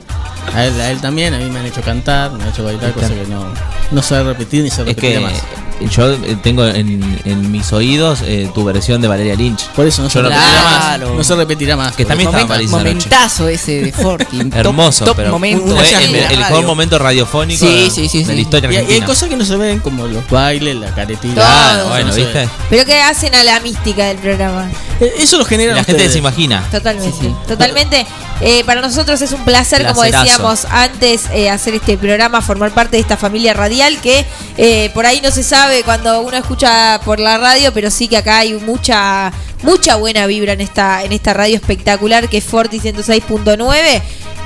A 0.53 0.63
él, 0.63 0.79
a 0.79 0.91
él 0.91 1.01
también, 1.01 1.33
a 1.33 1.39
mí 1.39 1.49
me 1.49 1.59
han 1.59 1.65
hecho 1.65 1.81
cantar, 1.81 2.31
me 2.31 2.43
han 2.43 2.49
hecho 2.49 2.63
bailar, 2.63 2.93
cosa 2.93 3.09
que 3.09 3.25
no, 3.27 3.51
no 3.91 4.01
sabe 4.03 4.33
repetir 4.33 4.63
ni 4.63 4.69
se 4.69 4.83
Es 4.83 4.87
repetirá 4.89 5.13
que 5.13 5.19
más. 5.19 5.43
Yo 5.89 6.11
eh, 6.13 6.37
tengo 6.41 6.65
en, 6.65 7.19
en 7.25 7.51
mis 7.51 7.71
oídos 7.73 8.19
eh, 8.25 8.49
tu 8.53 8.63
versión 8.63 9.01
de 9.01 9.07
Valeria 9.07 9.35
Lynch. 9.35 9.67
Por 9.69 9.85
eso 9.87 10.01
no 10.01 10.09
se 10.09 10.21
repetirá 10.21 10.63
más. 10.63 10.99
más. 10.99 11.09
No 11.09 11.23
se 11.23 11.35
repetirá 11.35 11.75
más. 11.77 11.95
Que 11.95 12.05
también 12.05 12.29
estaba 12.33 12.59
en. 12.59 12.69
Momentazo 12.69 13.47
ese 13.47 13.81
de 13.81 13.91
Forti. 13.91 14.37
un 14.39 14.49
top- 14.49 14.59
Hermoso, 14.59 15.05
top 15.05 15.15
pero 15.17 15.31
momento 15.31 15.75
fue 15.75 16.03
el, 16.03 16.11
mejor 16.37 16.65
momento 16.65 16.99
radiofónico 16.99 17.65
Sí, 17.65 17.83
de, 17.85 17.89
sí, 17.89 18.07
sí, 18.09 18.19
de 18.19 18.25
sí. 18.25 18.33
la 18.35 18.41
historia 18.41 18.83
Y, 18.83 18.91
y 18.91 18.93
hay 18.95 19.01
cosas 19.01 19.29
que 19.29 19.35
no 19.35 19.45
se 19.45 19.55
ven 19.57 19.79
como 19.79 20.05
los 20.07 20.27
bailes, 20.29 20.75
la 20.75 20.93
caretilla. 20.93 21.33
Claro, 21.35 21.89
bueno, 21.89 22.07
no 22.07 22.13
se 22.13 22.19
¿viste? 22.21 22.39
ve. 22.39 22.49
Pero 22.69 22.85
que 22.85 23.01
hacen 23.01 23.33
a 23.35 23.43
la 23.43 23.59
mística 23.59 24.05
del 24.05 24.17
programa. 24.17 24.69
Eh, 24.99 25.13
Eso 25.19 25.37
lo 25.37 25.45
genera 25.45 25.73
La 25.75 25.83
gente 25.83 26.09
se 26.09 26.17
imagina. 26.19 26.63
Totalmente, 26.71 27.33
totalmente. 27.47 28.05
Eh, 28.41 28.63
para 28.65 28.81
nosotros 28.81 29.21
es 29.21 29.31
un 29.31 29.43
placer, 29.45 29.85
como 29.87 30.03
decíamos 30.03 30.65
antes, 30.69 31.23
eh, 31.33 31.49
hacer 31.49 31.73
este 31.75 31.97
programa, 31.97 32.41
formar 32.41 32.71
parte 32.73 32.97
de 32.97 33.01
esta 33.01 33.15
familia 33.15 33.53
radial 33.53 33.99
que 34.01 34.25
eh, 34.57 34.89
por 34.93 35.05
ahí 35.05 35.21
no 35.21 35.31
se 35.31 35.41
sabe 35.43 35.64
cuando 35.83 36.21
uno 36.21 36.37
escucha 36.37 36.99
por 37.03 37.19
la 37.19 37.37
radio, 37.37 37.73
pero 37.73 37.89
sí 37.89 38.07
que 38.07 38.17
acá 38.17 38.39
hay 38.39 38.53
mucha 38.53 39.31
mucha 39.63 39.95
buena 39.95 40.27
vibra 40.27 40.53
en 40.53 40.61
esta 40.61 41.03
en 41.03 41.11
esta 41.11 41.33
radio 41.33 41.55
espectacular 41.55 42.29
que 42.29 42.37
es 42.37 42.43
Forti 42.43 42.79
106.9. 42.79 44.01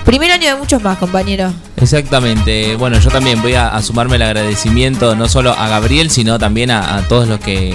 Primer 0.06 0.32
año 0.32 0.48
de 0.48 0.56
muchos 0.56 0.82
más, 0.82 0.98
compañero. 0.98 1.54
Exactamente. 1.76 2.76
Bueno, 2.78 3.00
yo 3.00 3.12
también 3.12 3.42
voy 3.42 3.54
a, 3.54 3.80
sumarme 3.82 4.16
el 4.16 4.24
agradecimiento 4.24 5.16
no 5.16 5.28
solo 5.28 5.52
a 5.52 5.68
Gabriel, 5.68 6.10
sino 6.10 6.40
también 6.40 6.72
a, 6.72 7.06
todos 7.08 7.28
los 7.28 7.40
que 7.40 7.74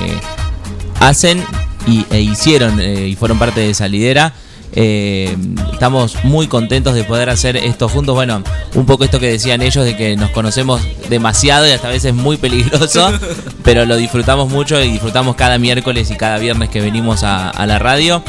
hacen 1.01 1.45
y, 1.87 2.07
e 2.11 2.21
hicieron 2.21 2.81
eh, 2.81 3.09
y 3.09 3.15
fueron 3.15 3.39
parte 3.39 3.61
de 3.61 3.75
Salidera. 3.75 4.33
Eh, 4.77 5.37
estamos 5.73 6.17
muy 6.25 6.49
contentos 6.49 6.95
de 6.95 7.05
poder 7.05 7.31
hacer 7.31 7.57
esto 7.57 7.89
juntos. 7.89 8.15
Bueno, 8.15 8.43
un 8.75 8.87
poco 8.87 9.05
esto 9.05 9.21
que 9.21 9.31
decían 9.31 9.63
ellos 9.63 9.85
de 9.85 9.97
que 9.97 10.17
nos 10.17 10.31
conocemos 10.31 10.81
demasiado 11.09 11.67
y 11.69 11.71
hasta 11.71 11.89
a 11.89 11.91
veces 11.91 12.07
es 12.11 12.15
muy 12.15 12.37
peligroso, 12.37 13.13
pero 13.63 13.85
lo 13.87 13.97
disfrutamos 13.97 14.51
mucho 14.51 14.83
y 14.83 14.91
disfrutamos 14.91 15.37
cada 15.37 15.59
miércoles 15.59 16.11
y 16.11 16.17
cada 16.17 16.39
viernes 16.39 16.71
que 16.71 16.81
venimos 16.81 17.23
a, 17.23 17.51
a 17.51 17.67
la 17.67 17.79
radio. 17.79 18.23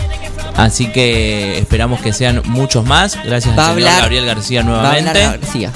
Así 0.55 0.87
que 0.87 1.57
esperamos 1.57 1.99
que 2.01 2.13
sean 2.13 2.41
muchos 2.45 2.85
más. 2.85 3.17
Gracias 3.25 3.57
Va 3.57 3.65
a 3.65 3.69
al 3.71 3.75
señor 3.75 3.89
hablar- 3.89 4.01
Gabriel 4.03 4.25
García 4.25 4.61
va 4.61 4.65
a 4.65 4.69
nuevamente. 4.69 5.09
hablar 5.23 5.39
García. 5.39 5.71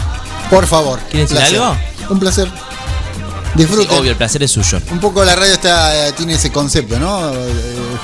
Por 0.49 0.67
favor. 0.67 0.99
¿Quieres 1.11 1.29
decir 1.29 1.37
placer. 1.37 1.59
algo? 1.61 1.77
Un 2.13 2.19
placer. 2.19 2.47
Sí, 2.47 3.53
Disfruten. 3.55 3.97
obvio, 3.97 4.11
el 4.11 4.17
placer 4.17 4.43
es 4.43 4.51
suyo. 4.51 4.79
Un 4.91 4.99
poco 4.99 5.25
la 5.25 5.35
radio 5.35 5.51
está 5.53 6.13
tiene 6.15 6.33
ese 6.35 6.51
concepto, 6.51 6.99
¿no? 6.99 7.33
Eh, 7.33 7.43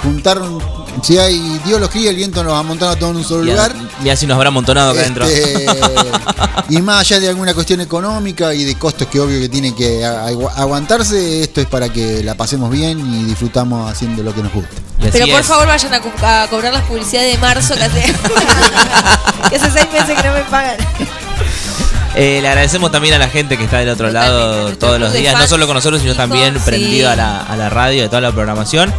juntar, 0.03 0.41
un- 0.41 0.59
si 1.03 1.17
hay 1.17 1.59
Dios 1.65 1.79
los 1.79 1.89
cría, 1.89 2.09
el 2.09 2.15
viento 2.15 2.43
nos 2.43 2.53
amontona 2.53 2.91
a 2.91 2.95
todos 2.95 3.11
en 3.11 3.17
un 3.17 3.23
solo 3.23 3.43
Y 3.43 3.51
lugar. 3.51 3.73
ya 4.03 4.15
si 4.15 4.25
nos 4.27 4.35
habrá 4.35 4.49
amontonado 4.49 4.91
acá 4.91 5.01
adentro. 5.01 5.25
Este, 5.25 5.65
y 6.69 6.81
más 6.81 7.01
allá 7.01 7.19
de 7.19 7.29
alguna 7.29 7.53
cuestión 7.53 7.81
económica 7.81 8.53
y 8.53 8.63
de 8.63 8.75
costos 8.77 9.07
que 9.07 9.19
obvio 9.19 9.39
que 9.39 9.49
tiene 9.49 9.75
que 9.75 10.03
aguantarse, 10.05 11.41
esto 11.43 11.61
es 11.61 11.67
para 11.67 11.89
que 11.89 12.23
la 12.23 12.35
pasemos 12.35 12.69
bien 12.71 12.99
y 12.99 13.23
disfrutamos 13.25 13.91
haciendo 13.91 14.23
lo 14.23 14.33
que 14.33 14.41
nos 14.43 14.53
gusta. 14.53 14.75
Pero 15.11 15.27
por 15.27 15.43
favor 15.43 15.67
vayan 15.67 15.93
a, 15.93 15.99
co- 16.01 16.11
a 16.25 16.47
cobrar 16.49 16.73
las 16.73 16.83
publicidades 16.83 17.33
de 17.33 17.37
marzo 17.37 17.75
que 17.75 17.83
hace, 17.83 18.01
que 19.49 19.55
hace 19.57 19.71
seis 19.71 19.87
meses 19.91 20.19
que 20.21 20.27
no 20.27 20.33
me 20.33 20.41
pagan. 20.43 20.77
Eh, 22.15 22.39
le 22.41 22.47
agradecemos 22.47 22.91
también 22.93 23.13
a 23.15 23.17
la 23.17 23.27
gente 23.27 23.57
que 23.57 23.65
está 23.65 23.79
del 23.79 23.89
otro 23.89 24.09
lado 24.09 24.75
todos 24.77 24.99
los 24.99 25.11
días, 25.11 25.37
no 25.37 25.45
solo 25.47 25.67
con 25.67 25.75
nosotros, 25.75 26.01
sino 26.01 26.15
también 26.15 26.53
sí. 26.55 26.61
prendido 26.65 27.09
a 27.09 27.15
la, 27.17 27.41
a 27.41 27.57
la 27.57 27.69
radio, 27.69 28.03
de 28.03 28.07
toda 28.07 28.21
la 28.21 28.31
programación. 28.31 28.93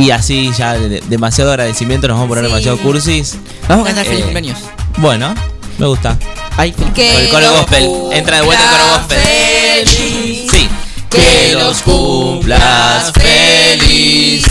Y 0.00 0.10
así 0.10 0.50
ya 0.56 0.74
de- 0.74 1.02
demasiado 1.08 1.50
agradecimiento, 1.50 2.08
nos 2.08 2.16
vamos 2.16 2.26
a 2.26 2.28
poner 2.28 2.44
Sí. 2.44 2.50
demasiado 2.50 2.78
cursis. 2.78 3.36
Vamos 3.68 3.84
a 3.84 3.86
cantar 3.88 4.04
feliz 4.06 4.20
Eh, 4.20 4.22
cumpleaños. 4.24 4.58
Bueno, 4.96 5.34
me 5.78 5.86
gusta. 5.86 6.16
Ay, 6.56 6.72
Con 6.72 6.92
el 6.96 7.28
coro 7.28 7.50
gospel. 7.52 7.90
Entra 8.12 8.36
de 8.36 8.42
vuelta 8.42 8.64
el 8.64 8.70
coro 8.70 8.98
gospel. 8.98 9.88
Sí. 10.50 10.68
Que 11.10 11.52
los 11.54 11.82
cumplas 11.82 13.12
feliz. 13.12 14.44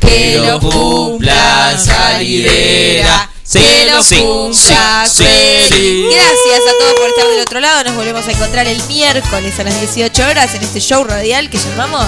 Que 0.00 0.38
los 0.38 0.60
cumplas 0.60 1.84
salidera. 1.84 3.30
Sí, 3.44 3.60
que 3.60 3.90
lo 3.92 4.02
sí, 4.02 4.16
cumplas 4.16 5.12
sí, 5.12 5.24
feliz. 5.24 6.06
Gracias 6.10 6.60
a 6.68 6.78
todos 6.80 6.94
por 6.94 7.08
estar 7.10 7.26
del 7.28 7.40
otro 7.40 7.60
lado. 7.60 7.84
Nos 7.84 7.94
volvemos 7.94 8.26
a 8.26 8.32
encontrar 8.32 8.66
el 8.66 8.82
miércoles 8.88 9.58
a 9.60 9.64
las 9.64 9.78
18 9.80 10.26
horas 10.26 10.54
en 10.54 10.62
este 10.62 10.80
show 10.80 11.04
radial 11.04 11.48
que 11.48 11.58
llamamos 11.58 12.04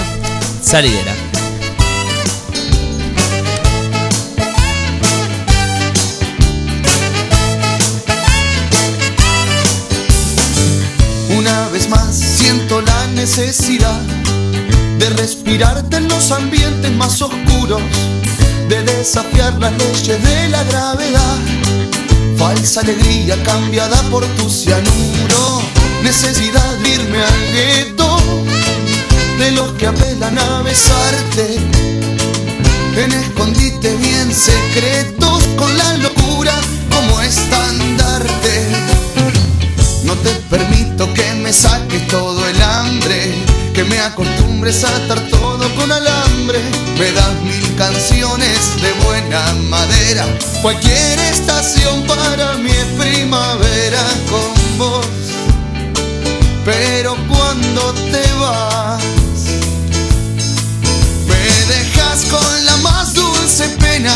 Salidera. 0.63 1.13
Siento 12.49 12.81
la 12.81 13.05
necesidad 13.13 14.01
de 14.97 15.09
respirarte 15.11 15.97
en 15.97 16.07
los 16.07 16.31
ambientes 16.31 16.91
más 16.93 17.21
oscuros, 17.21 17.79
de 18.67 18.81
desafiar 18.81 19.53
las 19.59 19.71
leyes 19.73 20.23
de 20.23 20.49
la 20.49 20.63
gravedad. 20.63 21.37
Falsa 22.37 22.81
alegría 22.81 23.35
cambiada 23.43 24.01
por 24.09 24.25
tu 24.37 24.49
cianuro, 24.49 25.61
necesidad 26.01 26.73
de 26.81 26.89
irme 26.89 27.19
al 27.21 27.41
gueto, 27.53 28.17
de 29.37 29.51
los 29.51 29.71
que 29.73 29.85
apelan 29.85 30.39
a 30.39 30.63
besarte, 30.63 31.55
en 32.95 33.11
escondite 33.11 33.95
bien 33.97 34.33
secretos 34.33 35.43
con 35.55 35.77
la 35.77 35.97
locura 35.97 36.55
como 36.89 37.21
estandarte. 37.21 38.69
No 40.03 40.15
te 40.15 40.31
permito 40.49 41.13
que 41.13 41.35
me 41.35 41.53
saques 41.53 41.88
que 43.79 43.85
me 43.85 43.99
acostumbres 43.99 44.83
a 44.83 44.93
atar 44.93 45.21
todo 45.29 45.73
con 45.75 45.89
alambre. 45.89 46.59
Me 46.97 47.11
das 47.13 47.33
mil 47.43 47.75
canciones 47.77 48.81
de 48.81 48.91
buena 49.05 49.41
madera. 49.69 50.25
Cualquier 50.61 51.17
estación 51.19 52.03
para 52.03 52.55
mí 52.55 52.71
es 52.71 52.85
primavera 53.01 54.03
con 54.29 54.77
vos. 54.77 55.07
Pero 56.65 57.15
cuando 57.29 57.93
te 58.11 58.23
vas, 58.41 59.01
me 61.29 61.73
dejas 61.73 62.25
con 62.25 62.65
la 62.65 62.75
más 62.77 63.13
dulce 63.13 63.69
pena, 63.79 64.13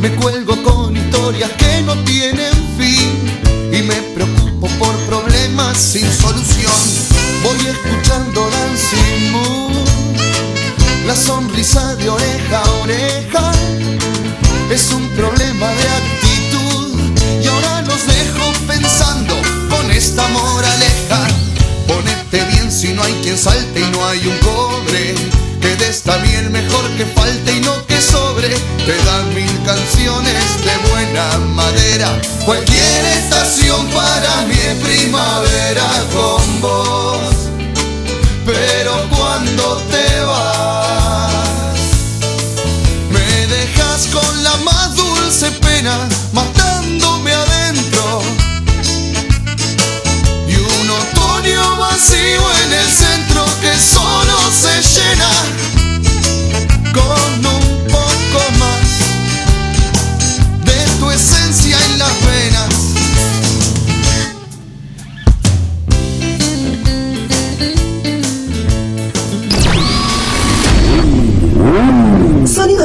Me 0.00 0.08
cuelgo 0.16 0.56
con 0.62 0.96
historias 0.96 1.50
que 1.58 1.82
no 1.82 1.94
tienen 2.04 2.54
fin 2.78 3.70
y 3.70 3.82
me 3.82 3.96
preocupo 4.14 4.66
por 4.78 4.96
problemas 5.06 5.76
sin 5.76 6.10
solución. 6.10 6.72
Voy 7.42 7.58
escuchando 7.66 8.48
Dancing 8.50 9.30
Moon, 9.30 9.72
la 11.06 11.14
sonrisa 11.14 11.94
de 11.96 12.08
oreja 12.08 12.62
a 12.64 12.70
oreja 12.82 13.52
es 14.70 14.90
un 14.92 15.06
problema 15.10 15.68
de 15.68 15.88
actitud 15.88 16.98
y 17.42 17.46
ahora 17.46 17.82
los 17.82 18.06
dejo 18.06 18.52
pensando 18.66 19.34
con 19.68 19.90
esta 19.90 20.26
moraleja. 20.28 21.26
Ponete 21.86 22.42
bien 22.52 22.72
si 22.72 22.94
no 22.94 23.02
hay 23.02 23.12
quien 23.22 23.36
salte 23.36 23.80
y 23.80 23.90
no 23.90 24.06
hay 24.06 24.26
un 24.26 24.38
cobre. 24.38 25.14
Que 25.60 25.76
de 25.76 25.88
esta 25.90 26.16
miel 26.18 26.48
mejor 26.48 26.88
que 26.96 27.04
falte 27.04 27.56
y 27.56 27.60
no 27.60 27.89
sobre. 28.10 28.48
Te 28.48 28.96
dan 29.04 29.34
mil 29.34 29.62
canciones 29.64 30.44
de 30.64 30.90
buena 30.90 31.38
madera. 31.54 32.20
Cualquier 32.44 33.04
estación 33.18 33.86
para 33.88 34.42
mí 34.46 34.54
es 34.54 34.76
primavera 34.82 35.88
con 36.12 36.60
vos. 36.60 37.20
Pero 38.44 38.92
cuando 39.10 39.76
te 39.90 40.20
vas, 40.22 41.80
me 43.10 43.46
dejas 43.46 44.08
con 44.08 44.42
la 44.42 44.56
más 44.58 44.96
dulce 44.96 45.50
pena, 45.52 46.08
matándome 46.32 47.32
adentro. 47.32 48.22
Y 50.48 50.54
un 50.56 50.90
otoño 50.90 51.76
vacío 51.76 52.42
en 52.64 52.72
el 52.72 52.88
centro 52.90 53.44
que 53.60 53.74
solo 53.78 54.36
se 54.50 54.82
llena 54.82 55.69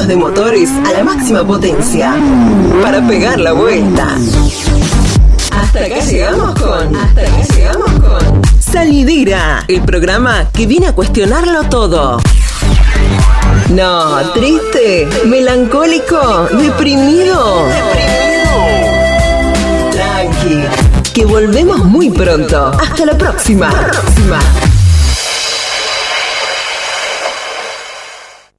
de 0.07 0.15
motores 0.15 0.69
a 0.85 0.91
la 0.91 1.03
máxima 1.03 1.43
potencia 1.43 2.15
para 2.83 3.05
pegar 3.07 3.39
la 3.39 3.53
vuelta. 3.53 4.15
Hasta 5.51 5.79
acá 5.79 5.99
llegamos 5.99 6.59
con. 6.59 6.95
Hasta 6.95 7.21
acá 7.21 7.55
llegamos 7.55 7.91
con. 7.91 8.41
Salidera, 8.59 9.63
el 9.67 9.81
programa 9.81 10.47
que 10.53 10.67
viene 10.67 10.87
a 10.87 10.93
cuestionarlo 10.93 11.63
todo. 11.63 12.19
No, 13.69 14.31
triste, 14.33 15.07
melancólico, 15.25 16.49
deprimido. 16.51 17.67
Tranqui, 19.91 21.11
que 21.13 21.25
volvemos 21.25 21.83
muy 21.83 22.11
pronto. 22.11 22.71
Hasta 22.79 23.05
la 23.05 23.17
próxima. 23.17 23.69